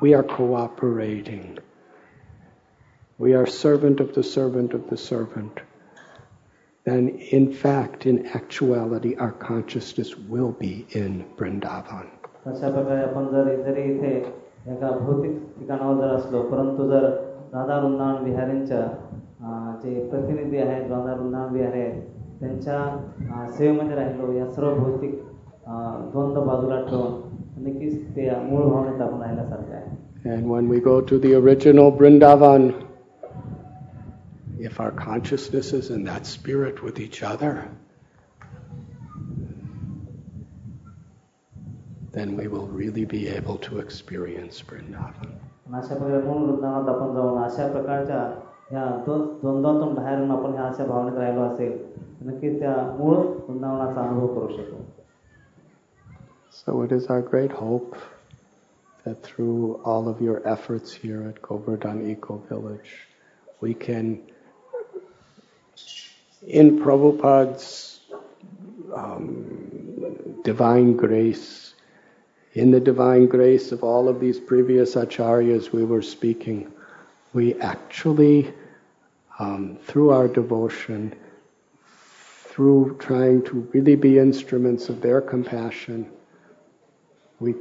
we 0.00 0.12
are 0.12 0.22
cooperating. 0.22 1.58
We 3.19 3.33
are 3.33 3.45
servant 3.45 3.99
of 3.99 4.13
the 4.13 4.23
servant 4.23 4.73
of 4.73 4.89
the 4.89 4.97
servant. 4.97 5.59
Then, 6.85 7.09
in 7.31 7.51
fact, 7.53 8.05
in 8.07 8.25
actuality, 8.27 9.15
our 9.17 9.31
consciousness 9.31 10.15
will 10.17 10.51
be 10.63 10.85
in 11.01 11.23
Vrindavan. 11.37 12.07
अशा 12.47 12.69
प्रकारे 12.73 13.01
आपण 13.03 13.25
जर 13.31 13.49
जरी 13.65 13.81
इथे 13.93 14.11
एका 14.73 14.89
भौतिक 14.99 15.35
ठिकाणावर 15.59 15.95
जर 16.01 16.13
असलो 16.15 16.41
परंतु 16.51 16.87
जर 16.89 17.03
राधा 17.53 17.77
वृंदावन 17.83 18.23
विहारींच्या 18.23 18.79
अं, 18.81 19.75
जे 19.83 19.93
प्रतिनिधी 20.09 20.57
आहेत 20.57 20.89
राधा 20.91 21.13
वृंदावन 21.19 21.53
विहारी 21.53 21.81
आहेत 21.81 22.01
त्यांच्या 22.39 22.77
अं, 22.79 23.47
सेवेमध्ये 23.57 23.95
राहिलो 23.95 24.31
या 24.37 24.51
सर्व 24.51 24.73
भौतिक 24.79 25.13
अं, 25.67 26.09
द्वंद्व 26.13 26.41
बाजूला 26.45 26.81
ठेवून 26.89 27.67
नक्कीच 27.67 28.15
ते 28.15 28.29
मूळ 28.49 28.63
भावनेत 28.69 29.01
आपण 29.01 29.21
राहिल्यासारखे 29.21 29.73
आहे 29.73 29.99
And 30.33 30.49
when 30.53 30.67
we 30.69 30.79
go 30.79 30.99
to 31.11 31.17
the 31.19 31.29
original 31.35 31.91
Vrindavan, 31.99 32.65
if 34.59 34.79
our 34.79 34.91
consciousness 34.91 35.73
is 35.73 35.89
in 35.89 36.03
that 36.05 36.25
spirit 36.25 36.81
with 36.83 36.99
each 36.99 37.23
other, 37.23 37.69
then 42.11 42.35
we 42.35 42.47
will 42.47 42.67
really 42.67 43.05
be 43.05 43.27
able 43.29 43.57
to 43.57 43.79
experience 43.79 44.61
Vrindavan. 44.61 45.31
आणि 45.71 45.79
अशा 45.79 45.95
प्रकारे 45.95 46.21
मूळ 46.23 46.41
वृंदावनात 46.45 46.89
आपण 46.93 47.13
जाऊन 47.15 47.43
अशा 47.43 47.67
प्रकारच्या 47.71 48.21
ह्या 48.71 48.85
दोन 49.05 49.21
द्वंद्वातून 49.41 49.93
बाहेर 49.95 50.17
येऊन 50.17 50.31
आपण 50.31 50.53
ह्या 50.53 50.63
अशा 50.67 50.85
भावनेत 50.85 51.17
राहिलो 51.17 51.41
असेल 51.41 51.77
तर 52.19 52.25
नक्कीच 52.29 52.59
त्या 52.59 52.75
मूळ 52.97 53.15
वृंदावनाचा 53.15 54.01
अनुभव 54.07 54.27
करू 54.39 54.57
शकू 54.57 54.83
So 56.53 56.81
it 56.83 56.91
is 56.91 57.05
our 57.07 57.21
great 57.21 57.51
hope 57.51 57.95
that 59.05 59.23
through 59.23 59.79
all 59.85 60.07
of 60.09 60.21
your 60.21 60.41
efforts 60.45 60.93
here 60.93 61.21
at 61.29 61.41
Govardhan 61.41 62.01
Eco 62.11 62.35
Village, 62.49 62.91
we 63.61 63.73
can, 63.73 64.19
in 66.42 66.78
Prabhupada's 66.78 68.00
um, 68.94 70.40
divine 70.42 70.96
grace, 70.96 71.74
in 72.52 72.70
the 72.70 72.80
divine 72.80 73.26
grace 73.26 73.72
of 73.72 73.82
all 73.82 74.08
of 74.08 74.20
these 74.20 74.38
previous 74.38 74.94
acharyas 74.94 75.72
we 75.72 75.84
were 75.84 76.02
speaking, 76.02 76.72
we 77.32 77.54
actually, 77.60 78.52
um, 79.38 79.76
through 79.84 80.10
our 80.10 80.28
devotion, 80.28 81.14
through 82.44 82.96
trying 82.98 83.42
to 83.42 83.68
really 83.74 83.96
be 83.96 84.18
instruments 84.18 84.88
of 84.88 85.02
their 85.02 85.20
compassion, 85.20 86.10
we, 87.38 87.54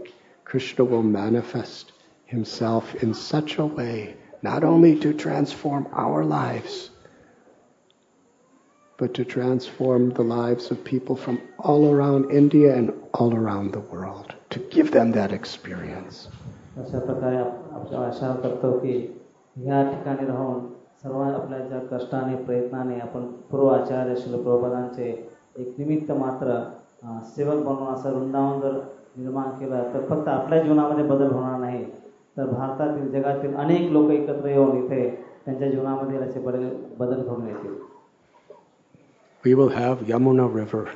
Krishna 0.46 0.86
will 0.86 1.04
manifest 1.04 1.92
himself 2.26 2.96
in 3.04 3.14
such 3.14 3.58
a 3.58 3.66
way, 3.66 4.16
not 4.42 4.64
only 4.64 4.98
to 5.00 5.14
transform 5.14 5.88
our 5.92 6.24
lives, 6.24 6.92
but 8.99 9.15
to 9.15 9.25
transform 9.25 10.11
the 10.11 10.23
lives 10.23 10.71
of 10.71 10.85
people 10.85 11.17
from 11.17 11.39
all 11.59 11.85
around 11.95 12.31
India 12.31 12.75
and 12.77 12.93
all 13.15 13.35
around 13.35 13.73
the 13.73 13.81
world, 13.93 14.35
to 14.51 14.61
give 14.71 14.91
them 14.93 15.13
that 15.13 15.33
experience. 15.33 16.19
अशा 16.79 16.99
प्रकारे 16.99 17.37
आप- 17.37 17.73
आपण 17.75 17.95
आशा 17.97 18.33
करतो 18.43 18.73
की 18.79 18.93
ह्या 19.57 19.83
ठिकाणी 19.83 20.27
राहून 20.27 20.61
सर्व 21.03 21.21
आपल्या 21.23 21.59
ज्या 21.59 21.79
कष्टाने 21.91 22.37
प्रयत्नाने 22.45 22.99
आपण 23.01 23.25
पूर्व 23.51 23.69
आचार्य 23.69 24.17
शिल 24.17 24.43
प्रभुपादांचे 24.43 25.09
एक 25.59 25.75
निमित्त 25.79 26.13
मात्र 26.13 26.51
अं, 27.03 27.21
सेवक 27.37 27.63
बनवून 27.65 27.95
असं 27.95 28.13
वृंदावन 28.15 28.61
जर 28.61 28.79
निर्माण 29.17 29.51
केलं 29.51 29.93
तर 29.95 30.05
फक्त 30.09 30.29
आपल्या 30.29 30.63
जीवनामध्ये 30.63 31.05
बदल 31.05 31.31
होणार 31.31 31.59
नाही 31.61 31.85
तर 32.37 32.47
भारतातील 32.47 33.11
जगातील 33.13 33.55
अनेक 33.57 33.91
लोक 33.93 34.11
एकत्र 34.11 34.49
येऊन 34.49 34.77
इथे 34.85 35.09
त्यांच्या 35.45 35.71
जीवनामध्ये 35.71 36.19
असे 36.19 36.41
बदल 36.41 36.69
बदल 36.99 37.23
घडून 37.23 37.47
येतील 37.47 37.75
we 39.46 39.54
will 39.54 39.70
have 39.70 40.00
Yamuna 40.00 40.52
river. 40.52 40.92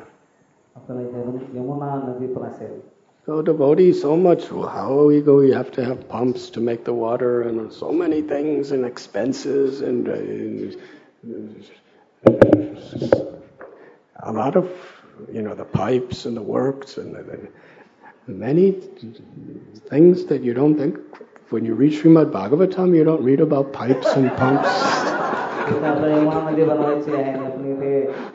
So 3.25 3.43
devotees, 3.43 4.01
so 4.01 4.17
much, 4.17 4.47
how 4.47 4.99
are 4.99 5.05
we 5.05 5.21
going? 5.21 5.49
We 5.49 5.53
have 5.53 5.71
to 5.73 5.85
have 5.85 6.09
pumps 6.09 6.49
to 6.51 6.59
make 6.59 6.83
the 6.83 6.93
water 6.93 7.43
and 7.43 7.71
so 7.71 7.91
many 7.91 8.23
things 8.23 8.71
and 8.71 8.85
expenses 8.85 9.81
and, 9.81 10.09
uh, 10.09 10.13
a 14.23 14.31
lot 14.31 14.55
of, 14.55 14.67
you 15.31 15.43
know, 15.43 15.53
the 15.53 15.65
pipes 15.65 16.25
and 16.25 16.35
the 16.35 16.41
works 16.41 16.97
and, 16.97 17.15
many 18.27 18.71
things 19.89 20.25
that 20.25 20.43
you 20.43 20.53
don't 20.53 20.77
think 20.77 20.99
when 21.49 21.65
you 21.65 21.73
read 21.73 21.93
Srimad 21.93 22.31
Bhagavatam, 22.31 22.95
you 22.95 23.03
don't 23.03 23.23
read 23.23 23.39
about 23.39 23.73
pipes 23.73 24.07
and 24.13 24.29
pumps. 24.37 24.69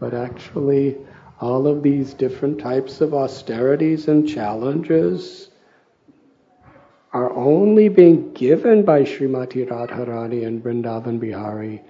But 0.00 0.14
actually, 0.14 0.96
all 1.40 1.66
of 1.66 1.82
these 1.82 2.14
different 2.14 2.58
types 2.58 3.00
of 3.02 3.12
austerities 3.12 4.08
and 4.08 4.26
challenges 4.26 5.50
are 7.12 7.30
only 7.34 7.88
being 7.88 8.32
given 8.32 8.82
by 8.82 9.02
Srimati 9.02 9.66
Radharani 9.68 10.46
and 10.46 10.62
Vrindavan 10.64 11.18
Bihari 11.20 11.82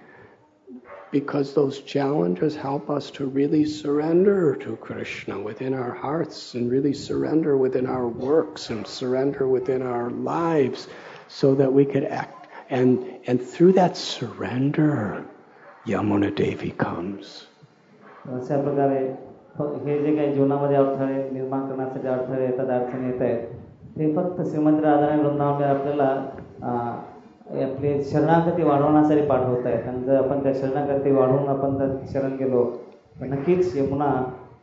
because 1.14 1.54
those 1.54 1.80
challenges 1.80 2.54
help 2.54 2.88
us 2.88 3.10
to 3.12 3.26
really 3.26 3.64
surrender 3.64 4.54
to 4.56 4.76
Krishna 4.76 5.38
within 5.40 5.74
our 5.74 5.90
hearts 5.92 6.54
and 6.54 6.70
really 6.70 6.92
surrender 6.92 7.56
within 7.56 7.86
our 7.86 8.06
works 8.08 8.70
and 8.70 8.86
surrender 8.86 9.48
within 9.48 9.82
our 9.82 10.10
lives 10.10 10.86
so 11.28 11.54
that 11.56 11.72
we 11.72 11.84
could 11.84 12.04
act. 12.04 12.46
And, 12.70 13.04
and 13.26 13.42
through 13.42 13.72
that 13.72 13.96
surrender, 13.96 15.24
Yamuna 15.86 16.34
Devi 16.34 16.70
comes. 16.70 17.46
अशा 18.28 18.56
प्रकारे 18.62 18.98
फ- 19.58 19.84
हे 19.86 19.98
जे 20.02 20.14
काही 20.16 20.32
जीवनामध्ये 20.34 20.76
अडथळे 20.76 21.30
निर्माण 21.32 21.66
करण्यासाठी 21.68 22.08
अडथळे 22.08 22.44
येतात 22.46 22.68
अडचणी 22.70 23.06
येत 23.06 23.22
आहेत 23.22 23.46
ते 23.98 24.14
फक्त 24.16 24.40
श्रीमंत 24.50 24.80
राधाराणी 24.84 25.22
वृंदावन 25.22 25.62
आपल्याला 25.62 26.08
अं, 26.62 26.98
आपली 27.62 27.92
शरणागती 28.10 28.62
वाढवण्यासाठी 28.62 29.22
पाठवत 29.26 29.66
आहेत 29.66 29.88
आणि 29.88 30.04
जर 30.04 30.16
आपण 30.16 30.42
त्या 30.42 30.52
शरणागती 30.60 31.10
वाढवून 31.10 31.48
आपण 31.48 31.76
जर 31.78 31.94
शरण 32.12 32.36
गेलो 32.36 32.64
तर 33.20 33.26
नक्कीच 33.26 33.76
यमुना 33.76 34.12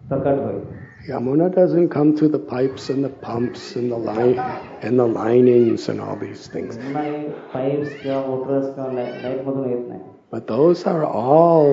प्रकट 0.09 0.39
होईल 0.39 0.61
Yamuna 1.07 1.45
doesn't 1.55 1.89
come 1.89 2.09
through 2.17 2.29
the 2.29 2.39
pipes 2.39 2.89
and 2.89 3.03
the 3.05 3.09
pumps 3.09 3.75
and 3.77 3.91
the 3.91 3.97
line 3.97 4.39
and 4.81 4.99
the 4.99 5.05
linings 5.07 5.87
and 5.89 6.01
all 6.01 6.17
these 6.23 6.47
things. 6.47 6.77
Yamuna 6.77 7.01
hey 7.01 7.27
pipes 7.53 7.93
किंवा 8.01 8.19
मोटर्स 8.25 8.73
किंवा 8.75 8.91
लाईट 8.93 9.21
लाईटमधून 9.23 9.69
येत 9.69 9.87
नाही 9.89 10.01
But 10.31 10.47
those 10.47 10.85
are 10.85 11.05
all 11.05 11.69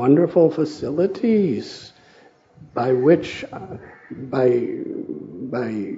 wonderful 0.00 0.50
facilities 0.50 1.70
by 2.74 2.92
which, 2.92 3.44
uh, 3.52 3.78
by 4.34 4.46
by 5.54 5.96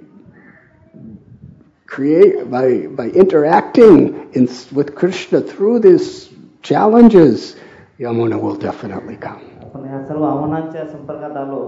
create 1.93 2.51
by 2.51 2.87
by 2.87 3.07
interacting 3.11 4.31
in, 4.35 4.49
with 4.73 4.95
Krishna 4.95 5.41
through 5.41 5.79
these 5.81 6.29
challenges, 6.63 7.57
Yamuna 7.99 8.41
will 8.41 8.57
definitely 8.57 9.17
come. 9.17 9.41
आपण 9.65 9.85
ह्या 9.89 10.05
सर्व 10.07 10.23
आव्हानांच्या 10.25 10.87
संपर्कात 10.89 11.37
आलो 11.37 11.61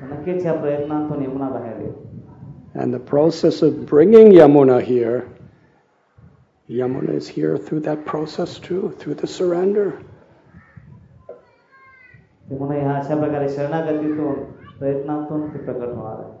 तर 0.00 0.06
नक्कीच 0.12 0.42
ह्या 0.42 0.52
प्रयत्नांतून 0.60 1.22
यमुना 1.22 1.48
बाहेर 1.48 1.80
येईल 1.80 1.92
And 2.76 2.92
the 2.92 2.98
process 2.98 3.62
of 3.62 3.86
bringing 3.86 4.32
Yamuna 4.32 4.80
here, 4.82 5.28
Yamuna 6.68 7.14
is 7.14 7.28
here 7.28 7.56
through 7.56 7.80
that 7.88 8.04
process 8.04 8.58
too, 8.58 8.92
through 8.98 9.14
the 9.14 9.26
surrender. 9.26 9.92
Yamuna 12.52 12.74
ह्या 12.80 12.94
अशा 12.98 13.16
प्रकारे 13.20 13.48
शरणागतीतून 13.48 14.42
प्रयत्नातून 14.78 15.46
ते 15.52 15.58
प्रकट 15.58 15.94
होणार 15.94 16.24
आहे 16.24 16.32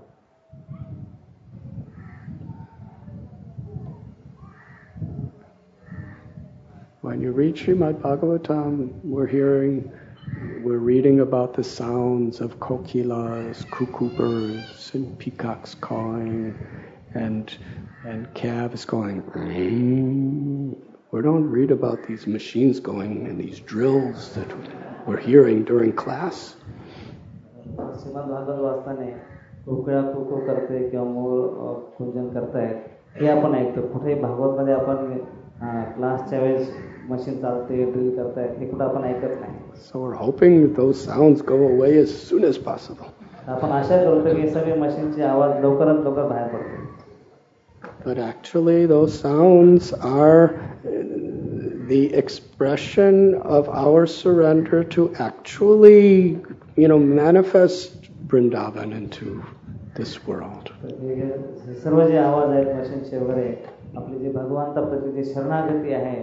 When 7.08 7.20
you 7.20 7.32
read 7.32 7.54
Srimad 7.56 8.00
Bhagavatam, 8.00 8.90
we're 9.04 9.26
hearing, 9.26 9.90
we're 10.62 10.78
reading 10.78 11.20
about 11.20 11.52
the 11.54 11.62
sounds 11.64 12.40
of 12.40 12.58
kokilas, 12.60 13.68
cuckoo 13.70 14.08
birds, 14.10 14.90
and 14.94 15.18
peacocks 15.18 15.74
cawing, 15.74 16.54
and 17.14 17.54
and 18.06 18.32
calves 18.34 18.84
going. 18.84 19.22
"Mm." 19.22 20.74
We 21.12 21.22
don't 21.22 21.48
read 21.48 21.70
about 21.70 22.02
these 22.08 22.26
machines 22.26 22.80
going 22.80 23.26
and 23.28 23.38
these 23.38 23.60
drills 23.60 24.34
that 24.34 24.48
we're 25.06 25.20
hearing 25.30 25.62
during 25.64 25.92
class. 25.92 26.56
Shrimad 27.74 28.24
Bhagavat 28.30 28.58
वाचताना 28.64 29.04
कुकड्या 29.66 30.00
कुकू 30.14 30.36
करते 30.46 30.78
किंवा 30.90 31.04
मोर 31.12 31.38
अ, 31.44 31.68
कुंजन 31.98 32.28
करतायत 32.34 33.20
हे 33.20 33.28
आपण 33.28 33.54
ऐकतो 33.54 33.82
कुठेही 33.92 34.14
भागवतमध्ये 34.20 34.74
आपण 34.74 34.96
अ, 35.62 35.82
क्लासच्या 35.96 36.40
वेळेस 36.40 36.68
मशीन 37.08 37.40
चालते 37.40 37.84
ड्रिल 37.92 38.10
करतायत 38.16 38.58
हे 38.58 38.66
कुठं 38.66 38.84
आपण 38.84 39.04
ऐकत 39.04 39.40
नाही 39.40 39.62
So 39.90 40.00
we're 40.04 40.18
hoping 40.22 40.56
that 40.62 40.76
those 40.80 41.00
sounds 41.04 41.42
go 41.42 41.58
away 41.68 41.92
as 42.02 42.14
soon 42.28 42.44
as 42.50 42.58
possible. 42.68 43.10
आपण 43.48 43.72
आशा 43.78 43.96
करतो 44.04 44.34
की 44.34 44.40
हे 44.40 44.48
सगळे 44.50 44.74
मशीनचे 44.80 45.22
आवाज 45.22 45.60
लवकरात 45.64 46.04
लवकर 46.04 46.28
बाहेर 46.28 46.48
पडतो 46.54 46.82
But 48.04 48.18
actually, 48.18 48.84
those 48.86 49.14
sounds 49.18 49.92
are 49.94 50.42
uh, 50.54 50.90
the 51.88 52.00
expression 52.22 53.34
of 53.58 53.68
our 53.82 54.04
surrender 54.06 54.82
to 54.96 55.06
actually, 55.18 56.38
you 56.76 56.88
know, 56.88 56.98
manifest 56.98 58.10
Vrindavan 58.28 58.92
into 58.98 59.42
this 59.96 60.12
world. 60.26 60.70
तर 60.82 60.94
हे 61.00 61.14
हे 61.14 61.74
सर्व 61.82 62.06
जे 62.08 62.16
आवाज 62.18 62.50
आहेत 62.50 62.74
मशीनचे 62.76 63.18
वगैरे 63.18 63.48
आपली 63.96 64.18
जी 64.18 64.30
भगवंताप्रती 64.32 65.10
जी 65.12 65.32
शरणागती 65.32 65.92
आहे 65.94 66.16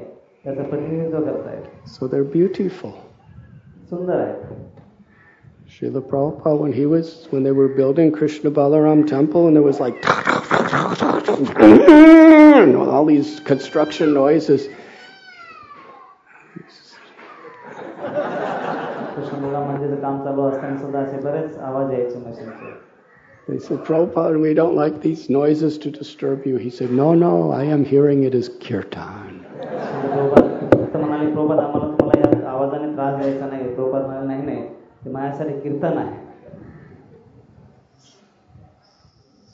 त्याचं 0.45 0.63
प्रतिनिधित्व 0.69 1.19
करतायत 1.25 1.89
So 1.97 2.07
they're 2.07 2.31
beautiful. 2.37 2.91
सुंदर 3.89 4.19
आहे 4.19 4.69
Srila 5.71 6.01
Prabhupada, 6.01 6.59
when 6.59 6.73
he 6.73 6.85
was, 6.85 7.27
when 7.29 7.43
they 7.43 7.51
were 7.53 7.69
building 7.69 8.11
Krishna 8.11 8.51
Balaram 8.51 9.07
temple, 9.07 9.47
and 9.47 9.55
there 9.55 9.63
was 9.63 9.79
like, 9.79 9.95
and 11.61 12.75
all 12.75 13.05
these 13.05 13.39
construction 13.39 14.13
noises. 14.13 14.67
Krishna 19.15 19.39
मुला 19.39 19.59
मंदिराचं 19.59 20.01
काम 20.01 20.23
चालू 20.23 20.47
असताना 20.49 20.77
सुद्धा 20.79 20.99
असे 20.99 21.17
बरेच 21.23 21.57
आवाज 21.57 21.91
यायचे 21.93 22.17
मशीनचे 22.27 22.79
They 23.47 23.57
said, 23.59 23.79
Prabhupada, 23.85 24.39
we 24.39 24.53
don't 24.53 24.75
like 24.75 25.01
these 25.01 25.29
noises 25.29 25.77
to 25.79 25.89
disturb 25.89 26.45
you. 26.45 26.57
He 26.57 26.69
said, 26.69 26.91
No, 26.91 27.13
no, 27.13 27.51
I 27.51 27.63
am 27.63 27.83
hearing 27.83 28.23
it 28.23 28.35
as 28.35 28.49
kirtan. 28.65 29.34
Prabhupada 31.36 31.58
आम्हाला 31.60 31.86
तुम्हाला 31.96 32.20
या 32.20 32.50
आवाजाने 32.50 32.92
त्रास 32.94 33.18
द्यायचा 33.20 33.46
नाही 33.46 33.74
प्रभुपाद 33.74 34.04
म्हणाले 34.06 34.26
नाही 34.26 34.42
नाही 34.44 34.68
ते 35.04 35.10
माझ्यासाठी 35.10 35.60
कीर्तन 35.60 35.98
आहे 35.98 36.24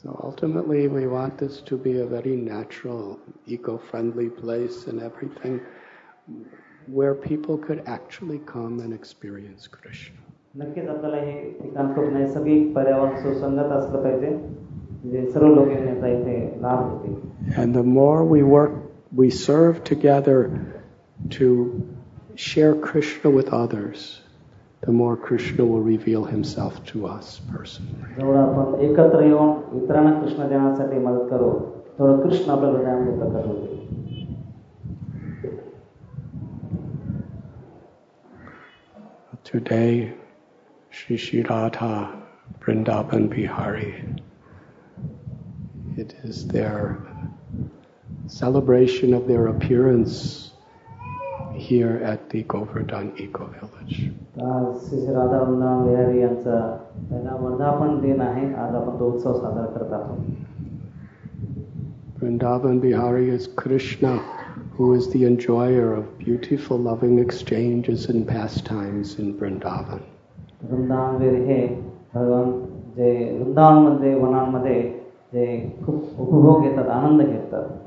So 0.05 0.13
ultimately, 0.29 0.89
we 0.89 1.07
want 1.07 1.39
this 1.39 1.59
to 1.67 1.77
be 1.83 1.91
a 2.01 2.07
very 2.13 2.33
natural, 2.37 3.21
eco-friendly 3.57 4.25
place 4.39 4.79
and 4.93 5.01
everything 5.09 5.61
where 6.89 7.15
people 7.15 7.57
could 7.67 7.83
actually 7.87 8.39
come 8.49 8.81
and 8.81 8.97
experience 8.97 9.69
Krishna. 9.77 10.19
नक्कीच 10.57 10.89
आपल्याला 10.89 11.17
हे 11.17 11.51
ठिकाण 11.61 11.95
खूप 11.95 12.13
नैसर्गिक 12.15 12.75
पर्यावरण 12.75 13.17
सुसंगत 13.23 13.73
असलं 13.73 14.03
पाहिजे 14.03 14.31
म्हणजे 14.31 15.31
सर्व 15.31 15.55
लोक 15.55 15.69
येण्याचा 15.69 16.09
इथे 16.09 16.37
लाभ 16.63 16.91
होतील 16.91 17.61
And 17.63 17.81
the 17.81 17.87
more 18.01 18.19
we 18.35 18.43
work, 18.57 18.75
we 19.23 19.31
serve 19.45 19.83
together 19.93 20.39
to 21.31 21.97
share 22.35 22.75
Krishna 22.75 23.31
with 23.31 23.49
others, 23.49 24.21
the 24.81 24.93
more 24.93 25.17
Krishna 25.17 25.65
will 25.65 25.81
reveal 25.81 26.25
himself 26.25 26.85
to 26.87 27.07
us 27.07 27.41
personally. 27.51 27.93
Today, 39.45 40.15
Sri 40.91 41.17
Sri 41.17 41.43
Radha 41.43 42.23
Vrindavan 42.61 43.29
Bihari, 43.29 44.05
it 45.97 46.15
is 46.25 46.47
their 46.47 46.99
celebration 48.27 49.13
of 49.13 49.29
their 49.29 49.49
appearance 49.49 50.52
here 51.54 52.02
at 52.04 52.30
the 52.30 52.44
Govardhan 52.44 53.12
Eco 53.18 53.46
Village. 53.48 54.12
आज 54.48 54.66
श्री 54.82 55.00
श्री 55.00 55.14
राधा 55.14 55.42
वृंदावन 55.42 55.88
बिहारी 55.88 56.22
यांचा 56.22 56.60
पहिला 57.10 57.36
वर्धापन 57.42 58.00
दिन 58.02 58.22
आहे 58.22 58.54
आज 58.66 58.76
आपण 58.76 59.00
तो 59.00 59.10
उत्सव 59.12 59.34
साजरा 59.34 59.66
करत 59.78 59.94
आहोत 59.94 60.46
Vrindavan 62.20 62.80
Bihari 62.82 63.30
is 63.30 63.46
Krishna, 63.46 64.18
who 64.76 64.94
is 64.94 65.08
the 65.12 65.24
enjoyer 65.26 65.94
of 65.94 66.06
beautiful, 66.18 66.80
loving 66.80 67.20
exchanges 67.20 68.06
and 68.10 68.28
pastimes 68.28 69.20
in 69.20 69.34
Vrindavan. 69.36 70.00
वृंदावनवीर 70.64 71.34
हे 71.48 71.60
भगवान 72.16 72.52
जे 72.96 73.12
वृंदावनमध्ये 73.40 74.14
वनांमध्ये 74.20 74.82
जे 75.34 75.46
खूप 75.86 76.20
उपभोग 76.20 76.64
घेतात 76.64 76.90
आनंद 76.90 77.22
घेतात 77.22 77.81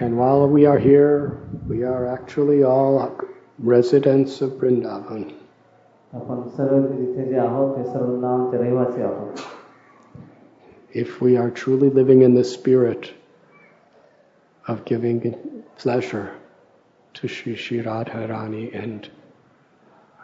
And 0.00 0.18
while 0.18 0.46
we 0.46 0.66
are 0.66 0.78
here, 0.78 1.38
we 1.66 1.82
are 1.82 2.06
actually 2.06 2.62
all 2.62 3.16
residents 3.58 4.40
of 4.42 4.50
Vrindavan. 4.60 5.32
आपण 6.14 6.42
सर्व 6.56 6.82
तिथे 6.88 7.24
जे 7.28 7.38
आहोत 7.38 7.76
ते 7.76 7.84
सर्व 7.92 8.04
वृंदावनचे 8.04 8.58
रहिवासी 8.62 9.02
आहोत 9.02 9.40
If 10.92 11.20
we 11.20 11.36
are 11.36 11.50
truly 11.50 11.90
living 11.90 12.22
in 12.22 12.34
the 12.34 12.44
spirit 12.44 13.12
of 14.64 14.84
giving 14.84 15.34
pleasure 15.78 16.30
to 17.14 17.28
Sri 17.28 17.56
Sri 17.56 17.82
Radharani 17.82 18.64
and 18.82 19.08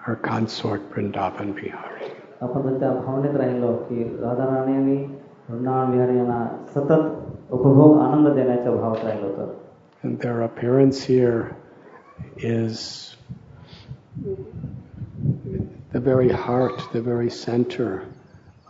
her 0.05 0.17
consort 0.17 0.89
Vrindavan 0.95 1.55
Bihari. 1.55 2.13
आपण 2.43 2.63
जर 2.63 2.79
त्या 2.81 2.93
भावनेत 2.93 3.37
राहिलो 3.41 3.73
की 3.89 4.05
राधाराणी 4.21 4.77
आणि 4.77 4.97
वृंदावन 5.49 5.91
विहारी 5.91 6.17
यांना 6.17 6.47
सतत 6.75 7.53
उपभोग 7.53 7.99
आनंद 8.01 8.29
देण्याच्या 8.35 8.73
भावात 8.73 9.05
राहिलो 9.05 9.29
तर 9.37 9.51
And 10.03 10.19
their 10.19 10.43
appearance 10.43 11.03
here 11.05 11.57
is 12.37 13.17
the 15.93 16.01
very 16.01 16.29
heart, 16.29 16.83
the 16.93 17.01
very 17.01 17.31
center 17.31 18.07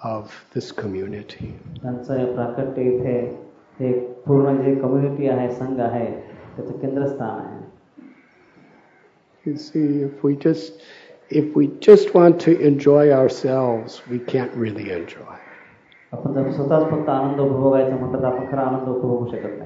of 0.03 0.33
this 0.55 0.73
community. 0.73 1.53
त्यांचं 1.83 2.19
हे 2.19 2.25
प्राकट्य 2.35 2.83
इथे 2.83 3.19
हे 3.81 3.93
पूर्ण 4.27 4.57
जे 4.63 4.75
कम्युनिटी 4.81 5.29
आहे 5.29 5.51
संघ 5.55 5.81
आहे 5.81 6.07
त्याचं 6.57 6.79
केंद्रस्थान 6.81 7.41
आहे 7.41 7.61
You 9.45 9.57
see, 9.57 10.03
if 10.07 10.23
we 10.23 10.37
just 10.37 10.83
if 11.31 11.57
we 11.57 11.67
just 11.87 12.15
want 12.15 12.39
to 12.41 12.53
enjoy 12.61 13.11
ourselves, 13.11 14.03
we 14.11 14.19
can't 14.33 14.53
really 14.65 14.91
enjoy. 14.97 15.39
आपण 16.13 16.33
जर 16.35 16.51
स्वतःच 16.53 16.91
फक्त 16.91 17.09
आनंद 17.09 17.41
उपभोगायचा 17.41 17.97
म्हटलं 17.97 18.21
तर 18.23 18.27
आपण 18.27 18.51
खरा 18.51 18.63
आनंद 18.63 18.89
उपभोगू 18.89 19.27
शकत 19.31 19.59
नाही 19.59 19.66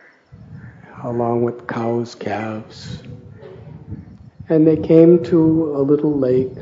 along 1.04 1.42
with 1.42 1.66
cows, 1.66 2.14
calves. 2.14 3.02
And 4.48 4.66
they 4.66 4.76
came 4.76 5.22
to 5.24 5.76
a 5.76 5.82
little 5.82 6.16
lake 6.18 6.54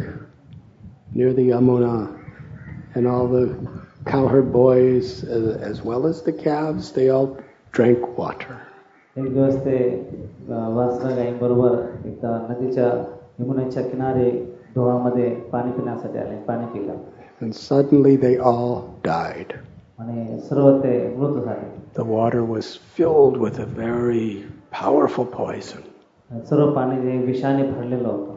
near 1.15 1.33
the 1.33 1.51
Yamuna, 1.51 2.19
and 2.95 3.07
all 3.07 3.29
the 3.29 3.57
cowherd 4.07 4.53
boys, 4.53 5.23
as, 5.25 5.57
as 5.57 5.83
well 5.83 6.07
as 6.07 6.23
the 6.23 6.33
calves, 6.33 6.93
they 6.93 7.09
all 7.11 7.39
drank 7.73 8.19
water. 8.19 8.61
एक 9.17 9.29
दिवस 9.35 9.55
ते 9.65 9.77
अं, 10.51 10.75
वासरा 10.75 11.11
गाईंबरोबर 11.17 11.75
एकदा 12.07 12.31
नदीच्या 12.49 12.87
यमुनेच्या 13.41 13.83
किनारे 13.83 14.31
डोहामध्ये 14.75 15.29
पाणी 15.53 15.71
पिण्यासाठी 15.73 16.19
आले 16.19 16.37
पाणी 16.49 16.67
पिलं 16.73 16.97
And 17.41 17.55
suddenly 17.55 18.17
they 18.17 18.39
all 18.39 18.99
died. 19.05 19.55
आणि 20.01 20.39
सर्व 20.49 20.71
ते 20.83 20.93
मृत 21.17 21.45
झाले 21.45 21.73
The 21.97 22.05
water 22.05 22.45
was 22.45 22.77
filled 22.97 23.37
with 23.37 23.59
a 23.65 23.67
very 23.67 24.45
powerful 24.71 25.27
poison. 25.35 25.83
सर्व 26.51 26.71
पाणी 26.75 27.01
जे 27.03 27.17
विषाने 27.27 27.63
भरलेलं 27.71 28.09
होतं 28.09 28.33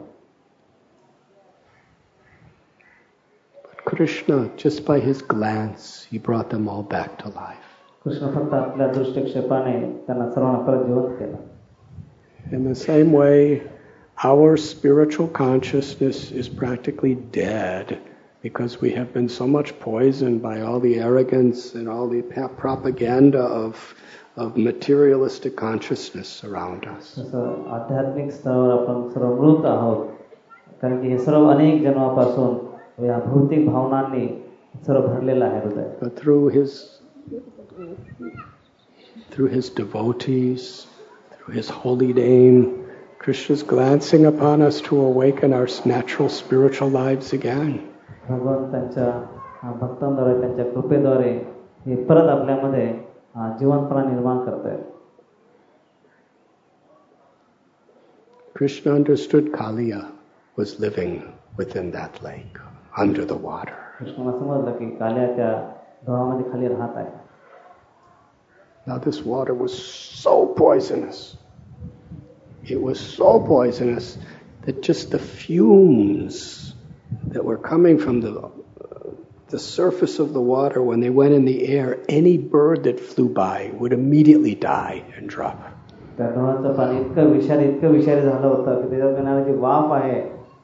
But 3.64 3.84
Krishna, 3.84 4.38
just 4.56 4.84
by 4.86 4.98
his 5.00 5.22
glance, 5.22 6.06
he 6.10 6.18
brought 6.18 6.50
them 6.50 6.68
all 6.68 6.82
back 6.82 7.18
to 7.22 7.32
life. 7.38 7.66
Krishna 8.04 8.30
फक्त 8.34 8.54
आपल्या 8.54 8.86
दृष्टिक्षेपाने 8.92 9.78
त्यांना 10.06 10.30
सर्वांना 10.30 10.58
परत 10.66 10.86
जिवंत 10.86 11.18
केलं 11.18 12.56
In 12.56 12.62
the 12.64 12.74
same 12.74 13.10
way, 13.12 13.62
our 14.24 14.56
spiritual 14.56 15.26
consciousness 15.28 16.30
is 16.32 16.48
practically 16.48 17.14
dead 17.14 17.98
because 18.42 18.80
we 18.80 18.90
have 18.92 19.12
been 19.12 19.28
so 19.28 19.46
much 19.46 19.78
poisoned 19.80 20.40
by 20.42 20.60
all 20.60 20.78
the 20.80 20.98
arrogance 21.00 21.74
and 21.74 21.88
all 21.88 22.08
the 22.08 22.22
pa- 22.22 22.48
propaganda 22.48 23.40
of, 23.40 23.94
of 24.36 24.56
materialistic 24.56 25.56
consciousness 25.56 26.44
around 26.44 26.84
us. 26.86 27.14
तसं 27.18 27.64
आध्यात्मिक 27.78 28.30
स्तरावर 28.32 28.70
आपण 28.72 29.08
सर्व 29.14 29.34
मृत 29.42 29.64
आहोत 29.66 30.06
कारण 30.82 31.00
की 31.02 31.08
हे 31.08 31.18
सर्व 31.24 31.48
अनेक 31.50 31.82
जन्मापासून 31.82 33.04
या 33.06 33.18
भौतिक 33.26 33.68
भावनांनी 33.70 34.26
सर्व 34.86 35.06
भरलेलं 35.06 35.44
आहे 35.44 35.60
हृदय 35.60 35.90
But 36.00 36.16
through 36.16 36.48
his 36.58 36.78
through 39.30 39.48
his 39.48 39.68
devotees, 39.70 40.86
through 41.36 41.54
his 41.54 41.68
holy 41.68 42.12
name, 42.12 42.86
Krishna's 43.18 43.62
glancing 43.62 44.26
upon 44.26 44.62
us 44.62 44.80
to 44.88 45.00
awaken 45.00 45.52
our 45.52 45.68
natural 45.84 46.28
spiritual 46.28 46.88
lives 46.90 47.32
again. 47.32 47.88
भगवंतांच्या 48.28 49.06
अं, 49.62 49.78
भक्तांद्वारे 49.78 50.40
त्यांच्या 50.40 50.64
कृपेद्वारे 50.72 51.30
हे 51.86 52.04
परत 52.04 52.28
आपल्यामध्ये 52.28 52.86
अं, 53.36 53.56
जिवंतपणा 53.60 54.04
निर्माण 54.04 54.44
करतायत 54.44 54.84
Krishna 58.54 58.92
understood 58.92 59.52
Kaliya 59.52 60.10
was 60.56 60.80
living 60.80 61.32
within 61.56 61.92
that 61.92 62.20
lake, 62.22 62.56
under 62.96 63.24
the 63.24 63.36
water. 63.36 63.76
कृष्णाला 63.98 64.32
समजलं 64.38 64.72
की 64.78 64.88
काल्या 64.96 65.26
त्या 65.36 65.50
डोळामध्ये 66.06 66.50
खाली 66.52 66.68
राहत 66.68 66.96
आहे 66.96 67.26
Now, 68.86 68.96
this 69.04 69.16
water 69.26 69.54
was 69.54 69.72
so 70.24 70.34
poisonous. 70.58 71.18
It 72.64 72.80
was 72.80 72.98
so 72.98 73.32
poisonous 73.48 74.06
that 74.66 74.80
just 74.82 75.10
the 75.10 75.18
fumes 75.18 76.38
that 77.32 77.44
were 77.44 77.56
coming 77.56 77.98
from 77.98 78.20
the, 78.20 78.50
the 79.50 79.58
surface 79.58 80.18
of 80.18 80.32
the 80.32 80.40
water 80.40 80.82
when 80.82 81.00
they 81.00 81.10
went 81.10 81.34
in 81.34 81.44
the 81.44 81.68
air, 81.68 81.98
any 82.08 82.36
bird 82.36 82.84
that 82.84 83.00
flew 83.00 83.28
by 83.28 83.70
would 83.78 83.92
immediately 83.92 84.54
die 84.54 85.02
and 85.16 85.28
drop. 85.28 85.58
त्या 86.18 86.28
डोळ्याचं 86.34 86.72
पाणी 86.74 87.00
इतकं 87.00 87.30
विषारी 87.32 87.64
इतकं 87.64 87.92
विषारी 87.92 88.20
झालं 88.20 88.46
होतं 88.46 88.80
की 88.80 88.88
त्याच्यात 88.90 89.16
येणारी 89.16 89.44
जी 89.44 89.58
वाफ 89.60 89.92
आहे 89.92 90.20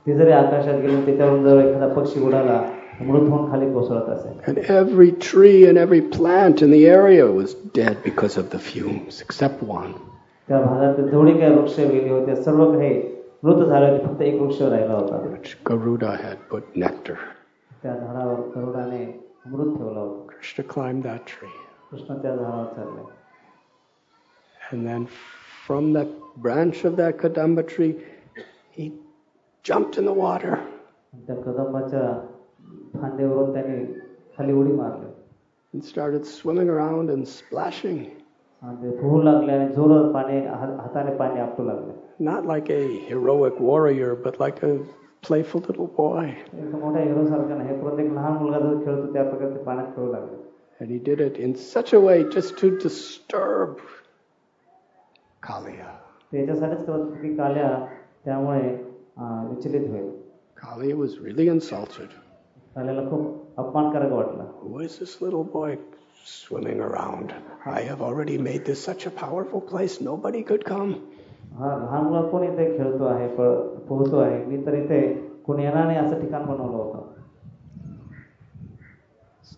ती 0.06 0.14
जरी 0.14 0.32
आकाशात 0.32 0.80
गेली 0.82 1.04
त्याच्यावरून 1.06 1.44
जर 1.44 1.60
एखादा 1.60 1.88
पक्षी 1.94 2.24
उडाला 2.26 2.60
मृत 3.00 3.28
होऊन 3.28 3.50
खाली 3.50 3.72
कोसळत 3.72 4.08
असेल 4.08 4.50
And 4.50 4.58
every 4.78 5.10
tree 5.26 5.60
and 5.68 5.78
every 5.84 6.00
plant 6.16 6.62
in 6.66 6.70
the 6.70 6.82
area 6.96 7.26
was 7.36 7.54
dead 7.78 8.02
because 8.04 8.36
of 8.42 8.50
the 8.54 8.60
fumes, 8.70 9.22
except 9.26 9.62
one. 9.68 9.92
त्या 10.48 10.60
भागात 10.60 11.00
जेवढे 11.10 11.32
काही 11.38 11.54
वृक्ष 11.54 11.78
गेले 11.80 12.10
होते 12.10 12.36
सर्व 12.42 12.64
काही 12.72 13.00
मृत 13.44 13.64
झाले 13.66 13.90
होते 13.90 14.06
फक्त 14.06 14.22
एक 14.22 14.40
वृक्ष 14.40 14.60
राहिला 14.62 14.94
होता 14.94 15.16
which 15.32 15.54
Garuda 15.70 16.12
had 16.24 16.38
put 16.52 16.76
nectar. 16.84 17.16
त्या 17.82 17.94
झाडावर 17.96 18.40
गरुडाने 18.56 19.02
अमृत 19.46 19.76
ठेवलं 19.76 20.00
होतं 20.00 20.26
Krishna 20.32 20.64
climbed 20.74 21.02
that 21.08 21.26
tree. 21.32 21.54
Krishna 21.90 22.14
त्या 22.22 22.34
झाडावर 22.36 22.64
चढले 22.76 23.02
And 24.72 24.86
then 24.88 25.06
from 25.66 25.92
the 25.92 26.04
branch 26.44 26.84
of 26.84 26.96
that 26.96 27.18
Kadamba 27.18 27.66
tree, 27.68 27.92
he 28.70 28.92
jumped 29.64 29.98
in 29.98 30.06
the 30.06 30.14
water. 30.20 30.52
आणि 30.54 31.22
त्या 31.26 31.36
कदंबाच्या 31.36 32.00
फांदीवरून 33.00 33.52
त्याने 33.52 33.84
खाली 34.38 34.52
उडी 34.52 34.72
मारली 34.72 35.12
and 35.74 35.84
started 35.84 36.24
swimming 36.24 36.68
around 36.70 37.10
and 37.10 37.26
splashing. 37.28 37.98
आणि 38.62 38.76
ते 38.82 38.96
पोहू 38.96 39.20
लागले 39.22 39.52
आणि 39.52 39.72
जोरात 39.74 40.12
पाणी 40.14 40.38
हा- 40.46 40.76
हाताने 40.80 41.14
पाणी 41.16 41.40
आपटू 41.40 41.64
लागले 41.64 41.92
not 42.19 42.45
like 42.45 42.69
a 42.69 42.99
heroic 43.07 43.59
warrior, 43.59 44.15
but 44.15 44.39
like 44.39 44.61
a 44.63 44.79
playful 45.21 45.61
little 45.61 45.87
boy. 45.87 46.35
And 50.79 50.89
he 50.89 50.99
did 50.99 51.19
it 51.19 51.37
in 51.37 51.55
such 51.55 51.93
a 51.93 51.99
way 51.99 52.23
just 52.29 52.57
to 52.59 52.77
disturb 52.79 53.81
Kalia. 55.41 55.97
Kalia 60.55 60.95
was 60.95 61.19
really 61.19 61.47
insulted. 61.47 62.09
Who 64.61 64.79
is 64.79 64.99
this 64.99 65.21
little 65.21 65.43
boy 65.43 65.77
swimming 66.23 66.79
around? 66.79 67.33
I 67.65 67.81
have 67.81 68.01
already 68.01 68.37
made 68.37 68.63
this 68.65 68.81
such 68.83 69.05
a 69.05 69.11
powerful 69.11 69.59
place, 69.61 69.99
nobody 69.99 70.43
could 70.43 70.63
come. 70.63 71.01
हा 71.57 71.75
लहान 71.77 72.03
मुलं 72.05 72.27
कोण 72.29 72.43
इथे 72.43 72.65
खेळतो 72.77 73.03
आहे 73.05 73.27
प- 73.35 73.85
पोहतो 73.87 74.17
आहे 74.19 74.43
मी 74.45 74.65
तर 74.65 74.73
इथे 74.73 75.01
कोणी 75.45 75.63
येणार 75.63 75.85
नाही 75.85 75.97
असं 75.97 76.19
ठिकाण 76.21 76.45
बनवलं 76.45 76.77
होतं 76.77 77.07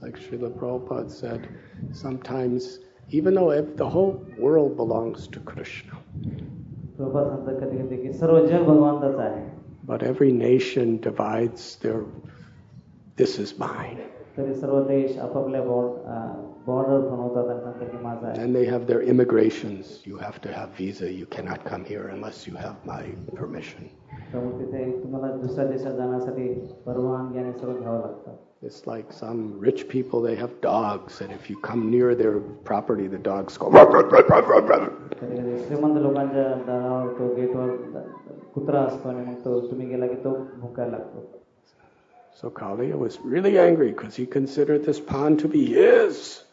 like 0.03 0.17
Srila 0.17 0.49
Prabhupada 0.49 1.11
said, 1.11 1.47
sometimes, 1.91 2.79
even 3.11 3.35
though 3.35 3.51
ev- 3.51 3.75
the 3.77 3.87
whole 3.87 4.13
world 4.39 4.75
belongs 4.75 5.27
to 5.27 5.39
Krishna, 5.39 5.95
but 9.83 10.01
every 10.01 10.31
nation 10.31 10.97
divides 11.01 11.75
their, 11.83 12.03
this 13.17 13.37
is 13.37 13.57
mine. 13.59 13.99
तरी 14.37 14.53
सर्व 14.53 14.81
देश 14.87 15.17
आपापल्या 15.19 15.61
And 18.38 18.55
they 18.55 18.66
have 18.66 18.88
their 18.88 19.01
immigrations. 19.01 20.01
You 20.03 20.18
have 20.18 20.41
to 20.41 20.53
have 20.53 20.70
visa. 20.72 21.12
You 21.12 21.26
cannot 21.26 21.66
come 21.66 21.84
here 21.86 22.07
unless 22.09 22.45
you 22.47 22.55
have 22.55 22.86
my 22.86 23.03
permission. 23.36 23.89
It's 28.64 28.86
like 28.86 29.12
some 29.12 29.57
rich 29.57 29.89
people, 29.89 30.22
they 30.22 30.36
have 30.36 30.62
dogs, 30.62 31.22
and 31.22 31.32
if 31.34 31.49
you 31.49 31.57
come 31.59 31.89
near 31.89 32.14
their 32.14 32.39
property, 32.39 33.07
the 33.07 33.18
dogs 33.18 33.57
go. 33.57 33.72
So 42.35 42.49
Kaliya 42.49 42.98
was 42.98 43.19
really 43.19 43.57
angry 43.57 43.91
because 43.91 44.15
he 44.15 44.26
considered 44.26 44.85
this 44.85 44.99
pond 44.99 45.40
to 45.40 45.48
be 45.48 45.65
his. 45.65 46.44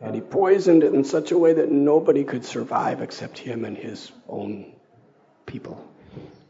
And 0.00 0.14
he 0.14 0.20
poisoned 0.22 0.82
it 0.82 0.94
in 0.94 1.04
such 1.04 1.30
a 1.30 1.38
way 1.38 1.52
that 1.52 1.70
nobody 1.70 2.24
could 2.24 2.44
survive 2.44 3.02
except 3.02 3.38
him 3.38 3.64
and 3.64 3.76
his 3.76 4.10
own 4.28 4.72
people. 5.46 5.76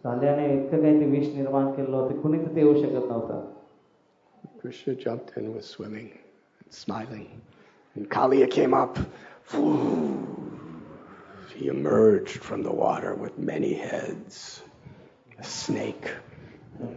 कांद्याने 0.05 0.45
इतकं 0.53 0.83
काही 0.83 1.01
ते 1.01 1.07
विष 1.07 1.27
निर्माण 1.35 1.71
केलं 1.77 1.97
होतं 1.97 2.21
कुणी 2.21 2.39
तिथे 2.45 2.61
येऊ 2.61 2.75
शकत 2.83 3.09
नव्हतं 3.11 3.49
Krishna 4.61 4.95
jumped 4.95 5.37
in, 5.37 5.55
was 5.55 5.67
swimming 5.67 6.09
and 6.63 6.73
smiling. 6.73 7.41
And 7.95 8.09
Kaliya 8.09 8.49
came 8.51 8.75
up. 8.75 8.99
He 11.57 11.69
emerged 11.69 12.43
from 12.49 12.63
the 12.63 12.73
water 12.73 13.15
with 13.15 13.39
many 13.39 13.73
heads, 13.75 14.63
a 15.39 15.45
snake. 15.45 16.11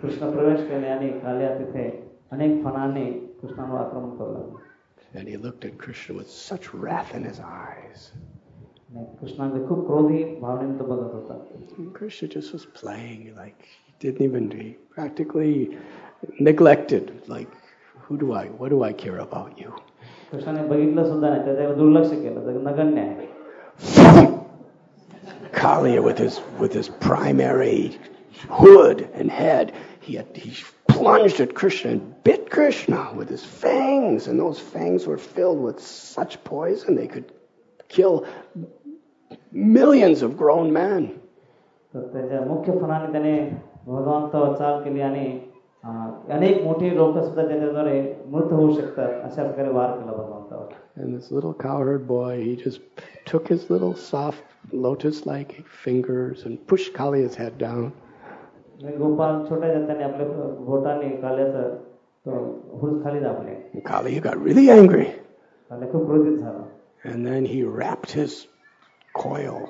Krishna 0.01 0.31
प्रवेश 0.31 0.59
केले 0.67 0.87
आणि 0.87 1.09
काल्या 1.19 1.57
तिथे 1.59 1.89
अनेक 2.31 2.63
फणाने 2.63 3.05
कृष्णावर 3.41 3.79
आक्रमण 3.79 4.15
करू 4.17 4.33
लागले 4.33 4.66
And 5.15 5.27
he 5.27 5.37
looked 5.37 5.63
at 5.65 5.77
Krishna 5.77 6.15
with 6.15 6.29
such 6.29 6.73
wrath 6.73 7.13
in 7.15 7.23
his 7.23 7.39
eyes. 7.39 8.11
आणि 8.93 9.05
कृष्णाकडे 9.19 9.67
खूप 9.67 9.85
क्रोधी 9.87 10.23
भावनेने 10.41 10.77
तो 10.79 10.85
बघत 10.85 11.13
होता 11.13 11.35
And 11.77 11.93
Krishna 11.93 12.27
just 12.27 12.53
was 12.53 12.65
playing, 12.79 13.35
like 13.35 13.55
he 13.85 13.93
didn't 13.99 14.21
even, 14.21 14.49
he 14.51 14.75
practically 14.95 15.77
neglected, 16.39 17.11
like, 17.27 17.47
who 18.03 18.17
do 18.17 18.33
I, 18.33 18.45
what 18.59 18.69
do 18.69 18.83
I 18.83 18.93
care 18.93 19.19
about 19.19 19.57
you? 19.63 19.73
कृष्णाने 20.31 20.67
बघितलं 20.67 21.09
सुद्धा 21.09 21.29
नाही 21.29 21.43
त्याच्यावर 21.45 21.75
दुर्लक्ष 21.75 22.09
केलं 22.09 22.45
तर 22.45 22.61
नगण्य 22.69 23.01
आहे 23.01 23.31
Kaliya 25.53 26.01
with 26.03 26.17
his 26.17 26.41
with 26.59 26.73
his 26.73 26.89
primary 26.89 27.97
hood 28.49 29.07
and 29.13 29.31
head, 29.31 29.71
he 30.01 30.15
had, 30.15 30.25
he 30.35 30.51
plunged 30.87 31.39
at 31.41 31.53
Krishna 31.53 31.91
and 31.91 32.23
bit 32.23 32.49
Krishna 32.49 33.11
with 33.15 33.29
his 33.29 33.43
fangs, 33.43 34.27
and 34.27 34.39
those 34.39 34.59
fangs 34.59 35.07
were 35.07 35.17
filled 35.17 35.59
with 35.61 35.79
such 35.79 36.43
poison 36.43 36.95
they 36.95 37.07
could 37.07 37.31
kill 37.87 38.25
millions 39.51 40.21
of 40.21 40.37
grown 40.37 40.71
men. 40.73 41.07
तर 41.93 42.05
त्याच्या 42.13 42.41
मुख्य 42.47 42.71
फणाने 42.81 43.11
त्याने 43.11 43.33
भगवंतावर 43.87 44.55
चाल 44.57 44.83
केली 44.83 45.01
आणि 45.01 45.25
अं, 45.83 46.11
अनेक 46.33 46.61
मोठी 46.63 46.95
लोक 46.95 47.17
सुद्धा 47.23 47.45
त्याच्याद्वारे 47.47 48.01
मृत 48.31 48.51
होऊ 48.51 48.73
शकतात 48.75 49.23
अशा 49.23 49.43
प्रकारे 49.43 49.69
वार 49.73 49.89
केला 49.97 50.11
भगवंतावर 50.11 50.71
And 51.03 51.15
this 51.17 51.31
little 51.31 51.53
cowherd 51.53 52.05
boy, 52.07 52.41
he 52.43 52.55
just 52.55 52.81
took 53.25 53.47
his 53.47 53.69
little 53.71 53.95
soft 53.95 54.43
lotus-like 54.71 55.53
fingers 55.85 56.43
and 56.45 56.59
pushed 56.71 56.93
Kalia's 56.97 57.35
head 57.35 57.57
down. 57.63 57.91
आणि 58.83 58.95
गोपाल 58.97 59.43
छोट्या 59.49 59.73
जाताने 59.73 60.03
आपल्या 60.03 60.27
बोटाने 60.65 61.09
काल्याचं 61.21 61.75
तो 62.25 62.31
हुरूस 62.81 63.03
खाली 63.03 63.19
दाबले 63.19 63.51
And 63.73 63.83
Kalia 63.83 64.21
got 64.21 64.37
really 64.47 64.69
angry. 64.69 65.05
काल्या 65.71 65.91
खूप 65.91 66.05
क्रोधित 66.07 66.37
झाला 66.39 66.63
And 67.11 67.25
then 67.27 67.45
he 67.45 67.63
wrapped 67.77 68.11
his 68.11 68.35
coil 69.13 69.61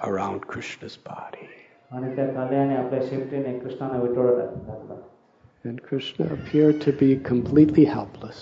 around 0.00 0.46
Krishna's 0.52 0.96
body. 1.06 1.48
आणि 1.92 2.14
त्या 2.16 2.26
काल्याने 2.34 2.76
आपल्या 2.76 3.00
शेपटीने 3.08 3.58
कृष्णाला 3.58 4.02
विटोळत 4.02 4.66
घातला 4.66 4.94
And 5.64 5.80
Krishna 5.88 6.26
appeared 6.36 6.80
to 6.84 6.92
be 7.00 7.10
completely 7.30 7.84
helpless. 7.94 8.38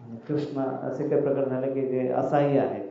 आणि 0.00 0.16
कृष्ण 0.28 0.60
असे 0.88 1.08
काही 1.08 1.22
प्रकार 1.22 1.48
झाले 1.48 1.72
की 1.74 1.86
जे 1.88 2.08
असहाय्य 2.08 2.58
आहेत 2.60 2.87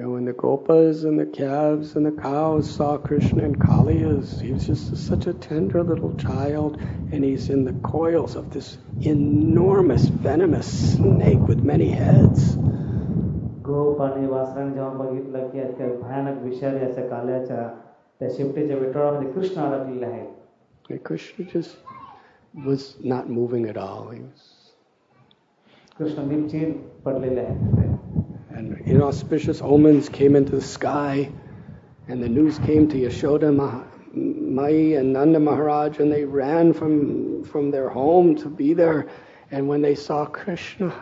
And 0.00 0.12
when 0.12 0.26
the 0.26 0.34
gopas 0.34 1.04
and 1.04 1.18
the 1.18 1.24
calves 1.24 1.96
and 1.96 2.04
the 2.04 2.12
cows 2.12 2.70
saw 2.70 2.98
Krishna 2.98 3.44
and 3.44 3.58
Kalias, 3.58 4.38
he 4.40 4.52
was 4.52 4.66
just 4.66 4.94
such 4.94 5.26
a 5.26 5.32
tender 5.32 5.82
little 5.82 6.14
child, 6.16 6.78
and 7.12 7.24
he's 7.24 7.48
in 7.48 7.64
the 7.64 7.72
coils 7.72 8.36
of 8.36 8.52
this 8.52 8.76
enormous 9.00 10.04
venomous 10.04 10.92
snake 10.92 11.40
with 11.48 11.64
many 11.64 11.88
heads. 11.88 12.56
गोप 13.66 14.02
आणि 14.02 14.26
वासराने 14.26 14.74
जेव्हा 14.74 14.90
बघितलं 14.98 15.48
की 15.50 15.62
त्या 15.78 15.86
भयानक 16.02 16.42
विषारी 16.42 16.84
अशा 16.86 17.06
काल्याच्या 17.08 17.66
त्या 18.20 18.28
शेपटीच्या 18.36 18.76
विटोळामध्ये 18.76 19.32
कृष्ण 19.32 19.60
अडकलेले 19.62 20.06
आहेत 20.06 20.92
And 20.92 21.02
Krishna 21.02 21.44
just 21.44 21.76
was 22.66 22.96
not 23.02 23.28
moving 23.28 23.66
at 23.66 23.76
all. 23.76 24.10
He 24.10 24.20
was, 24.20 24.44
Krishna 25.98 26.28
निपचीन 26.28 26.72
पडलेले 27.04 27.40
आहेत 27.40 27.72
तिथे. 27.72 27.99
and 28.60 28.80
inauspicious 28.86 29.60
omens 29.62 30.08
came 30.08 30.36
into 30.36 30.52
the 30.56 30.60
sky, 30.60 31.28
and 32.08 32.22
the 32.22 32.28
news 32.28 32.58
came 32.58 32.88
to 32.88 32.96
Yashoda 32.96 33.54
Mah- 33.54 33.84
Mai 34.14 34.70
and 34.98 35.12
Nanda 35.12 35.38
Maharaj, 35.40 35.98
and 36.00 36.10
they 36.10 36.24
ran 36.24 36.72
from 36.72 37.44
from 37.44 37.70
their 37.70 37.88
home 37.88 38.34
to 38.36 38.48
be 38.48 38.72
there. 38.74 39.06
And 39.50 39.68
when 39.68 39.82
they 39.82 39.94
saw 39.94 40.24
Krishna 40.24 40.92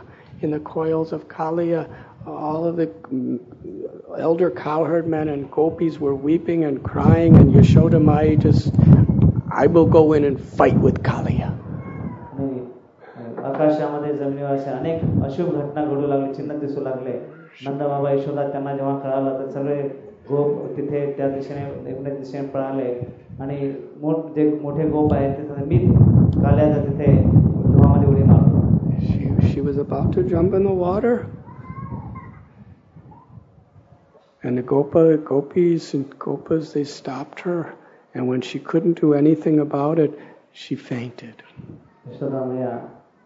in 0.43 0.51
the 0.51 0.61
coils 0.61 1.12
of 1.12 1.28
Kaliya, 1.28 1.89
all 2.27 2.65
of 2.66 2.77
the 2.77 2.86
mm, 2.89 3.39
elder 4.19 4.51
cowherd 4.51 5.07
men 5.07 5.28
and 5.28 5.51
gopis 5.51 5.99
were 6.01 6.15
weeping 6.15 6.65
and 6.65 6.82
crying, 6.82 7.36
and 7.36 7.55
Yashoda 7.55 8.03
Mai 8.03 8.35
just, 8.36 8.73
I 9.51 9.66
will 9.66 9.86
go 9.86 10.12
in 10.15 10.24
and 10.24 10.41
fight 10.41 10.77
with 10.77 11.03
Kaliya. 11.03 11.51
आणि 12.35 12.59
अं, 13.16 13.43
आकाशामध्ये 13.49 14.12
जमिनीवर 14.16 14.51
अशा 14.57 14.70
अनेक 14.78 15.03
अशुभ 15.24 15.49
घटना 15.55 15.85
घडू 15.85 16.07
लागले 16.07 16.32
चिन्ह 16.35 16.55
दिसू 16.59 16.81
लागले 16.85 17.12
नंद 17.66 17.82
बाबा 17.82 18.11
यशोदा 18.11 18.49
त्यांना 18.49 18.77
जेव्हा 18.77 18.99
कळालं 18.99 19.39
तर 19.39 19.51
सगळे 19.51 19.82
गोप 20.31 20.77
तिथे 20.77 21.01
त्या 21.16 21.28
दिशेने 21.31 21.91
एकमेक 21.91 22.19
दिशेने 22.19 22.47
पळाले 22.49 22.93
आणि 23.41 23.73
मोठ 24.01 24.35
जे 24.35 24.51
मोठे 24.62 24.89
गोप 24.91 25.12
आहेत 25.15 25.36
ते 25.39 25.47
सांगतात, 25.47 25.66
मी 25.66 25.78
काल्याचा 26.43 26.82
तिथे 26.85 27.12
धुवामध्ये 27.23 28.09
उडी 28.09 28.23
मारतो 28.23 28.53
She, 29.07 29.51
she 29.53 29.61
was 29.61 29.77
about 29.78 30.12
to 30.12 30.23
jump 30.23 30.55
in 30.55 30.65
the 30.65 30.73
water. 30.73 31.27
And 34.43 34.59
the 34.59 34.62
Gopa, 34.62 35.16
gopis 35.19 35.95
and 35.95 36.19
gopas, 36.19 36.73
they 36.73 36.85
stopped 36.85 37.41
her. 37.41 37.74
And 38.15 38.28
when 38.28 38.41
she 38.43 38.59
couldn't 38.59 39.01
do 39.01 39.12
anything 39.15 39.59
about 39.61 39.99
it, 39.99 40.19
she 40.53 40.77
fainted. 40.77 41.43
Yashoda 42.09 42.45
मैया 42.45 42.77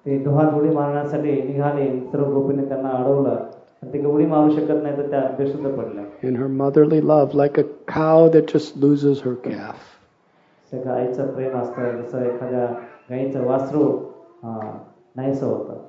ते 0.07 0.19
धुवात 0.25 0.55
उडी 0.55 0.69
मारण्यासाठी 0.75 1.33
निघाले 1.43 1.89
सर्व 2.13 2.33
गोपीने 2.35 2.65
त्यांना 2.69 2.89
अडवलं 2.89 3.45
आणि 3.83 3.93
ते 3.93 4.05
उडी 4.07 4.27
मारू 4.27 4.51
शकत 4.57 4.83
नाही 4.83 4.97
तर 4.97 5.11
त्या 5.11 5.21
बेशुद्ध 5.39 5.67
पडल्या 5.77 6.05
In 6.29 6.37
her 6.43 6.49
motherly 6.61 7.01
love, 7.11 7.35
like 7.41 7.59
a 7.59 7.65
cow 7.91 8.29
that 8.37 8.53
just 8.55 8.77
loses 8.85 9.21
her 9.27 9.35
calf. 9.45 9.85
सगळं 10.73 10.93
आईचं 10.93 11.33
प्रेम 11.35 11.57
असतं 11.59 12.01
जसं 12.03 12.25
एखाद्या 12.25 12.67
गाईचं 13.11 13.45
वासरू 13.47 13.85
अं, 14.45 14.77
नाहीसं 15.17 15.47
होतं 15.47 15.87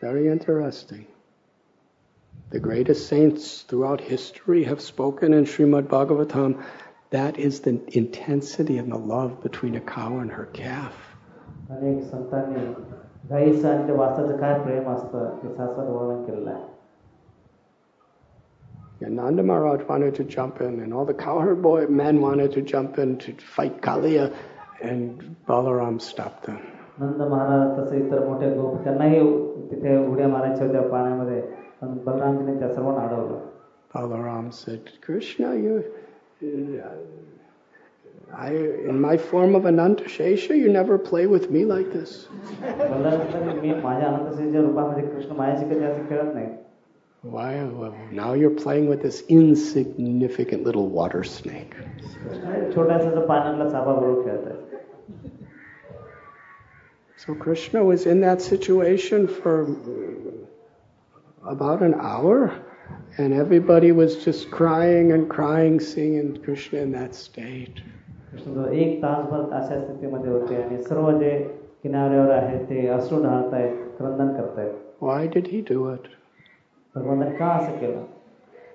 Very 0.00 0.26
interesting. 0.28 1.02
The 2.50 2.60
greatest 2.60 3.06
saints 3.06 3.44
throughout 3.62 4.00
history 4.00 4.62
have 4.64 4.80
spoken 4.80 5.32
in 5.32 5.44
Srimad 5.46 5.86
Bhagavatam. 5.92 6.54
That 7.10 7.38
is 7.38 7.60
the 7.60 7.74
intensity 8.00 8.78
and 8.78 8.90
the 8.92 8.98
love 9.12 9.30
between 9.42 9.74
a 9.76 9.80
cow 9.92 10.18
and 10.18 10.30
her 10.38 10.46
calf. 10.52 10.92
अनेक 11.70 12.02
संतांनी 12.10 12.64
गाईचं 13.30 13.68
आणि 13.70 13.86
त्या 13.86 13.94
वासाचं 13.96 14.36
काय 14.36 14.58
प्रेम 14.62 14.88
असतं 14.92 15.28
ते 15.42 15.48
शास्त्रात 15.56 15.86
वर्णन 15.88 16.22
केलेलं 16.24 16.50
आहे 16.50 16.62
And 19.00 19.16
Nanda 19.16 19.42
Maharaj 19.42 19.82
wanted 19.88 20.14
to 20.16 20.24
jump 20.24 20.60
in, 20.60 20.80
and 20.80 20.94
all 20.94 21.04
the 21.04 21.14
cowherd 21.14 21.60
boy 21.60 21.86
men 21.86 22.20
wanted 22.20 22.52
to 22.52 22.62
jump 22.62 22.98
in 22.98 23.18
to 23.18 23.32
fight 23.32 23.80
Kaliya, 23.80 24.32
and 24.80 25.36
Balaram 25.48 26.00
stopped 26.00 26.44
them. 26.44 26.60
नंद 27.00 27.22
महाराज 27.30 27.68
तसे 27.78 27.98
इतर 27.98 28.26
मोठे 28.26 28.48
गोप 28.56 28.82
त्यांनाही 28.84 29.20
तिथे 29.70 29.96
उड्या 30.06 30.28
मारायच्या 30.28 30.66
होत्या 30.66 30.82
पाण्यामध्ये 30.90 31.40
पण 31.80 31.96
बलरामजीने 32.04 32.58
त्या 32.58 32.68
सर्वांना 32.74 33.06
अडवलं 33.08 33.40
Balaram 33.94 34.52
said, 34.54 34.90
Krishna, 35.02 35.54
you, 35.54 35.84
uh, 36.42 36.88
I, 38.34 38.52
in 38.52 38.98
my 38.98 39.18
form 39.18 39.54
of 39.54 39.66
Ananta 39.66 40.04
Shesha, 40.04 40.56
you 40.56 40.70
never 40.72 40.96
play 40.96 41.26
with 41.26 41.50
me 41.50 41.66
like 41.66 41.92
this. 41.92 42.26
Why? 47.26 47.62
Well, 47.62 47.94
now 48.10 48.32
you're 48.34 48.50
playing 48.50 48.88
with 48.88 49.00
this 49.02 49.22
insignificant 49.28 50.64
little 50.64 50.88
water 50.88 51.22
snake. 51.24 51.74
Krishna 52.24 52.70
छोट्यासा 52.74 53.24
पाण्यातला 53.26 53.68
Sapa 53.70 53.94
बरोबर 53.94 54.22
खेळत 54.24 54.46
आहे 54.46 54.60
So 57.24 57.34
Krishna 57.34 57.84
was 57.84 58.04
in 58.06 58.20
that 58.20 58.40
situation 58.42 59.26
for 59.28 59.52
about 61.50 61.80
an 61.80 61.94
hour, 61.94 62.50
and 63.18 63.32
everybody 63.32 63.92
was 63.92 64.16
just 64.24 64.50
crying 64.50 65.12
and 65.12 65.28
crying, 65.28 65.78
seeing 65.78 66.32
Krishna 66.46 66.80
in 66.80 66.90
that 66.92 67.14
state. 67.14 67.82
Krishna 68.32 68.64
एक 68.72 69.02
तासभर 69.02 69.52
अशा 69.60 69.80
स्थितीमध्ये 69.84 70.30
होते 70.32 70.62
आणि 70.62 70.82
सर्व 70.82 71.10
जे 71.20 71.30
किनाऱ्यावर 71.82 72.30
आहेत 72.34 72.64
ते 72.70 72.86
अश्रू 72.96 73.22
ढाळतायत 73.22 73.78
क्रंदन 73.98 74.32
करतायत 74.40 74.74
Why 75.08 75.20
did 75.36 75.46
he 75.54 75.60
do 75.70 75.78
it? 75.94 76.08
भगवंताने 76.96 77.36
का 77.38 77.46
असं 77.58 77.78
केलं 77.80 78.02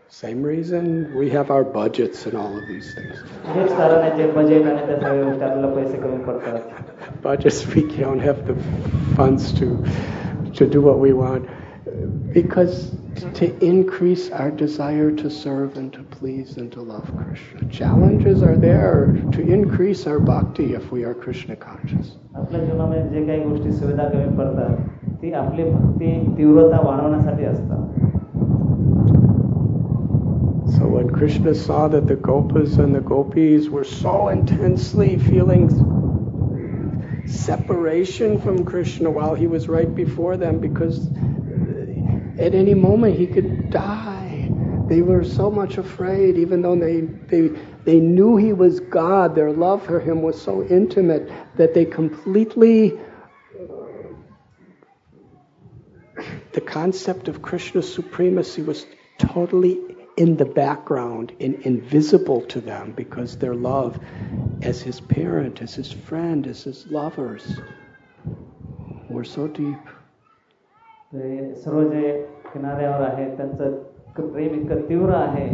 Same 0.09 0.41
reason 0.41 0.85
we 1.19 1.29
have 1.31 1.49
our 1.51 1.63
budgets 1.71 2.25
and 2.27 2.37
all 2.41 2.53
of 2.57 2.67
these 2.67 2.91
things. 2.97 3.23
हेच 3.55 3.71
कारण 3.77 3.95
आहे 4.01 4.15
जे 4.17 4.31
बजेट 4.31 4.65
आणि 4.65 4.85
त्या 4.85 4.99
सगळ्या 4.99 5.23
गोष्टी 5.23 5.43
आपल्याला 5.45 5.73
पैसे 5.75 5.97
कमी 6.01 6.23
पडतात 6.23 7.25
Budgets 7.25 7.59
we 7.73 7.81
don't 7.97 8.23
have 8.27 8.39
the 8.47 8.55
funds 9.17 9.51
to 9.59 9.67
to 10.59 10.67
do 10.75 10.81
what 10.85 10.99
we 10.99 11.11
want 11.11 11.49
because 12.37 12.77
to 13.39 13.49
increase 13.71 14.29
our 14.39 14.49
desire 14.63 15.11
to 15.11 15.29
serve 15.29 15.77
and 15.81 15.91
to 15.97 16.03
please 16.15 16.55
and 16.57 16.71
to 16.71 16.81
love 16.93 17.11
Krishna. 17.17 17.69
Challenges 17.79 18.41
are 18.43 18.55
there 18.55 19.17
to 19.37 19.41
increase 19.57 20.07
our 20.07 20.19
bhakti 20.19 20.73
if 20.81 20.91
we 20.91 21.03
are 21.03 21.13
Krishna 21.25 21.55
conscious. 21.67 22.15
आपल्या 22.35 22.63
जीवनामध्ये 22.65 23.03
जे 23.09 23.25
काही 23.27 23.43
गोष्टी 23.49 23.71
सुविधा 23.71 24.07
कमी 24.09 24.37
पडतात 24.37 25.21
ती 25.21 25.33
आपली 25.43 25.69
भक्ती 25.71 26.15
तीव्रता 26.37 26.81
वाढवण्यासाठी 26.87 27.45
असतात 27.45 27.85
So 28.07 28.10
when 30.92 31.08
Krishna 31.08 31.54
saw 31.54 31.88
that 31.88 32.06
the 32.06 32.16
gopas 32.16 32.78
and 32.78 32.94
the 32.94 33.00
gopis 33.00 33.68
were 33.70 33.84
so 33.84 34.28
intensely 34.28 35.16
feeling 35.16 35.70
separation 37.24 38.38
from 38.38 38.64
Krishna 38.64 39.10
while 39.10 39.34
he 39.34 39.46
was 39.46 39.68
right 39.68 39.94
before 39.96 40.36
them 40.36 40.58
because 40.60 41.10
at 42.38 42.54
any 42.54 42.74
moment 42.74 43.16
he 43.16 43.26
could 43.26 43.70
die. 43.70 44.50
They 44.88 45.00
were 45.00 45.24
so 45.24 45.50
much 45.50 45.78
afraid, 45.78 46.36
even 46.36 46.60
though 46.60 46.76
they, 46.76 47.00
they, 47.28 47.48
they 47.86 47.98
knew 47.98 48.36
he 48.36 48.52
was 48.52 48.80
God, 48.80 49.34
their 49.34 49.50
love 49.50 49.82
for 49.86 49.98
him 49.98 50.20
was 50.20 50.40
so 50.40 50.62
intimate 50.68 51.30
that 51.56 51.72
they 51.72 51.86
completely. 51.86 53.00
The 56.52 56.60
concept 56.60 57.28
of 57.28 57.40
Krishna's 57.40 57.92
supremacy 57.92 58.60
was 58.60 58.84
totally 59.18 59.91
in 60.17 60.35
the 60.37 60.45
background 60.45 61.31
and 61.39 61.55
invisible 61.63 62.41
to 62.41 62.59
them 62.59 62.93
because 62.95 63.37
their 63.37 63.55
love 63.55 63.99
as 64.63 64.81
his 64.81 64.99
parent, 64.99 65.61
as 65.61 65.75
his 65.75 65.91
friend, 65.91 66.47
as 66.47 66.63
his 66.63 66.87
lovers 66.91 67.59
were 69.09 69.23
so 69.23 69.47
deep. 69.47 69.93
ते 71.13 71.53
सर्व 71.55 71.83
जे 71.89 72.11
किनाऱ्यावर 72.53 73.01
आहेत 73.07 73.37
त्यांचं 73.37 73.65
इतकं 73.65 74.27
प्रेम 74.31 74.53
इतकं 74.53 74.81
तीव्र 74.89 75.13
आहे 75.15 75.47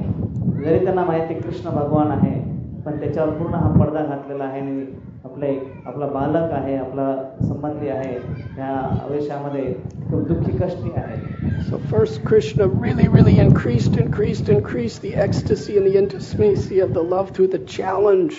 जरी 0.63 0.83
त्यांना 0.83 1.03
माहिती 1.05 1.33
आहे 1.33 1.41
कृष्ण 1.41 1.69
भगवान 1.69 2.11
आहे 2.11 2.39
पण 2.85 2.99
त्याच्यावर 2.99 3.37
पूर्ण 3.37 3.55
हा 3.55 3.69
पडदा 3.79 4.03
घातलेला 4.05 4.43
आहे 4.43 4.59
आणि 4.61 4.85
आपले 5.25 5.47
आपला 5.85 6.05
बालक 6.13 6.51
आहे 6.53 6.75
आपला 6.77 7.05
संबंधी 7.47 7.89
आहे 7.89 8.17
त्या 8.55 8.67
आवेशामध्ये 9.03 9.73
खूप 10.09 10.27
दुःखी 10.27 10.57
कष्टी 10.57 10.91
आहे 10.95 11.21
So 11.69 11.77
first 11.91 12.23
Krishna 12.25 12.67
really, 12.67 13.07
really 13.07 13.37
increased, 13.39 13.97
increased, 13.97 14.49
increased 14.49 15.01
the 15.01 15.13
ecstasy 15.25 15.77
and 15.77 15.87
the 15.87 15.95
intimacy 16.01 16.79
of 16.87 16.93
the 16.93 17.03
love 17.13 17.31
through 17.35 17.47
the 17.55 17.61
challenge 17.75 18.35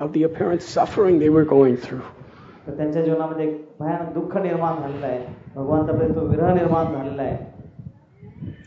of 0.00 0.12
the 0.12 0.24
apparent 0.24 0.62
suffering 0.62 1.18
they 1.18 1.30
were 1.36 1.44
going 1.44 1.76
through. 1.86 2.02
तर 2.66 2.76
त्यांच्या 2.76 3.02
जीवनामध्ये 3.02 3.46
एक 3.48 3.64
भयानक 3.80 4.12
दुःख 4.14 4.36
निर्माण 4.42 4.80
झालेलं 4.80 5.06
आहे 5.06 5.20
भगवंताकडे 5.54 6.14
तो 6.14 6.26
विरह 6.26 6.52
निर्माण 6.54 6.92
झालेला 6.94 7.22
आहे 7.22 7.48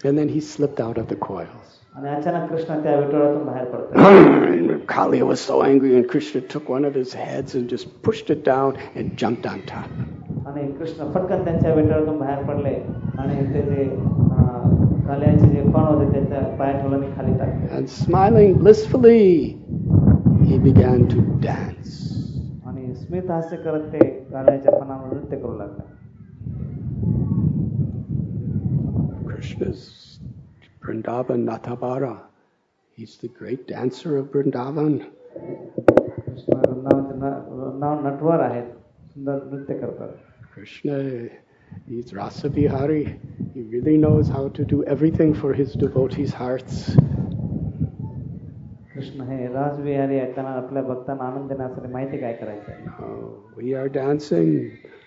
And 0.06 0.18
then 0.18 0.30
he 0.30 0.40
slipped 0.42 0.80
out 0.86 0.98
of 0.98 1.08
the 1.08 1.16
coils. 1.28 1.57
आणि 1.98 2.10
अचानक 2.10 2.50
कृष्ण 2.50 2.80
त्या 2.84 2.96
विठोळातून 3.00 3.46
बाहेर 3.46 3.66
पडतात 3.72 4.52
and 4.54 4.72
Kali 4.88 5.22
was 5.24 5.40
so 5.50 5.58
angry, 5.64 5.92
and 5.98 6.08
Krishna 6.14 6.42
took 6.54 6.70
one 6.70 6.86
of 6.90 6.96
his 7.00 7.14
heads 7.16 7.56
and 7.60 7.70
just 7.74 7.92
pushed 8.08 8.30
it 8.36 8.42
down 8.48 8.78
and 8.96 9.12
jumped 9.24 9.46
on 9.52 9.62
top. 9.72 9.92
आणि 10.48 10.68
कृष्ण 10.80 11.10
फटकन 11.14 11.44
त्यांच्या 11.46 11.74
विठोळातून 11.74 12.18
बाहेर 12.20 12.44
पडले 12.46 12.74
आणि 13.20 13.36
ते 13.54 13.62
जे 13.70 13.84
अं, 13.84 15.04
काल्याचे 15.08 15.48
जे 15.50 15.62
फण 15.74 15.84
होते 15.84 16.12
त्यांच्या 16.12 16.40
पाया 16.58 16.80
ठेवलं 16.80 16.96
आणि 16.98 17.12
खाली 17.18 17.38
टाकले 17.38 17.78
And 17.78 17.90
smiling 17.90 18.58
blissfully, 18.64 19.58
he 20.48 20.58
began 20.68 21.08
to 21.14 21.24
dance. 21.48 22.00
आणि 22.68 22.94
स्मित 22.96 23.32
हास्य 23.32 23.58
करत 23.58 23.88
ते 23.94 24.08
काल्याच्या 24.32 24.80
फणावर 24.80 25.14
नृत्य 25.16 25.38
करू 25.38 25.58
लागले 25.58 25.92
Krishna's 29.26 30.17
Vrindavan 30.88 31.46
Natabara. 31.50 32.22
He's 32.98 33.18
the 33.18 33.28
great 33.30 33.68
dancer 33.68 34.18
of 34.18 34.32
Vrindavan. 34.32 35.02
Krishna 36.26 36.56
वृंदावनचे 36.56 37.16
न- 37.18 37.46
वृंदावन 37.60 38.06
नटवर 38.08 38.40
आहेत 38.40 38.64
सुंदर 39.14 39.44
नृत्य 39.54 39.74
करतात 39.80 40.20
Krishna, 40.56 40.98
he's 41.88 42.14
Rasa 42.14 42.50
Vihari. 42.50 43.04
He 43.56 43.62
really 43.74 43.98
knows 43.98 44.30
how 44.30 44.48
to 44.58 44.64
do 44.74 44.84
everything 44.96 45.34
for 45.34 45.52
his 45.54 45.74
devotees' 45.84 46.34
hearts. 46.42 46.96
Krishna 48.94 49.22
हे 49.30 49.48
राजविहारी 49.54 50.20
आहेत 50.20 50.34
त्यांना 50.36 50.52
आपल्या 50.52 50.82
भक्तांना 50.84 51.24
आनंद 51.24 51.50
देण्यासाठी 51.50 51.92
माहिती 51.94 52.18
काय 52.18 52.34
करायचं 52.34 52.72
आहे 52.72 52.92
Oh, 53.06 53.62
we 53.62 53.74
are 53.80 53.90
dancing, 53.90 54.52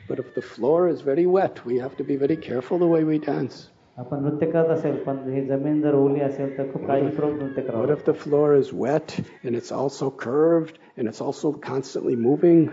but 0.08 0.18
if 0.24 0.34
the 0.38 0.44
floor 0.54 0.80
is 0.94 1.02
very 1.10 1.26
wet, 1.36 1.64
we 1.70 1.78
have 1.84 1.96
to 2.00 2.06
be 2.10 2.16
very 2.24 2.36
careful 2.48 2.80
the 2.84 2.90
way 2.94 3.02
we 3.12 3.18
dance. 3.28 3.62
आपण 3.96 4.22
नृत्य 4.24 4.46
करत 4.50 4.68
असेल 4.68 4.96
पण 5.04 5.18
ही 5.28 5.44
जमीन 5.46 5.80
जर 5.80 5.94
ओली 5.94 6.20
असेल 6.20 6.56
तर 6.58 6.64
खूप 6.72 6.86
काळजीपूर्वक 6.86 7.42
नृत्य 7.42 7.62
What 7.62 7.70
करावं 7.70 7.94
if 7.94 8.04
the 8.06 8.14
floor 8.24 8.48
is 8.62 8.72
wet 8.82 9.14
and 9.44 9.56
it's 9.60 9.72
also 9.72 10.10
curved 10.24 10.74
and 10.98 11.08
it's 11.08 11.20
also 11.28 11.52
constantly 11.68 12.16
moving? 12.26 12.66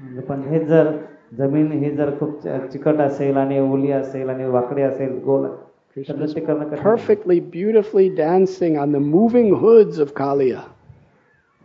म्हणजे 0.00 0.20
पण 0.20 0.40
हे 0.40 0.64
जर 0.64 0.90
जमीन 1.38 1.72
ही 1.72 1.90
जर 1.90 2.10
खूप 2.18 2.40
च- 2.46 2.72
चिकट 2.72 3.00
असेल 3.00 3.36
आणि 3.36 3.58
ओली 3.60 3.90
असेल 3.92 4.28
आणि 4.28 4.44
वाकडी 4.44 4.82
असेल 4.82 5.18
गोल 5.24 5.46
तर 5.46 6.00
Krishna's 6.00 6.18
नृत्य 6.18 6.40
करणं 6.40 6.68
कठीण 6.68 6.78
आहे. 6.78 6.88
perfectly, 6.88 7.38
beautifully 7.54 8.08
dancing 8.18 8.78
on 8.84 8.92
the 8.96 9.02
moving 9.14 9.52
hoods 9.62 9.98
of 10.06 10.14
Kaliya. 10.20 10.62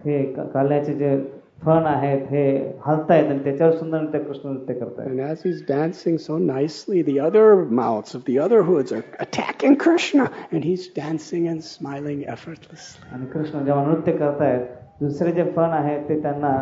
हे 0.05 0.23
क- 0.33 0.39
काल्याचे 0.53 0.93
जे 0.93 1.15
फण 1.65 1.85
आहेत 1.85 2.21
हे 2.31 2.43
हलतायत 2.85 3.29
आणि 3.29 3.39
त्याच्यावर 3.43 3.75
सुंदर 3.77 4.01
नृत्य 4.01 4.19
कृष्ण 4.19 4.49
नृत्य 4.49 4.73
करतायत 4.73 5.09
And 5.09 5.19
as 5.29 5.41
he's 5.47 5.61
dancing 5.69 6.17
so 6.25 6.37
nicely, 6.37 7.01
the 7.09 7.15
other 7.27 7.47
mouths 7.79 8.15
of 8.19 8.23
the 8.29 8.37
other 8.45 8.59
hoods 8.69 8.93
are 8.97 9.03
attacking 9.25 9.75
Krishna, 9.85 10.27
and 10.51 10.67
he's 10.69 10.85
dancing 10.99 11.47
and 11.53 11.65
smiling 11.69 12.21
effortlessly. 12.35 13.09
आणि 13.13 13.25
कृष्ण 13.33 13.63
जेव्हा 13.65 13.83
नृत्य 13.85 14.11
करतायत 14.17 14.67
दुसरे 15.01 15.31
जे 15.31 15.43
फण 15.55 15.69
आहेत 15.81 16.07
ते 16.09 16.21
त्यांना 16.21 16.53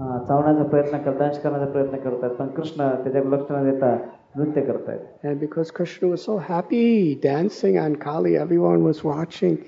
अं, 0.00 0.24
चावण्याचा 0.28 0.62
प्रयत्न 0.70 0.98
करतात 0.98 1.18
दंश 1.18 1.38
करण्याचा 1.42 1.66
प्रयत्न 1.72 1.96
करतात 2.04 2.30
पण 2.38 2.48
कृष्ण 2.54 2.88
त्याच्याकडे 3.02 3.30
लक्ष 3.36 3.52
न 3.52 3.62
देता 3.70 3.96
नृत्य 4.36 4.60
करतायत 4.60 5.26
And 5.26 5.40
because 5.42 5.70
Krishna 5.80 6.08
was 6.14 6.22
so 6.28 6.38
happy 6.48 6.86
dancing 7.26 7.78
on 7.84 7.94
Kali, 8.06 8.32
everyone 8.46 8.82
was 8.88 9.02
watching, 9.10 9.58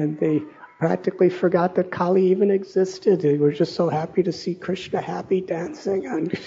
and 0.00 0.18
they 0.24 0.34
practically 0.78 1.28
forgot 1.30 1.74
that 1.76 1.90
Kali 1.90 2.26
even 2.26 2.50
existed. 2.50 3.20
They 3.20 3.38
were 3.38 3.52
just 3.52 3.74
so 3.74 3.88
happy 3.88 4.22
to 4.22 4.32
see 4.32 4.54
Krishna 4.54 5.00
happy 5.00 5.40
dancing 5.40 6.06
on. 6.06 6.28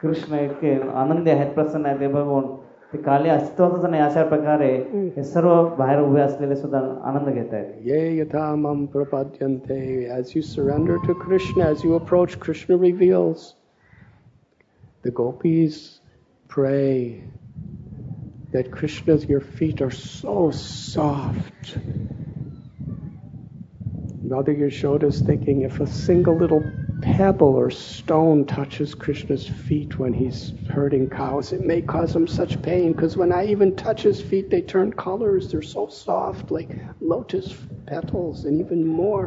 Krishna 0.00 0.38
इतके 0.44 0.74
आनंदी 0.96 1.30
आहेत 1.30 1.52
प्रसन्न 1.54 1.86
आहेत 1.86 2.00
हे 2.00 2.08
बघून 2.12 2.44
ते 2.92 2.98
काली 3.02 3.28
अस्तित्वातच 3.28 3.84
नाही 3.90 4.02
अशा 4.02 4.22
प्रकारे 4.28 4.70
हे 5.16 5.22
सर्व 5.32 5.52
बाहेर 5.78 6.00
उभे 6.00 6.20
असलेले 6.20 6.56
सुद्धा 6.56 6.78
आनंद 7.10 7.28
घेत 7.34 7.52
आहेत 7.54 7.86
Ye 7.88 7.98
yatamam 8.20 8.86
prapadyante. 8.94 10.08
As 10.18 10.34
you 10.34 10.42
surrender 10.42 10.96
to 11.06 11.14
Krishna, 11.14 11.64
as 11.74 11.84
you 11.84 11.94
approach, 11.96 12.38
Krishna 12.40 12.76
reveals. 12.76 13.54
The 15.02 15.10
gopis 15.10 16.00
pray 16.48 17.22
that 18.52 18.70
Krishna's, 18.70 19.24
your 19.26 19.40
feet 19.40 19.80
are 19.80 19.90
so 19.90 20.50
soft. 20.50 21.78
Mother 24.24 24.54
Yashoda 24.54 25.04
is 25.04 25.20
thinking 25.22 25.62
if 25.62 25.80
a 25.80 25.86
single 25.86 26.36
little 26.36 26.62
pebble 27.00 27.56
or 27.56 27.70
stone 27.70 28.44
touches 28.44 28.94
Krishna's 28.94 29.46
feet 29.46 29.98
when 29.98 30.12
he's 30.12 30.52
herding 30.68 31.08
cows, 31.08 31.52
it 31.52 31.64
may 31.64 31.80
cause 31.80 32.14
him 32.14 32.26
such 32.26 32.62
pain 32.62 32.92
because 32.92 33.16
when 33.16 33.32
I 33.32 33.46
even 33.46 33.74
touch 33.74 34.02
his 34.02 34.20
feet, 34.20 34.50
they 34.50 34.60
turn 34.60 34.92
colors. 34.92 35.50
They're 35.50 35.62
so 35.62 35.86
soft, 35.90 36.52
like 36.52 36.70
lotus 37.00 37.46
petals, 37.86 38.44
and 38.44 38.60
even 38.60 38.86
more. 39.00 39.26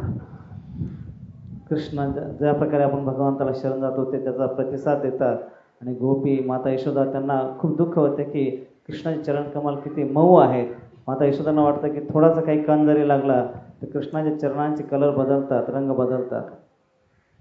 Krishna 1.70 2.12
ज्या- 2.12 2.38
ज्या 2.38 2.52
प्रकारे 2.52 2.82
आपण 2.82 3.04
भगवंताला 3.04 3.52
शरण 3.54 3.80
जातो 3.80 4.12
ते 4.12 4.24
त्याचा 4.24 4.46
प्रतिसाद 4.46 4.98
देतात 5.02 5.36
आणि 5.80 5.94
गोपी 5.94 6.40
माता 6.40 6.70
यशोदा 6.70 7.04
त्यांना 7.04 7.56
खूप 7.58 7.76
दुःख 7.76 7.98
होते 7.98 8.24
की 8.24 8.50
कृष्णाचे 8.86 9.22
चरण 9.22 9.42
कमल 9.42 9.74
किती 9.74 10.04
मऊ 10.04 10.36
आहेत 10.36 10.66
माता 11.09 11.25
यशोदांना 11.25 11.61
वाटतं 11.61 11.93
की 11.93 11.99
थोडासा 12.13 12.41
काही 12.41 12.63
कण 12.63 12.85
जरी 12.85 13.07
लागला 13.07 13.43
तर 13.81 13.87
कृष्णाच्या 13.93 14.37
चरणांचे 14.39 14.83
कलर 14.91 15.15
बदलतात 15.17 15.69
रंग 15.75 15.91
बदलतात 16.03 16.49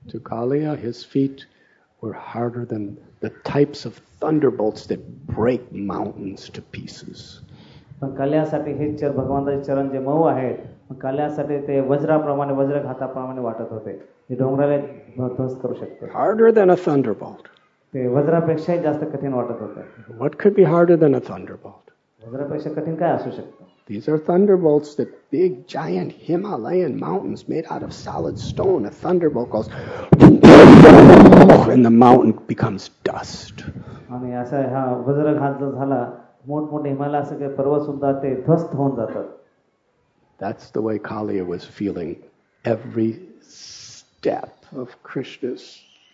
To 0.02 0.18
Kalia, 0.26 0.74
his 0.82 0.98
feet 1.12 1.40
were 2.02 2.12
harder 2.12 2.64
than 2.64 2.84
the 3.24 3.30
types 3.48 3.80
of 3.88 3.96
thunderbolts 4.20 4.86
that 4.92 5.00
break 5.38 5.64
mountains 5.90 6.44
to 6.56 6.62
pieces. 6.76 7.24
पण 8.00 8.14
काल्यासाठी 8.14 8.72
हे 8.78 8.92
चर 8.96 9.10
भगवंताचे 9.16 9.62
चरण 9.64 9.88
जे 9.90 9.98
मऊ 9.98 10.22
आहेत 10.26 10.94
काल्यासाठी 11.02 11.58
ते 11.66 11.80
वज्राप्रमाणे 11.88 12.52
वज्रघाताप्रमाणे 12.60 13.40
वाटत 13.46 13.72
होते 13.72 13.90
हे 14.30 14.36
डोंगराला 14.38 14.76
ध्वस्त 15.28 15.60
करू 15.62 15.74
शकते 15.80 16.10
Harder 16.14 16.52
than 16.60 16.70
a 16.70 16.78
thunderbolt. 16.86 17.48
ते 17.94 18.06
वज्रापेक्षाही 18.16 18.80
जास्त 18.82 19.04
कठीण 19.12 19.32
वाटत 19.32 19.60
होते 19.62 20.16
What 20.24 20.38
could 20.44 20.56
be 20.62 20.68
harder 20.74 20.96
than 21.04 21.20
a 21.20 21.22
thunderbolt? 21.30 21.87
वज्रापेक्षा 22.21 22.69
कठीण 22.73 22.95
काय 22.95 23.11
असू 23.11 23.31
शकतं 23.31 23.71
These 23.87 24.07
are 24.07 24.17
thunderbolts 24.17 24.91
that 24.95 25.09
big, 25.29 25.55
giant 25.67 26.11
Himalayan 26.27 26.93
mountains 26.99 27.41
made 27.53 27.65
out 27.69 27.83
of 27.87 27.91
solid 27.95 28.37
stone. 28.43 28.85
A 28.85 28.91
thunderbolt 28.99 29.49
goes, 29.55 29.67
and 31.73 31.85
the 31.85 31.91
mountain 32.03 32.31
becomes 32.51 32.85
dust. 33.09 33.63
आणि 34.09 34.31
असा 34.43 34.61
हा 34.75 34.85
वज्रघात 35.07 35.59
जर 35.59 35.71
झाला 35.71 35.99
मोठमोठे 36.47 36.89
हिमालय 36.89 37.23
सगळे 37.29 37.47
पर्वत 37.55 37.81
सुद्धा 37.85 38.11
ते 38.23 38.33
ध्वस्त 38.45 38.75
होऊन 38.75 38.95
जातात 38.95 39.25
That's 40.39 40.71
the 40.71 40.81
way 40.81 40.97
Kaliya 40.99 41.45
was 41.45 41.65
feeling 41.79 42.15
every 42.65 43.11
step 43.41 44.65
of 44.75 44.95
Krishna's 45.03 45.63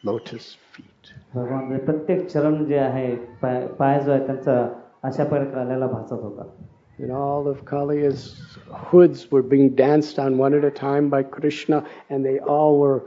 lotus 0.04 0.46
feet. 0.74 1.14
भगवान 1.36 1.78
प्रत्येक 1.86 2.28
चरण 2.30 2.64
जे 2.66 2.78
आहे 2.78 3.16
पाय 3.42 3.66
पाय 3.80 4.00
जो 4.04 4.12
आहे 4.12 4.26
त्यांचा 4.28 4.62
अशा 5.10 5.24
प्रकारे 5.34 5.60
आलेला 5.66 5.88
भासत 5.88 6.22
होता 6.24 6.48
And 7.02 7.12
all 7.18 7.46
of 7.48 7.60
Kaliya's 7.66 8.24
hoods 8.88 9.20
were 9.32 9.42
being 9.52 9.70
danced 9.76 10.18
on 10.20 10.38
one 10.38 10.54
at 10.58 10.66
a 10.66 10.72
time 10.80 11.06
by 11.10 11.22
Krishna, 11.36 11.78
and 12.10 12.26
they 12.26 12.40
all 12.56 12.78
were 12.80 12.98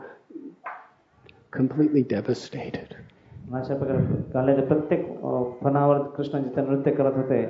completely 1.56 2.02
devastated. 2.02 2.94
अशा 3.54 3.74
प्रकारे 3.78 4.22
काल्याच्या 4.32 4.64
प्रत्येक 4.66 5.00
अं, 5.10 5.50
फणावर 5.62 5.98
कृष्ण 6.16 6.42
जिथे 6.42 6.60
नृत्य 6.68 6.90
करत 7.00 7.16
होते 7.16 7.42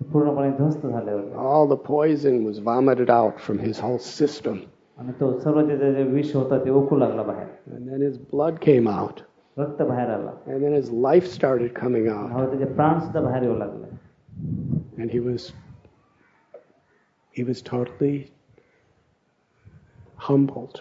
ते 0.00 0.04
पूर्णपणे 0.12 0.50
ध्वस्त 0.58 0.86
झाले 0.86 1.12
होते 1.12 1.34
All 1.52 1.66
the 1.72 1.78
poison 1.88 2.44
was 2.44 2.58
vomited 2.58 3.10
out 3.18 3.40
from 3.46 3.58
his 3.68 3.80
whole 3.86 3.98
system. 4.08 4.58
आणि 4.98 5.12
तो 5.20 5.32
सर्व 5.40 5.60
त्याचं 5.68 5.92
जे 5.94 6.02
विष 6.12 6.34
होतं 6.36 6.64
ते 6.64 6.70
ओकू 6.70 6.96
लागला 6.98 7.22
बाहेर 7.22 7.46
And 7.76 7.88
then 7.92 8.02
his 8.10 8.18
blood 8.34 8.60
came 8.68 8.86
out, 8.98 9.22
रक्त 9.58 9.82
बाहेर 9.82 10.10
आला 10.10 10.32
and 10.46 10.62
then 10.66 10.74
his 10.80 10.92
life 11.08 11.26
started 11.38 11.74
coming 11.82 12.08
out. 12.16 12.30
हवं 12.32 12.46
त्याचे 12.50 12.72
प्राण 12.74 12.98
सुद्धा 13.00 13.20
बाहेर 13.20 13.42
येऊ 13.42 13.56
लागले 13.58 13.89
And 14.98 15.10
he 15.10 15.20
was 15.20 15.52
he 17.34 17.44
was 17.44 17.62
totally 17.62 18.30
humbled. 20.28 20.80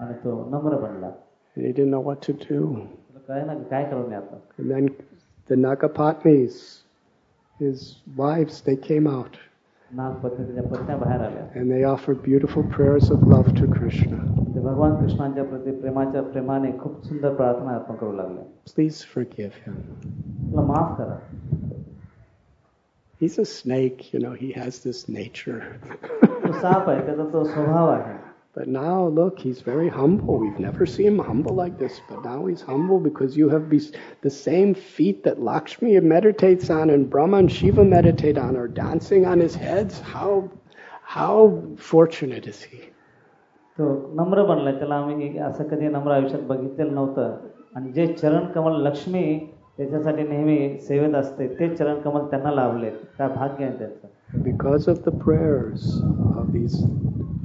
आणि 0.00 0.14
तो 0.24 0.32
नम्र 0.50 0.78
बनला 0.82 1.12
And 1.56 1.66
he 1.66 1.72
didn't 1.72 1.90
know 1.90 2.00
what 2.10 2.20
to 2.22 2.32
do. 2.32 2.60
तुला 2.68 3.20
काय 3.28 3.44
ना 3.46 3.54
काय 3.70 3.84
करू 3.90 4.06
मी 4.08 4.14
आता 4.14 4.40
And 4.58 4.70
then 4.70 4.88
the 5.48 5.56
Nagapatnis, 5.56 6.82
his 7.60 7.96
wives, 8.16 8.60
they 8.62 8.76
came 8.76 9.06
out 9.06 9.36
नागपत्नी 9.90 10.44
त्याच्या 10.44 10.62
पत्न्या 10.70 10.96
बाहेर 10.96 11.20
आल्या 11.20 11.42
and 11.60 11.70
they 11.72 11.82
offered 11.88 12.22
beautiful 12.22 12.64
prayers 12.76 13.10
of 13.16 13.26
love 13.32 13.50
to 13.58 13.66
Krishna. 13.74 14.16
ते 14.54 14.60
भगवान 14.60 14.94
कृष्णांच्या 15.00 15.44
प्रती 15.44 15.70
प्रेमाच्या 15.80 16.22
प्रेमाने 16.22 16.70
खूप 16.78 17.04
सुंदर 17.06 17.34
प्रार्थना 17.34 17.74
अर्पण 17.74 17.96
करू 18.00 18.12
लागले 18.12 18.42
Please 18.74 19.02
forgive 19.14 19.54
him. 19.66 19.76
तुला 20.50 20.62
माफ 20.72 20.96
करा 20.98 21.18
He's 23.20 23.38
a 23.38 23.44
snake, 23.44 24.12
you 24.12 24.20
know, 24.20 24.32
he 24.32 24.52
has 24.52 24.80
this 24.80 25.08
nature. 25.08 25.62
तो 26.22 26.52
साप 26.52 26.88
आहे 26.88 27.06
त्याचा 27.06 27.24
तो 27.32 27.44
स्वभाव 27.44 27.90
आहे 27.90 28.16
but 28.54 28.68
now, 28.68 29.08
look, 29.08 29.40
he's 29.40 29.60
very 29.60 29.88
humble. 29.88 30.38
We've 30.38 30.60
never 30.60 30.86
seen 30.86 31.06
him 31.06 31.18
humble 31.18 31.56
like 31.56 31.76
this, 31.76 32.00
but 32.08 32.24
now 32.24 32.46
he's 32.46 32.60
humble 32.60 33.00
because 33.00 33.36
you 33.36 33.48
have 33.48 33.68
these, 33.68 33.90
the 34.22 34.30
same 34.30 34.74
feet 34.74 35.24
that 35.24 35.42
Lakshmi 35.42 35.98
meditates 35.98 36.70
on 36.70 36.90
and 36.90 37.10
Brahma 37.10 37.38
and 37.38 37.50
Shiva 37.50 37.84
meditate 37.84 38.38
on 38.38 38.56
are 38.56 38.68
dancing 38.68 39.26
on 39.26 39.40
his 39.40 39.56
heads. 39.56 39.98
How, 39.98 40.48
how 41.02 41.62
fortunate 41.76 42.46
is 42.46 42.62
he? 42.62 42.80
तो 43.78 43.84
नम्र 44.16 44.42
बनलाय 44.46 44.72
त्याला 44.78 44.94
आम्ही 44.94 45.38
असं 45.38 45.64
कधी 45.68 45.88
नम्र 45.88 46.12
आयुष्यात 46.12 46.42
बघितलेलं 46.48 46.94
नव्हतं 46.94 47.36
आणि 47.76 47.92
जे 47.92 48.06
चरण 48.06 48.46
कमल 48.54 48.80
लक्ष्मी 48.86 49.24
त्याच्यासाठी 49.78 50.22
नेहमी 50.28 50.78
सेवेत 50.80 51.14
असते 51.14 51.48
ते 51.58 51.74
चरण 51.74 52.00
कमल 52.00 52.26
त्यांना 52.30 52.50
लाभले 52.50 52.90
काय 53.18 53.28
भाग्य 53.28 53.64
आहे 53.64 53.78
त्यांचं 53.78 54.08
Because 54.44 54.88
of 54.88 55.04
the 55.04 55.12
prayers 55.12 55.82
of 56.38 56.52
these 56.52 56.74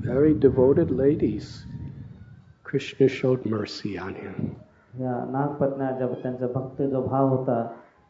very 0.05 0.33
devoted 0.33 0.89
ladies, 0.89 1.49
Krishna 2.63 3.07
showed 3.07 3.45
mercy 3.45 3.97
on 3.97 4.15
him. 4.21 4.49
या 4.99 5.13
नागपत्न्या 5.31 5.91
ज्या 5.97 6.07
त्यांचा 6.23 6.47
भक्त 6.55 6.81
जो 6.81 7.01
भाव 7.01 7.27
होता 7.35 7.63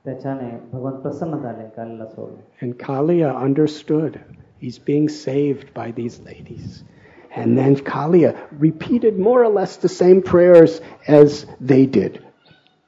त्याच्याने 0.06 0.50
भगवान 0.72 0.96
प्रसन्न 1.02 1.38
झाले 1.38 1.68
कालीला 1.78 2.06
सोडले 2.06 2.66
And 2.66 2.78
Kaliya 2.86 3.34
understood 3.48 4.20
he's 4.62 4.80
being 4.80 5.10
saved 5.10 5.74
by 5.74 5.92
these 6.00 6.20
ladies. 6.30 6.84
And 7.36 7.58
then 7.58 7.76
Kaliya 7.76 8.34
repeated 8.60 9.20
more 9.20 9.44
or 9.44 9.52
less 9.60 9.76
the 9.78 9.94
same 9.96 10.22
prayers 10.22 10.82
as 11.08 11.46
they 11.62 11.86
did. 11.86 12.20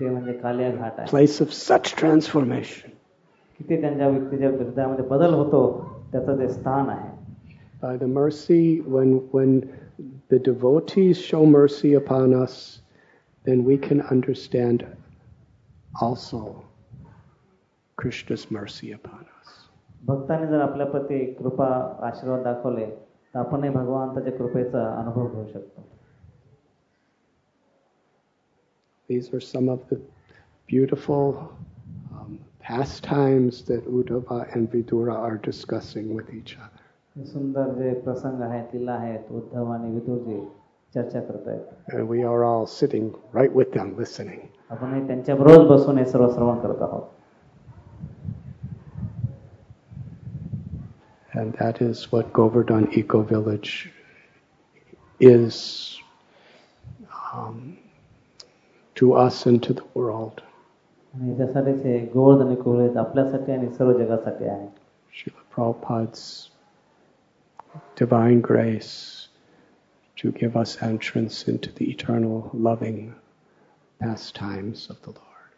ते 0.00 0.08
म्हणजे 0.10 0.32
कालिया 0.32 0.70
घाट 0.70 0.98
आहे 0.98 1.10
place 1.10 1.40
of 1.44 1.52
such 1.58 1.94
transformation. 2.00 2.90
किती 3.60 3.80
त्यांच्या 3.80 4.08
व्यक्तीच्या 4.08 4.50
हृदयामध्ये 4.50 5.04
बदल 5.08 5.34
होतो 5.34 5.62
त्याचं 6.12 6.38
ते 6.38 6.48
स्थान 6.52 6.88
आहे 6.90 7.18
by 7.82 7.96
the 7.96 8.06
mercy 8.14 8.62
when 8.94 9.12
when 9.34 9.52
the 10.32 10.38
devotees 10.48 11.20
show 11.28 11.44
mercy 11.52 11.92
upon 12.00 12.34
us 12.38 12.56
then 13.44 13.62
we 13.68 13.76
can 13.86 14.00
understand 14.14 14.84
also 16.06 16.40
krishna's 17.98 18.44
mercy 18.50 18.92
upon 18.92 19.22
us 19.36 19.54
भक्तांनी 20.08 20.46
जर 20.46 20.60
आपल्या 20.60 20.86
प्रती 20.86 21.24
कृपा 21.32 21.66
आशीर्वाद 22.08 22.42
दाखवले 22.44 22.86
तर 22.86 23.38
आपणही 23.38 23.70
भगवंताच्या 23.70 24.32
कृपेचा 24.32 24.84
अनुभव 24.98 25.26
घेऊ 25.26 25.44
शकतो 25.52 25.82
these 29.09 29.33
are 29.33 29.39
some 29.39 29.69
of 29.69 29.79
the 29.89 29.99
beautiful 30.67 31.51
um, 32.11 32.39
pastimes 32.59 33.61
that 33.63 33.85
uddhava 33.87 34.39
and 34.55 34.71
vidura 34.71 35.15
are 35.15 35.37
discussing 35.37 36.13
with 36.15 36.33
each 36.33 36.57
other 36.57 36.81
हे 37.17 37.25
सुंदर 37.25 37.73
जे 37.73 37.93
प्रसंग 38.05 38.41
आहेत 38.41 38.73
लीला 38.75 38.93
आहेत 38.93 39.31
उद्धव 39.31 39.71
आणि 39.73 39.91
विदुरजी 39.91 40.39
चर्चा 40.95 41.19
करत 41.19 41.47
आहेत 41.47 41.93
and 41.93 42.07
we 42.09 42.23
are 42.31 42.43
all 42.47 42.65
sitting 42.65 43.05
right 43.33 43.53
with 43.59 43.71
them 43.77 43.93
listening 43.99 44.41
आपणही 44.71 45.05
त्यांच्याबरोबर 45.07 45.67
बसून 45.75 45.97
हे 45.97 46.05
सर्व 46.05 46.31
श्रवण 46.33 46.59
करत 46.59 46.81
आहोत 46.81 47.13
and 51.33 51.53
that 51.53 51.81
is 51.81 52.11
what 52.11 52.31
govardhan 52.33 52.87
eco 52.93 53.21
village 53.21 53.91
is 55.19 55.99
um, 57.33 57.68
to 58.99 59.13
us 59.25 59.45
and 59.45 59.61
to 59.67 59.73
the 59.73 59.87
world 59.95 60.41
आणि 61.13 61.29
याच्यासाठीच 61.31 61.83
हे 61.85 61.99
गोवर्धन 62.13 62.53
कुवळीत 62.61 62.97
आपल्यासाठी 62.97 63.51
आणि 63.51 63.73
सर्व 63.73 63.91
जगासाठी 64.03 64.45
आहे 64.45 64.67
Srila 65.15 65.43
Prabhupada's 65.55 66.49
divine 67.95 68.41
grace 68.41 69.29
to 70.17 70.31
give 70.31 70.57
us 70.57 70.77
entrance 70.81 71.47
into 71.47 71.71
the 71.77 71.89
eternal 71.93 72.49
loving 72.53 73.13
pastimes 73.99 74.89
of 74.89 75.01
the 75.05 75.11
Lord. 75.11 75.49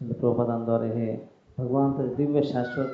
Shri 0.00 0.12
प्रभुपादांद्वारे 0.12 0.88
हे 0.98 1.16
भगवंत 1.58 2.16
दिव्य 2.16 2.42
शाश्वत 2.52 2.90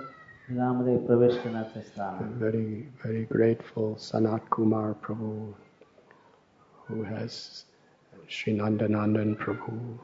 लीलामध्ये 0.51 0.97
प्रवेश 1.07 1.37
करण्याचे 1.45 1.81
स्थान 1.81 2.15
आहे 2.15 2.25
I'm 2.25 2.39
very, 2.39 2.87
very 3.05 3.25
grateful 3.35 3.95
Sanat 4.07 4.49
Kumar 4.51 4.95
Prabhu, 5.03 5.53
who 6.87 7.03
has 7.03 7.65
Sri 8.32 8.54
Nandanandan 8.54 9.36
Prabhu, 9.38 9.98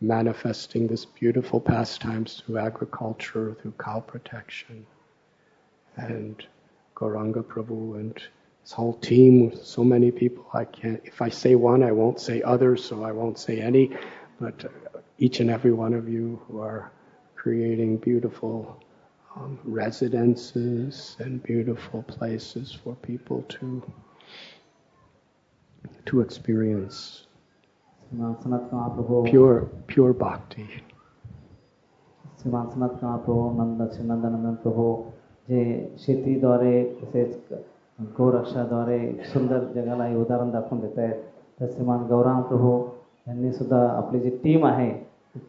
manifesting 0.00 0.86
this 0.86 1.04
beautiful 1.04 1.60
pastimes 1.60 2.40
through 2.40 2.56
agriculture, 2.56 3.54
through 3.60 3.74
cow 3.78 4.00
protection, 4.00 4.86
and 5.96 6.42
Gauranga 6.94 7.44
Prabhu 7.44 7.96
and 7.96 8.18
his 8.62 8.72
whole 8.72 8.94
team 8.94 9.50
with 9.50 9.62
so 9.62 9.84
many 9.84 10.10
people. 10.10 10.46
I 10.54 10.64
can't, 10.64 11.02
if 11.04 11.20
I 11.20 11.28
say 11.28 11.54
one, 11.54 11.82
I 11.82 11.92
won't 11.92 12.18
say 12.18 12.40
others, 12.40 12.82
so 12.82 13.04
I 13.04 13.12
won't 13.12 13.38
say 13.38 13.60
any, 13.60 13.94
but 14.40 14.64
each 15.18 15.40
and 15.40 15.50
every 15.50 15.72
one 15.72 15.92
of 15.92 16.08
you 16.08 16.40
who 16.48 16.60
are 16.60 16.92
creating 17.34 17.98
beautiful 17.98 18.82
um, 19.36 19.58
residences 19.64 21.16
and 21.18 21.42
beautiful 21.42 22.02
places 22.04 22.72
for 22.72 22.94
people 22.96 23.42
to 23.50 23.82
to 26.05 26.21
experience 26.21 26.97
श्रीमान 28.01 28.33
सनत 28.35 28.69
महाप्रभु 28.73 29.19
pure 29.25 29.59
pure 29.87 30.13
bhakti. 30.15 30.65
श्रीमान 32.41 32.67
सनत 32.69 32.99
महाप्रभु 33.03 33.49
नंद 33.57 33.89
श्री 33.91 34.03
नंदनंदन 34.05 34.55
प्रभू 34.63 34.85
जे 35.47 35.61
शेतीद्वारे 35.99 36.73
तसेच 37.01 37.53
गोरक्षाद्वारे 38.17 38.99
सुंदर 39.33 39.65
जगाला 39.75 40.05
हे 40.05 40.15
उदाहरण 40.15 40.51
दाखवून 40.51 40.79
देत 40.81 40.97
आहेत 40.99 41.21
तर 41.59 41.67
श्रीमान 41.67 42.05
गौराम 42.07 42.41
प्रभू 42.43 42.71
यांनी 43.27 43.51
सुद्धा 43.53 43.81
आपली 43.87 44.19
जी 44.19 44.29
टीम 44.43 44.65
आहे 44.65 44.91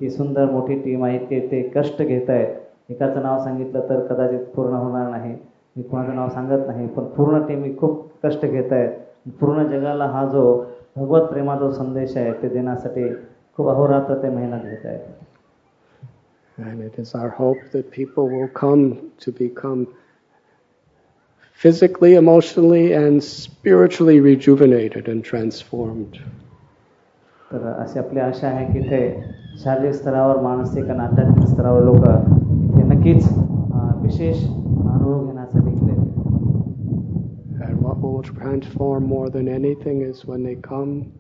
ती 0.01 0.11
सुंदर 0.11 0.51
मोठी 0.51 0.79
टीम 0.81 1.05
आहे 1.05 1.19
ते 1.31 1.41
ते 1.51 1.63
कष्ट 1.75 2.03
घेत 2.03 2.31
आहेत 2.31 2.91
एकाचं 2.91 3.23
नाव 3.23 3.43
सांगितलं 3.45 3.89
तर 3.89 4.07
कदाचित 4.07 4.45
पूर्ण 4.55 4.75
होणार 4.75 5.09
नाही 5.11 5.35
मी 5.77 5.83
कोणाचं 5.83 6.15
नाव 6.15 6.29
सांगत 6.29 6.67
नाही 6.67 6.87
पण 6.89 7.05
पूर्ण 7.17 7.43
टीम 7.47 7.63
ही 7.65 7.77
खूप 7.79 8.07
कष्ट 8.25 8.47
घेत 8.47 8.73
आहेत 8.73 8.99
पूर्ण 9.40 9.68
जगाला 9.70 10.06
हा 10.12 10.26
जो 10.32 10.44
भगवत 10.98 11.30
प्रेमाचा 11.32 11.72
संदेश 11.72 12.16
आहे 12.18 12.32
ते 12.42 12.50
देण्यासाठी 12.50 13.08
खूप 13.58 13.68
अहोरात्र 13.70 14.16
ते 14.24 14.30
मेहनत 14.36 14.64
घेत 14.70 14.86
आहेत 14.86 15.16
And 16.58 16.82
it 16.84 16.96
is 17.02 17.10
our 17.16 17.30
hope 17.30 17.58
that 17.72 17.90
people 17.96 18.30
will 18.30 18.48
come 18.60 18.84
to 19.24 19.32
become 19.32 19.82
physically, 21.62 22.16
emotionally, 22.16 22.94
and 22.94 23.24
spiritually 23.24 24.16
rejuvenated 24.28 25.08
and 25.14 25.24
transformed. 25.24 26.18
तर 27.52 27.68
अशी 27.74 28.00
आपली 28.00 28.20
आशा 28.20 28.48
आहे 28.48 28.66
की 28.74 28.82
ते 28.90 29.02
शारीरिक 29.64 29.94
स्तरावर 29.96 30.42
मानसिक 30.42 30.90
आणि 30.90 31.00
आध्यात्मिक 31.04 31.48
स्तरावर 31.48 31.84
लोक 31.84 31.98
इथे 31.98 32.84
नक्कीच 32.94 33.24
अं, 33.28 34.02
विशेष 34.02 34.44
अनुभव 34.44 35.26
घेण्यासाठी 35.26 35.70
गेलेले 35.70 35.92
आहेत. 35.92 36.06
And 37.70 37.86
what 37.86 38.02
will 38.18 38.24
transform 38.34 39.06
more 39.06 39.30
than 39.30 39.48
anything 39.48 40.02
is 40.02 40.26
when 40.26 40.42
they 40.44 40.56
come 40.56 41.12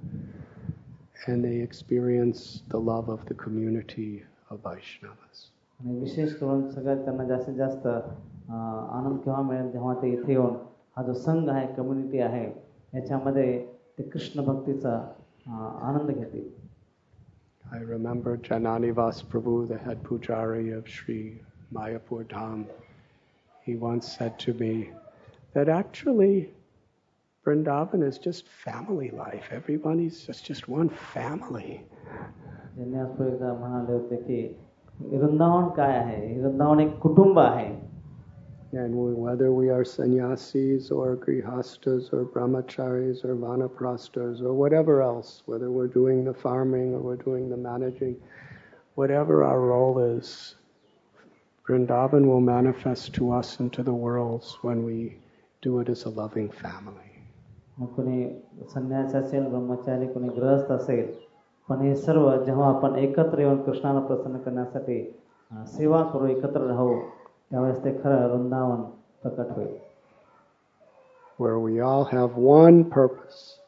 and 1.27 1.43
they 1.45 1.57
experience 1.59 2.63
the 2.69 2.79
love 2.79 3.09
of 3.09 3.23
the 3.25 3.33
community 3.43 4.23
of 4.49 4.59
Vaishnavas. 4.63 5.37
आणि 5.79 5.97
विशेष 5.99 6.33
करून 6.35 6.69
सगळ्यात 6.71 7.03
त्यांना 7.05 7.23
जास्तीत 7.27 7.55
जास्त 7.55 7.85
अं, 7.87 8.87
आनंद 8.97 9.17
केव्हा 9.25 9.41
मिळेल 9.49 9.69
जेव्हा 9.71 9.93
ते 10.01 10.11
इथे 10.13 10.31
येऊन 10.31 10.55
हा 10.97 11.03
जो 11.03 11.13
संघ 11.13 11.49
आहे 11.49 11.65
कम्युनिटी 11.75 12.19
आहे 12.27 12.43
याच्यामध्ये 12.93 13.45
ते 13.97 14.03
कृष्ण 14.09 14.43
भक्तीचा 14.45 14.93
अं, 15.47 15.77
आनंद 15.89 16.11
घेतील 16.17 16.49
I 17.75 17.79
remember 17.83 18.37
Janani 18.37 18.91
Vas 18.97 19.17
Prabhu, 19.21 19.53
the 19.67 19.77
head 19.77 20.01
pujari 20.03 20.71
of 20.75 20.87
Sri 20.97 21.17
Mayapur 21.77 22.23
Dham. 22.33 22.61
He 23.65 23.75
once 23.75 24.07
said 24.17 24.37
to 24.43 24.53
me 24.61 24.89
that 25.53 25.67
actually 25.67 26.49
Vrindavan 27.47 28.05
is 28.05 28.17
just 28.17 28.45
family 28.49 29.09
life. 29.09 29.45
Everybody's 29.51 30.19
just, 30.25 30.43
just 30.43 30.67
one 30.67 30.89
family. 30.89 31.85
And 38.73 38.93
we, 38.93 39.13
whether 39.13 39.53
we 39.53 39.69
are 39.69 39.85
sannyasis 39.85 40.91
or 40.91 41.15
grihastas 41.15 42.11
or 42.11 42.25
brahmacharis 42.25 43.23
or 43.23 43.33
vanaprastas 43.37 44.41
or 44.41 44.53
whatever 44.53 45.01
else, 45.01 45.43
whether 45.45 45.71
we're 45.71 45.87
doing 45.87 46.25
the 46.25 46.33
farming 46.33 46.93
or 46.95 46.99
we're 46.99 47.15
doing 47.15 47.47
the 47.47 47.55
managing, 47.55 48.17
whatever 48.95 49.45
our 49.45 49.61
role 49.61 49.99
is, 49.99 50.55
Vrindavan 51.65 52.25
will 52.25 52.41
manifest 52.41 53.13
to 53.13 53.31
us 53.31 53.61
and 53.61 53.71
to 53.71 53.83
the 53.83 53.93
worlds 53.93 54.57
when 54.63 54.83
we 54.83 55.15
do 55.61 55.79
it 55.79 55.87
as 55.87 56.03
a 56.03 56.09
loving 56.09 56.51
family. 56.51 57.06
कोणी 57.77 58.27
संन्यासी 58.73 59.17
असेल 59.17 59.47
ब्रह्मचारी 59.49 60.07
कोणी 60.13 60.27
गृहस्थ 60.29 60.71
असेल 60.71 61.11
पण 61.69 61.81
हे 61.81 61.95
सर्व 61.95 62.29
जेव्हा 62.45 62.69
आपण 62.69 62.95
एकत्र 62.95 63.39
येऊन 63.39 63.61
कृष्णाला 63.63 63.99
प्रसन्न 63.99 64.37
करण्यासाठी 64.37 65.03
सेवा 65.67 66.03
करू 66.03 66.27
एकत्र 66.27 66.61
राहू 66.67 66.95
त्यावेळेस 67.51 67.83
ते 67.83 67.97
खरं 68.03 68.27
वृंदावन 68.29 68.81
प्रकट 69.23 69.51
होईल 69.57 69.75
where 71.39 71.59
we 71.59 71.79
all 71.79 72.03
have 72.05 72.35
one 72.35 72.83
purpose. 72.85 73.59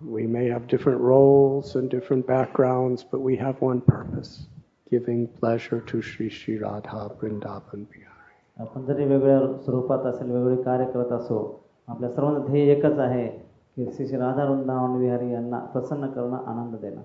We 0.00 0.26
may 0.26 0.42
have 0.46 0.68
different 0.68 1.00
roles 1.00 1.74
and 1.74 1.90
different 1.90 2.26
backgrounds, 2.26 3.02
but 3.04 3.20
we 3.20 3.36
have 3.36 3.60
one 3.60 3.80
purpose 3.82 4.46
giving 4.90 5.26
pleasure 5.40 5.80
to 5.82 6.00
Sri 6.00 6.28
Sri 6.30 6.58
Radha 6.58 7.00
Vrindavan 7.20 7.82
Bihari. 7.86 8.34
आपण 8.56 8.84
जरी 8.84 9.04
वेगळ्या 9.04 9.40
स्वरूपात 9.64 10.06
असेल 10.06 10.30
वेगवेगळे 10.30 10.62
कार्य 10.62 10.84
करत 10.92 11.12
असो 11.12 11.40
आपल्या 11.88 12.10
सर्वांचं 12.10 12.46
ध्येय 12.46 12.72
एकच 12.72 12.98
आहे 12.98 13.26
की 13.75 13.85
श्री 13.91 14.05
श्री 14.07 14.17
राधा 14.17 14.43
वृंदावन 14.49 14.95
विहारी 14.99 15.31
यांना 15.33 15.59
प्रसन्न 15.73 16.11
करणं 16.11 16.45
आनंद 16.53 16.75
देणं 16.81 17.03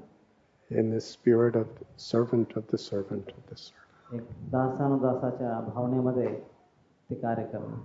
In 0.71 0.91
the 0.91 1.01
spirit 1.01 1.55
of 1.57 1.67
servant 1.97 2.55
of 2.57 2.65
the 2.71 2.79
servant 2.85 3.29
of 3.33 3.43
the 3.51 3.57
servant. 3.57 3.85
एक 4.15 4.23
दासानुदासाच्या 4.53 5.61
भावनेमध्ये 5.69 6.29
ते 7.11 7.15
कार्य 7.15 7.45
करणं 7.53 7.79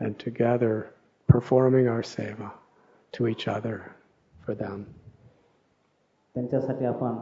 And 0.00 0.18
together 0.18 0.72
performing 1.28 1.88
our 1.88 2.02
seva 2.02 2.50
to 3.12 3.26
each 3.32 3.46
other 3.48 3.76
for 4.36 4.54
them. 4.54 4.84
त्यांच्यासाठी 6.34 6.84
आपण 6.84 7.16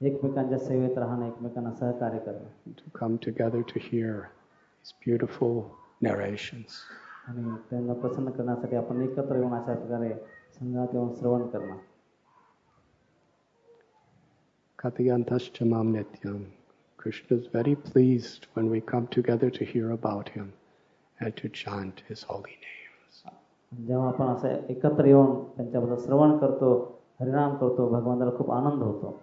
एकमेकांच्या 0.00 0.58
सेवेत 0.58 0.98
राहणं 0.98 1.26
एकमेकांना 1.26 1.72
सहकार्य 1.80 2.18
करणं 2.26 2.72
To 2.80 2.90
come 3.00 3.18
together 3.26 3.62
to 3.72 3.82
hear 3.90 4.14
these 4.22 4.94
beautiful 5.06 5.54
narrations. 6.08 6.80
आणि 7.28 7.54
त्यांना 7.70 7.92
प्रसन्न 8.00 8.30
करण्यासाठी 8.30 8.76
आपण 8.76 9.00
एकत्र 9.02 9.36
येऊन 9.36 9.54
अशा 9.54 9.74
प्रकारे 9.74 10.12
संघात 10.61 10.93
येऊन 10.93 11.13
श्रवण 11.19 11.47
करणं 11.49 11.77
Kathayantaschamam 14.79 15.89
Nityam. 15.93 16.45
Krishna 16.97 17.37
is 17.37 17.47
very 17.53 17.75
pleased 17.75 18.47
when 18.55 18.69
we 18.73 18.79
come 18.91 19.05
together 19.15 19.49
to 19.57 19.63
hear 19.63 19.91
about 19.91 20.29
him 20.29 20.47
and 21.19 21.35
to 21.41 21.49
chant 21.49 22.01
his 22.09 22.23
holy 22.29 22.55
names. 22.65 23.23
जेव्हा 23.87 24.07
आपण 24.07 24.27
असं 24.35 24.65
एकत्र 24.69 25.05
येऊन 25.05 25.43
त्यांच्याबद्दल 25.57 26.03
श्रवण 26.05 26.37
करतो 26.37 26.71
हरिनाम 27.19 27.55
करतो 27.57 27.89
भगवंताला 27.89 28.37
खूप 28.37 28.51
आनंद 28.51 28.83
होतो 28.83 29.19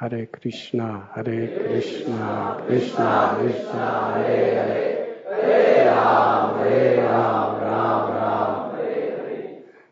Hare 0.00 0.26
Krishna, 0.34 0.88
Hare 1.14 1.38
Krishna, 1.54 2.26
Krishna 2.66 3.08
Krishna, 3.38 3.86
Hare 4.16 4.36
Hare, 4.58 4.82
Hare 5.30 5.86
Ram, 5.86 6.58
Hare 6.58 6.92
Ram, 7.06 7.37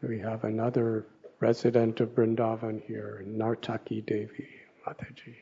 We 0.02 0.20
have 0.20 0.44
another 0.44 1.06
resident 1.40 2.00
of 2.00 2.16
Vrindavan 2.16 2.82
here, 2.88 3.24
Nartaki 3.28 4.02
Devi 4.06 4.48
Mataji. 4.86 5.36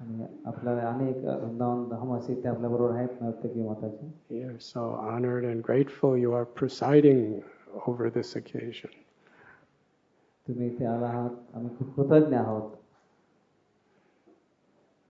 आणि 0.00 0.26
आपल्याला 0.46 0.88
अनेक 0.88 1.16
वृंदावन 1.24 1.88
धामवासी 1.88 2.34
ते 2.42 2.48
आपल्याबरोबर 2.48 2.94
आहेत 2.96 3.22
नर्तकी 3.22 3.62
माताजी 3.62 4.10
We 4.30 4.42
are 4.48 4.58
so 4.58 4.84
honored 5.10 5.44
and 5.44 5.62
grateful 5.68 6.16
you 6.16 6.32
are 6.38 6.44
presiding 6.44 7.42
over 7.86 8.10
this 8.10 8.34
occasion. 8.40 8.90
तुम्ही 10.48 10.66
इथे 10.68 10.84
आला 10.84 11.06
आहात 11.06 11.56
आम्ही 11.56 11.76
खूप 11.78 11.94
कृतज्ञ 11.96 12.36
आहोत 12.36 12.70